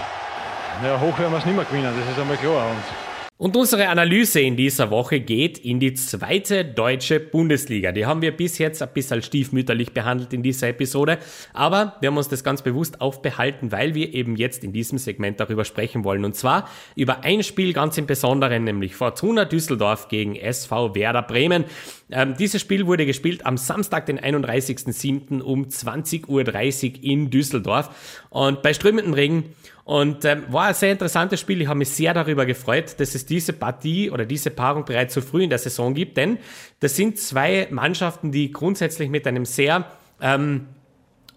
[0.83, 2.69] Ja, hoch werden wir es nicht mehr gewinnen, das ist einmal klar.
[2.71, 3.10] Und
[3.41, 7.91] Und unsere Analyse in dieser Woche geht in die zweite deutsche Bundesliga.
[7.91, 11.17] Die haben wir bis jetzt ein bisschen stiefmütterlich behandelt in dieser Episode,
[11.51, 15.39] aber wir haben uns das ganz bewusst aufbehalten, weil wir eben jetzt in diesem Segment
[15.39, 16.23] darüber sprechen wollen.
[16.23, 21.65] Und zwar über ein Spiel ganz im Besonderen, nämlich Fortuna Düsseldorf gegen SV Werder Bremen.
[22.11, 25.41] Ähm, dieses Spiel wurde gespielt am Samstag, den 31.07.
[25.41, 27.89] um 20.30 Uhr in Düsseldorf.
[28.29, 29.45] Und bei strömendem Regen
[29.83, 31.61] und ähm, war ein sehr interessantes Spiel.
[31.61, 35.21] Ich habe mich sehr darüber gefreut, dass es diese Partie oder diese Paarung bereits so
[35.21, 36.37] früh in der Saison gibt, denn
[36.79, 39.85] das sind zwei Mannschaften, die grundsätzlich mit einem sehr
[40.21, 40.67] ähm,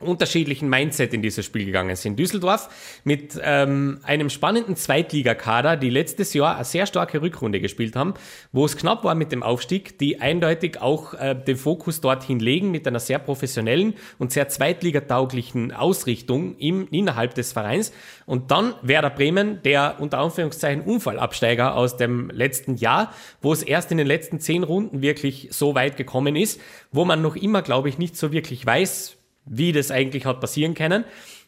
[0.05, 2.19] unterschiedlichen Mindset in dieses Spiel gegangen sind.
[2.19, 2.69] Düsseldorf
[3.05, 8.15] mit ähm, einem spannenden Zweitligakader, die letztes Jahr eine sehr starke Rückrunde gespielt haben,
[8.53, 12.71] wo es knapp war mit dem Aufstieg, die eindeutig auch äh, den Fokus dorthin legen
[12.71, 17.93] mit einer sehr professionellen und sehr zweitligatauglichen Ausrichtung im, innerhalb des Vereins.
[18.27, 23.91] Und dann Werder Bremen, der unter Anführungszeichen Unfallabsteiger aus dem letzten Jahr, wo es erst
[23.91, 26.61] in den letzten zehn Runden wirklich so weit gekommen ist,
[26.93, 29.17] wo man noch immer, glaube ich, nicht so wirklich weiß,
[29.47, 31.05] wie das eigentlich hat passieren können.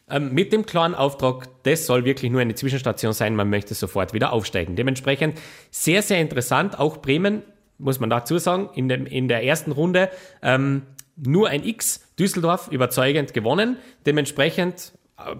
[0.09, 4.13] Ähm, mit dem klaren Auftrag, das soll wirklich nur eine Zwischenstation sein, man möchte sofort
[4.13, 4.75] wieder aufsteigen.
[4.75, 5.39] Dementsprechend
[5.69, 6.79] sehr, sehr interessant.
[6.79, 7.43] Auch Bremen,
[7.77, 10.09] muss man dazu sagen, in, dem, in der ersten Runde
[10.41, 10.83] ähm,
[11.17, 13.77] nur ein X, Düsseldorf überzeugend gewonnen.
[14.05, 14.93] Dementsprechend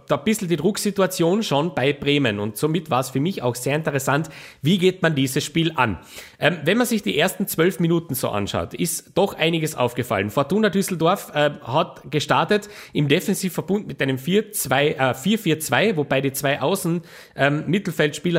[0.07, 3.53] da ein bisschen die Drucksituation schon bei Bremen und somit war es für mich auch
[3.53, 4.27] sehr interessant,
[4.63, 5.99] wie geht man dieses Spiel an.
[6.39, 10.31] Ähm, wenn man sich die ersten zwölf Minuten so anschaut, ist doch einiges aufgefallen.
[10.31, 16.59] Fortuna Düsseldorf äh, hat gestartet im Defensivverbund mit einem 4-2, äh, 4-4-2, wobei die zwei
[16.59, 17.03] Außen
[17.35, 17.63] ähm,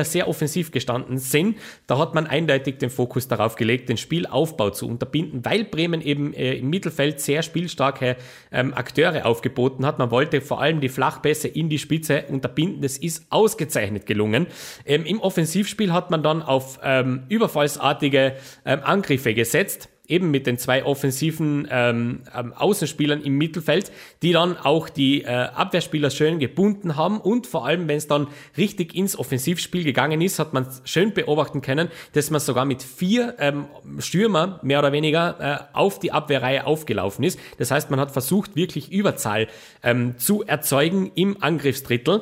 [0.03, 1.57] sehr offensiv gestanden sind.
[1.87, 6.33] Da hat man eindeutig den Fokus darauf gelegt, den Spielaufbau zu unterbinden, weil Bremen eben
[6.33, 8.17] äh, im Mittelfeld sehr spielstarke
[8.51, 9.99] ähm, Akteure aufgeboten hat.
[9.99, 10.89] Man wollte vor allem die
[11.29, 12.81] Flachpässe in die Spitze unterbinden.
[12.81, 14.47] Das ist ausgezeichnet gelungen.
[14.85, 18.35] Ähm, Im Offensivspiel hat man dann auf ähm, überfallsartige
[18.65, 19.89] ähm, Angriffe gesetzt.
[20.09, 23.91] Eben mit den zwei offensiven ähm, ähm, Außenspielern im Mittelfeld,
[24.21, 28.27] die dann auch die äh, Abwehrspieler schön gebunden haben und vor allem, wenn es dann
[28.57, 33.35] richtig ins Offensivspiel gegangen ist, hat man schön beobachten können, dass man sogar mit vier
[33.39, 33.65] ähm,
[33.99, 37.39] Stürmer mehr oder weniger äh, auf die Abwehrreihe aufgelaufen ist.
[37.57, 39.47] Das heißt, man hat versucht, wirklich Überzahl
[39.83, 42.21] ähm, zu erzeugen im Angriffsdrittel.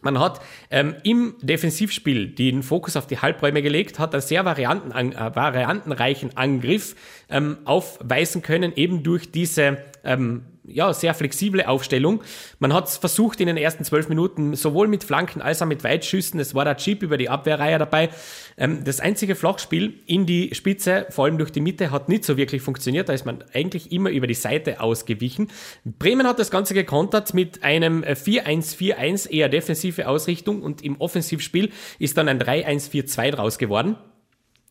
[0.00, 4.92] Man hat ähm, im Defensivspiel den Fokus auf die Halbräume gelegt, hat einen sehr varianten,
[4.92, 6.94] äh, variantenreichen Angriff
[7.28, 12.22] ähm, aufweisen können, eben durch diese ähm, ja, sehr flexible Aufstellung.
[12.58, 15.84] Man hat es versucht in den ersten zwölf Minuten sowohl mit Flanken als auch mit
[15.84, 16.38] Weitschüssen.
[16.40, 18.10] Es war der Chip über die Abwehrreihe dabei.
[18.56, 22.36] Ähm, das einzige Flachspiel in die Spitze, vor allem durch die Mitte, hat nicht so
[22.36, 23.08] wirklich funktioniert.
[23.08, 25.48] Da ist man eigentlich immer über die Seite ausgewichen.
[25.84, 32.16] Bremen hat das Ganze gekontert mit einem 4-1-4-1 eher defensive Ausrichtung und im Offensivspiel ist
[32.16, 33.96] dann ein 3-1-4-2 draus geworden.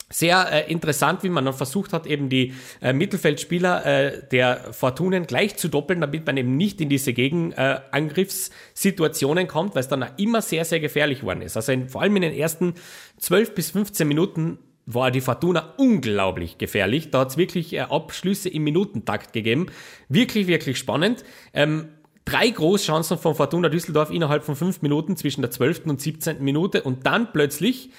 [0.10, 5.28] Sehr äh, interessant, wie man dann versucht hat, eben die äh, Mittelfeldspieler äh, der Fortunen
[5.28, 10.42] gleich zu doppeln, damit man eben nicht in diese Gegenangriffssituationen kommt, weil es dann immer
[10.42, 11.58] sehr, sehr gefährlich worden ist.
[11.58, 12.76] Also in, vor allem in den ersten
[13.18, 17.12] 12 bis 15 Minuten war die Fortuna unglaublich gefährlich.
[17.12, 19.66] Da hat es wirklich äh, Abschlüsse im Minutentakt gegeben.
[20.08, 21.26] Wirklich, wirklich spannend.
[21.54, 21.90] Ähm,
[22.24, 25.88] drei Großchancen von Fortuna Düsseldorf innerhalb von fünf Minuten zwischen der 12.
[25.88, 26.42] und 17.
[26.42, 27.90] Minute und dann plötzlich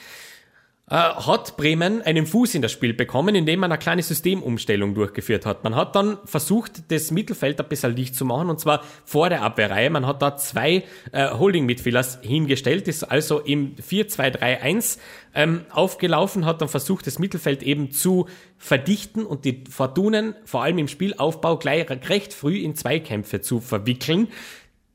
[0.90, 5.44] äh, hat Bremen einen Fuß in das Spiel bekommen, indem man eine kleine Systemumstellung durchgeführt
[5.44, 5.64] hat.
[5.64, 9.42] Man hat dann versucht, das Mittelfeld ein bisschen dicht zu machen, und zwar vor der
[9.42, 9.90] Abwehrreihe.
[9.90, 14.98] Man hat da zwei äh, Holding-Midfielders hingestellt, ist also im 4-2-3-1
[15.34, 20.78] ähm, aufgelaufen, hat dann versucht, das Mittelfeld eben zu verdichten und die Fortunen vor allem
[20.78, 24.28] im Spielaufbau gleich recht früh in Zweikämpfe zu verwickeln.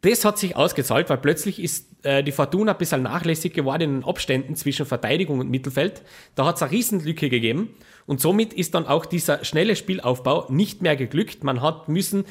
[0.04, 3.94] Das hat sich ausgezahlt, weil plötzlich ist äh, die Fortuna ein bisschen nachlässig geworden in
[4.02, 6.02] den Abständen zwischen Verteidigung und Mittelfeld.
[6.36, 7.70] Da hat es eine Riesenlücke gegeben
[8.06, 11.46] und somit ist dann auch dieser schnelle Spielaufbau nicht mehr geglückt.
[11.46, 12.26] Man hat müssen,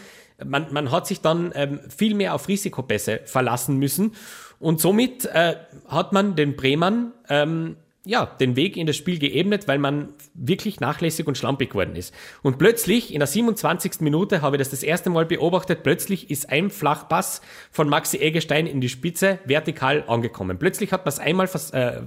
[0.44, 4.12] man, man hat sich dann ähm, viel mehr auf Risikopässe verlassen müssen
[4.58, 5.56] und somit äh,
[5.88, 10.80] hat man den Bremern ähm, ja, den Weg in das Spiel geebnet, weil man wirklich
[10.80, 12.12] nachlässig und schlampig geworden ist.
[12.42, 14.00] Und plötzlich, in der 27.
[14.00, 18.66] Minute, habe ich das das erste Mal beobachtet, plötzlich ist ein Flachpass von Maxi Eggestein
[18.66, 20.58] in die Spitze vertikal angekommen.
[20.58, 22.02] Plötzlich hat man es einmal äh,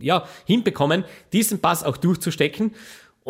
[0.00, 2.72] ja, hinbekommen, diesen Pass auch durchzustecken.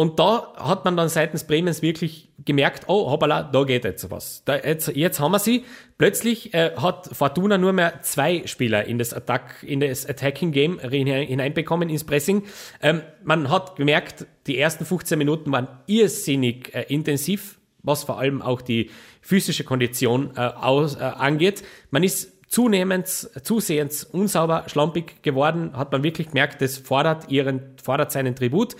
[0.00, 4.42] Und da hat man dann seitens Bremens wirklich gemerkt, oh, hoppala, da geht jetzt was.
[4.46, 5.66] Da, jetzt, jetzt haben wir sie.
[5.98, 10.78] Plötzlich äh, hat Fortuna nur mehr zwei Spieler in das Attack, in das Attacking Game
[10.78, 12.44] hineinbekommen, ins Pressing.
[12.80, 18.40] Ähm, man hat gemerkt, die ersten 15 Minuten waren irrsinnig äh, intensiv, was vor allem
[18.40, 18.88] auch die
[19.20, 21.62] physische Kondition äh, aus, äh, angeht.
[21.90, 28.12] Man ist zunehmend, zusehends unsauber, schlampig geworden, hat man wirklich gemerkt, das fordert ihren, fordert
[28.12, 28.76] seinen Tribut.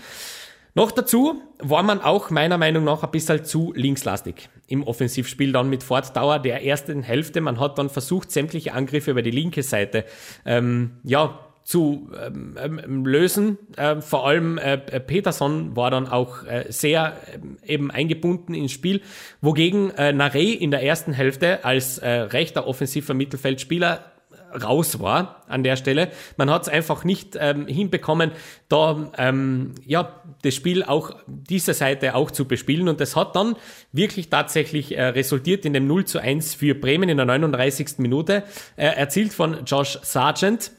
[0.75, 5.69] Noch dazu war man auch meiner Meinung nach ein bisschen zu linkslastig im Offensivspiel dann
[5.69, 7.41] mit Fortdauer der ersten Hälfte.
[7.41, 10.05] Man hat dann versucht, sämtliche Angriffe über die linke Seite
[10.47, 13.59] ähm, ja, zu ähm, ähm lösen.
[13.77, 17.17] Äh, vor allem äh, Peterson war dann auch äh, sehr
[17.67, 19.03] äh, eben eingebunden ins Spiel,
[19.41, 24.05] wogegen äh, Nare in der ersten Hälfte als äh, rechter offensiver Mittelfeldspieler
[24.63, 26.11] raus war an der Stelle.
[26.37, 28.33] Man hat es einfach nicht ähm, hinbekommen,
[28.69, 33.57] da ähm, ja das Spiel auch dieser Seite auch zu bespielen und das hat dann
[33.93, 37.99] wirklich tatsächlich äh, resultiert in dem 0 zu 1 für Bremen in der 39.
[37.99, 38.45] Minute,
[38.77, 40.73] äh, erzielt von Josh Sargent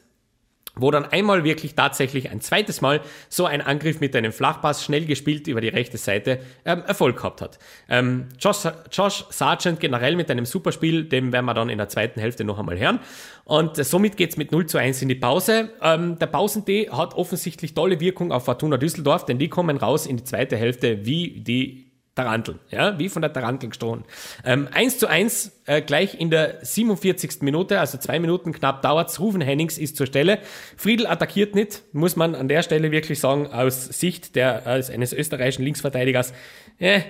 [0.82, 5.06] wo dann einmal wirklich tatsächlich ein zweites Mal so ein Angriff mit einem Flachpass schnell
[5.06, 7.60] gespielt über die rechte Seite ähm, Erfolg gehabt hat.
[7.90, 12.20] Ähm, Josh, Josh Sargent generell mit einem Superspiel, dem werden wir dann in der zweiten
[12.20, 13.00] Hälfte noch einmal hören.
[13.44, 15.70] Und äh, somit geht's mit 0 zu 1 in die Pause.
[15.82, 20.18] Ähm, der Pausentee hat offensichtlich tolle Wirkung auf Fortuna Düsseldorf, denn die kommen raus in
[20.18, 24.04] die zweite Hälfte wie die Taranteln, ja, wie von der Tarantel gestohlen.
[24.44, 27.42] Ähm, 1 zu 1 äh, gleich in der 47.
[27.42, 29.20] Minute, also zwei Minuten knapp dauert's.
[29.22, 30.40] Rufen Hennings ist zur Stelle.
[30.76, 35.14] Friedel attackiert nicht, muss man an der Stelle wirklich sagen, aus Sicht der, als eines
[35.14, 36.34] österreichischen Linksverteidigers,
[36.80, 37.02] äh,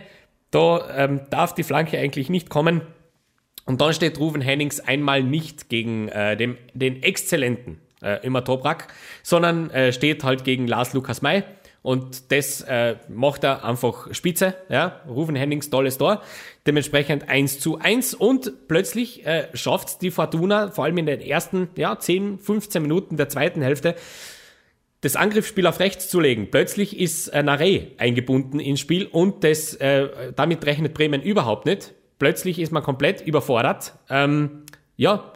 [0.51, 2.81] da ähm, darf die Flanke eigentlich nicht kommen.
[3.65, 8.87] Und dann steht Rufen Hennings einmal nicht gegen äh, dem, den exzellenten äh, Immer Toprak,
[9.23, 11.43] sondern äh, steht halt gegen Lars Lukas May
[11.81, 14.55] und das äh, macht er einfach spitze.
[14.69, 15.01] Ja?
[15.07, 16.21] Rufen Hennings tolles Tor.
[16.67, 21.69] Dementsprechend 1 zu 1 und plötzlich äh, schafft die Fortuna, vor allem in den ersten
[21.75, 23.95] ja, 10, 15 Minuten der zweiten Hälfte,
[25.01, 26.49] das Angriffsspiel auf rechts zu legen.
[26.51, 31.93] Plötzlich ist äh, Nare eingebunden ins Spiel und das, äh, damit rechnet Bremen überhaupt nicht.
[32.19, 33.95] Plötzlich ist man komplett überfordert.
[34.07, 34.65] Ähm,
[34.97, 35.33] ja,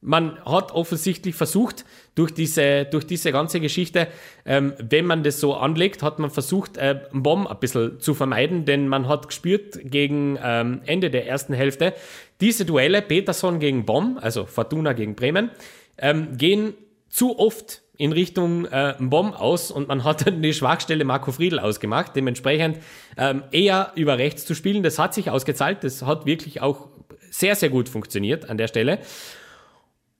[0.00, 4.08] man hat offensichtlich versucht, durch diese, durch diese ganze Geschichte,
[4.44, 8.64] ähm, wenn man das so anlegt, hat man versucht, äh, Bomb ein bisschen zu vermeiden,
[8.64, 11.94] denn man hat gespürt gegen ähm, Ende der ersten Hälfte,
[12.40, 15.50] diese Duelle, Peterson gegen Bomb, also Fortuna gegen Bremen,
[15.98, 16.74] ähm, gehen
[17.08, 21.58] zu oft in Richtung äh, Bomb aus und man hat dann die Schwachstelle Marco Friedl
[21.58, 22.78] ausgemacht, dementsprechend
[23.16, 24.82] ähm, eher über rechts zu spielen.
[24.82, 26.88] Das hat sich ausgezahlt, das hat wirklich auch
[27.30, 28.98] sehr, sehr gut funktioniert an der Stelle.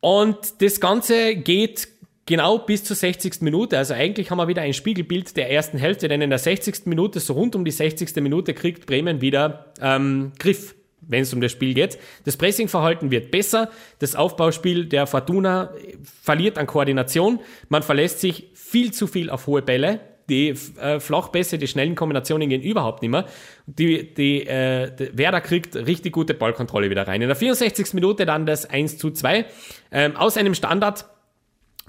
[0.07, 1.89] Und das Ganze geht
[2.27, 3.41] genau bis zur 60.
[3.41, 3.77] Minute.
[3.77, 6.87] Also eigentlich haben wir wieder ein Spiegelbild der ersten Hälfte, denn in der 60.
[6.87, 8.15] Minute, so rund um die 60.
[8.23, 11.99] Minute, kriegt Bremen wieder ähm, Griff, wenn es um das Spiel geht.
[12.25, 13.69] Das Pressingverhalten wird besser.
[13.99, 15.73] Das Aufbauspiel der Fortuna
[16.05, 17.41] verliert an Koordination.
[17.69, 19.99] Man verlässt sich viel zu viel auf hohe Bälle.
[20.29, 20.49] Die
[20.81, 23.27] äh, Flachpässe, die schnellen Kombinationen gehen überhaupt nicht mehr.
[23.67, 27.23] Die, die, äh, die Werder kriegt richtig gute Ballkontrolle wieder rein.
[27.23, 27.95] In der 64.
[27.95, 29.47] Minute dann das 1 zu 2.
[29.93, 31.07] Ähm, aus einem Standard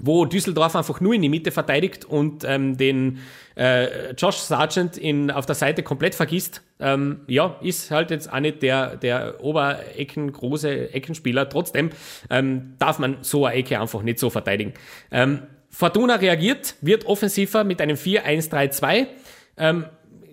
[0.00, 3.18] wo Düsseldorf einfach nur in die Mitte verteidigt und ähm, den
[3.56, 6.62] äh, Josh Sargent in, auf der Seite komplett vergisst.
[6.80, 11.48] Ähm, ja, ist halt jetzt auch nicht der, der Oberecken, große Eckenspieler.
[11.48, 11.90] Trotzdem
[12.30, 14.74] ähm, darf man so eine Ecke einfach nicht so verteidigen.
[15.10, 19.06] Ähm, Fortuna reagiert, wird offensiver mit einem 4-1-3-2.
[19.56, 19.86] Ähm,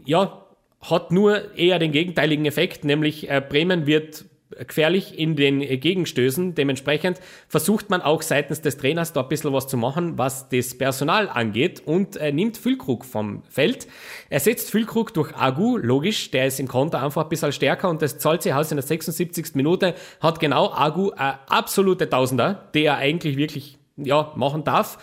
[0.06, 0.46] ja,
[0.82, 4.26] hat nur eher den gegenteiligen Effekt, nämlich äh, Bremen wird
[4.68, 6.56] gefährlich in den Gegenstößen.
[6.56, 10.78] Dementsprechend versucht man auch seitens des Trainers da ein bisschen was zu machen, was das
[10.78, 13.88] Personal angeht und äh, nimmt Füllkrug vom Feld.
[14.30, 18.02] Er setzt Füllkrug durch Agu, logisch, der ist im Konter einfach ein bisschen stärker und
[18.02, 19.56] das zahlt sich aus in der 76.
[19.56, 24.98] Minute, hat genau Agu eine absolute Tausender, der er eigentlich wirklich ja, machen darf.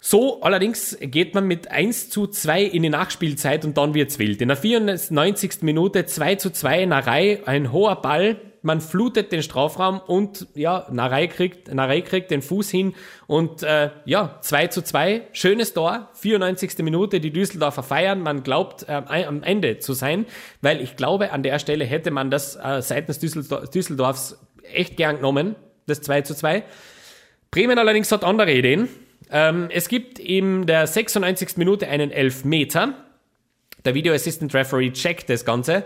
[0.00, 4.42] So, allerdings geht man mit 1 zu 2 in die Nachspielzeit und dann wird's wild.
[4.42, 5.62] In der 94.
[5.62, 11.26] Minute 2 zu 2 Narei, ein hoher Ball, man flutet den Strafraum und ja, Narei
[11.26, 12.94] kriegt, Narei kriegt den Fuß hin
[13.26, 16.78] und äh, ja, 2 zu 2, schönes Tor, 94.
[16.78, 20.26] Minute, die Düsseldorfer feiern, man glaubt äh, am Ende zu sein,
[20.60, 24.38] weil ich glaube, an der Stelle hätte man das äh, seitens Düsseldorf, Düsseldorfs
[24.70, 25.56] echt gern genommen,
[25.86, 26.64] das 2 zu 2.
[27.54, 28.88] Bremen allerdings hat andere Ideen.
[29.30, 31.56] Ähm, es gibt in der 96.
[31.56, 32.94] Minute einen Elfmeter.
[33.84, 35.84] Der Video Assistant Referee checkt das Ganze.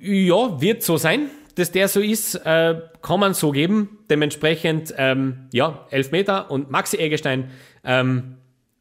[0.00, 3.98] Ja, wird so sein, dass der so ist, äh, kann man so geben.
[4.08, 7.50] Dementsprechend, ähm, ja, Elfmeter und Maxi Eggestein
[7.84, 8.36] ähm,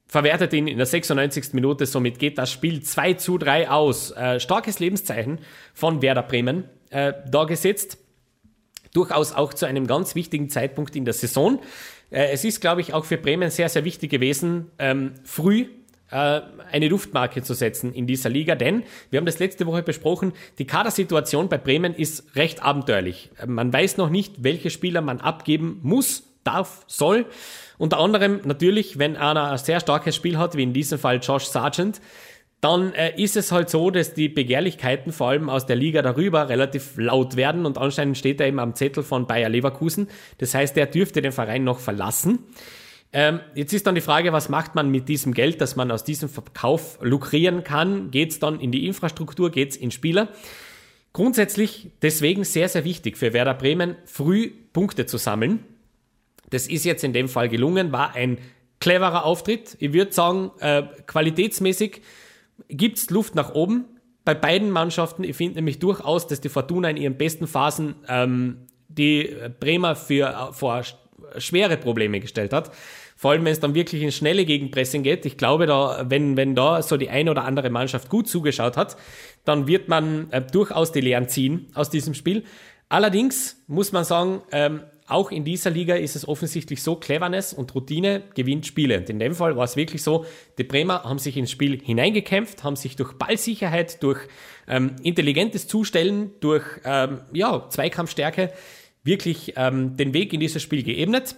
[0.08, 1.52] verwertet ihn in der 96.
[1.52, 1.86] Minute.
[1.86, 4.12] Somit geht das Spiel 2 zu 3 aus.
[4.12, 5.40] Äh, starkes Lebenszeichen
[5.74, 7.98] von Werder Bremen äh, da gesetzt.
[8.94, 11.60] Durchaus auch zu einem ganz wichtigen Zeitpunkt in der Saison.
[12.10, 15.68] Äh, es ist, glaube ich, auch für Bremen sehr, sehr wichtig gewesen, ähm, früh
[16.12, 16.42] äh,
[16.72, 20.68] eine Luftmarke zu setzen in dieser Liga, denn wir haben das letzte Woche besprochen, die
[20.68, 23.32] Kadersituation bei Bremen ist recht abenteuerlich.
[23.48, 27.26] Man weiß noch nicht, welche Spieler man abgeben muss, darf, soll.
[27.78, 31.46] Unter anderem natürlich, wenn einer ein sehr starkes Spiel hat, wie in diesem Fall Josh
[31.46, 32.00] Sargent,
[32.64, 36.48] dann äh, ist es halt so, dass die Begehrlichkeiten vor allem aus der Liga darüber
[36.48, 40.08] relativ laut werden und anscheinend steht er eben am Zettel von Bayer Leverkusen.
[40.38, 42.40] Das heißt, er dürfte den Verein noch verlassen.
[43.12, 46.06] Ähm, jetzt ist dann die Frage, was macht man mit diesem Geld, das man aus
[46.06, 48.12] diesem Verkauf lukrieren kann?
[48.12, 50.30] Geht es dann in die Infrastruktur, geht es in Spieler?
[51.12, 55.66] Grundsätzlich deswegen sehr, sehr wichtig für Werder Bremen, früh Punkte zu sammeln.
[56.50, 58.38] Das ist jetzt in dem Fall gelungen, war ein
[58.80, 59.76] cleverer Auftritt.
[59.80, 62.02] Ich würde sagen, äh, qualitätsmäßig
[62.70, 63.86] gibt es Luft nach oben.
[64.26, 68.68] Bei beiden Mannschaften, ich finde nämlich durchaus, dass die Fortuna in ihren besten Phasen ähm,
[68.88, 70.82] die Bremer für, äh, vor
[71.38, 72.72] schwere Probleme gestellt hat.
[73.16, 75.26] Vor allem, wenn es dann wirklich in schnelle Gegenpressing geht.
[75.26, 78.98] Ich glaube, da, wenn, wenn da so die eine oder andere Mannschaft gut zugeschaut hat,
[79.46, 82.44] dann wird man äh, durchaus die Lehren ziehen aus diesem Spiel.
[82.90, 87.74] Allerdings muss man sagen, ähm, auch in dieser Liga ist es offensichtlich so, Cleverness und
[87.76, 88.98] Routine gewinnt Spiele.
[88.98, 90.26] Und in dem Fall war es wirklich so,
[90.58, 94.20] die Bremer haben sich ins Spiel hineingekämpft, haben sich durch Ballsicherheit, durch
[94.68, 98.54] ähm, intelligentes Zustellen, durch ähm, ja, Zweikampfstärke
[99.04, 101.36] wirklich ähm, den Weg in dieses Spiel geebnet.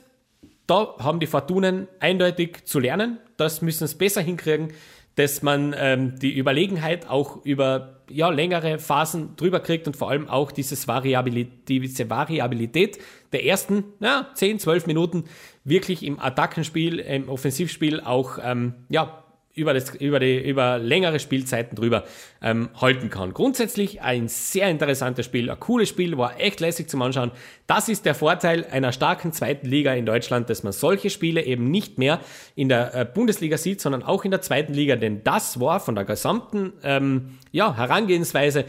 [0.67, 3.19] Da haben die Fortunen eindeutig zu lernen.
[3.37, 4.73] Das müssen sie besser hinkriegen
[5.15, 10.27] dass man ähm, die Überlegenheit auch über ja, längere Phasen drüber kriegt und vor allem
[10.27, 12.99] auch dieses Variabilität, diese Variabilität
[13.31, 15.25] der ersten ja, 10, 12 Minuten
[15.63, 19.24] wirklich im Attackenspiel, im Offensivspiel auch ähm, ja,
[19.55, 22.03] über, das, über, die, über längere Spielzeiten drüber
[22.41, 23.33] ähm, halten kann.
[23.33, 27.31] Grundsätzlich ein sehr interessantes Spiel, ein cooles Spiel, war echt lässig zum Anschauen.
[27.65, 31.71] Das ist der Vorteil einer starken zweiten Liga in Deutschland, dass man solche Spiele eben
[31.71, 32.19] nicht mehr
[32.55, 35.95] in der äh, Bundesliga sieht, sondern auch in der zweiten Liga, denn das war von
[35.95, 38.65] der gesamten ähm, ja, Herangehensweise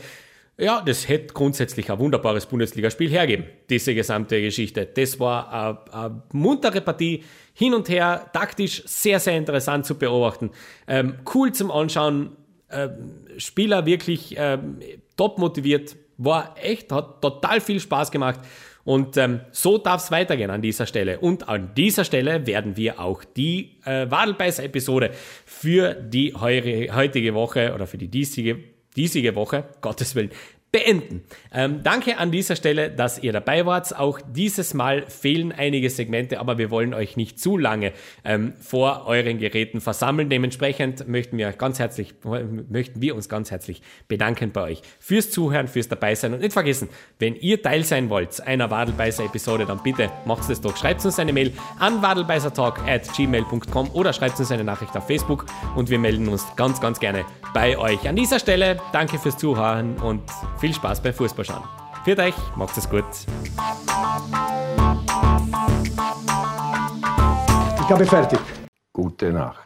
[0.58, 4.86] Ja, das hätte grundsätzlich ein wunderbares Bundesligaspiel hergeben, diese gesamte Geschichte.
[4.86, 10.50] Das war eine, muntere Partie, hin und her, taktisch sehr, sehr interessant zu beobachten.
[10.88, 12.36] Ähm, cool zum Anschauen,
[12.70, 14.80] ähm, Spieler wirklich ähm,
[15.16, 18.40] top motiviert, war echt, hat total viel Spaß gemacht.
[18.84, 21.18] Und ähm, so darf es weitergehen an dieser Stelle.
[21.18, 25.10] Und an dieser Stelle werden wir auch die äh, Wadelbeißer-Episode
[25.44, 30.30] für die heutige Woche oder für die diesige, diesige Woche, Gottes Willen,
[30.72, 31.24] beenden.
[31.52, 33.96] Ähm, danke an dieser Stelle, dass ihr dabei wart.
[33.98, 37.92] Auch dieses Mal fehlen einige Segmente, aber wir wollen euch nicht zu lange
[38.24, 40.28] ähm, vor euren Geräten versammeln.
[40.28, 42.14] Dementsprechend möchten wir, ganz herzlich,
[42.68, 46.88] möchten wir uns ganz herzlich bedanken bei euch fürs Zuhören, fürs Dabeisein und nicht vergessen,
[47.18, 50.76] wenn ihr Teil sein wollt einer Wadelbeißer-Episode, dann bitte macht es doch.
[50.76, 55.46] Schreibt uns eine Mail an wadelbeißertalk at gmail.com oder schreibt uns eine Nachricht auf Facebook
[55.74, 57.24] und wir melden uns ganz, ganz gerne
[57.54, 58.08] bei euch.
[58.08, 60.22] An dieser Stelle danke fürs Zuhören und
[60.58, 61.64] viel Spaß beim Fußballschauen.
[62.04, 63.04] Für euch, macht es gut.
[67.80, 68.38] Ich habe fertig.
[68.92, 69.65] Gute Nacht.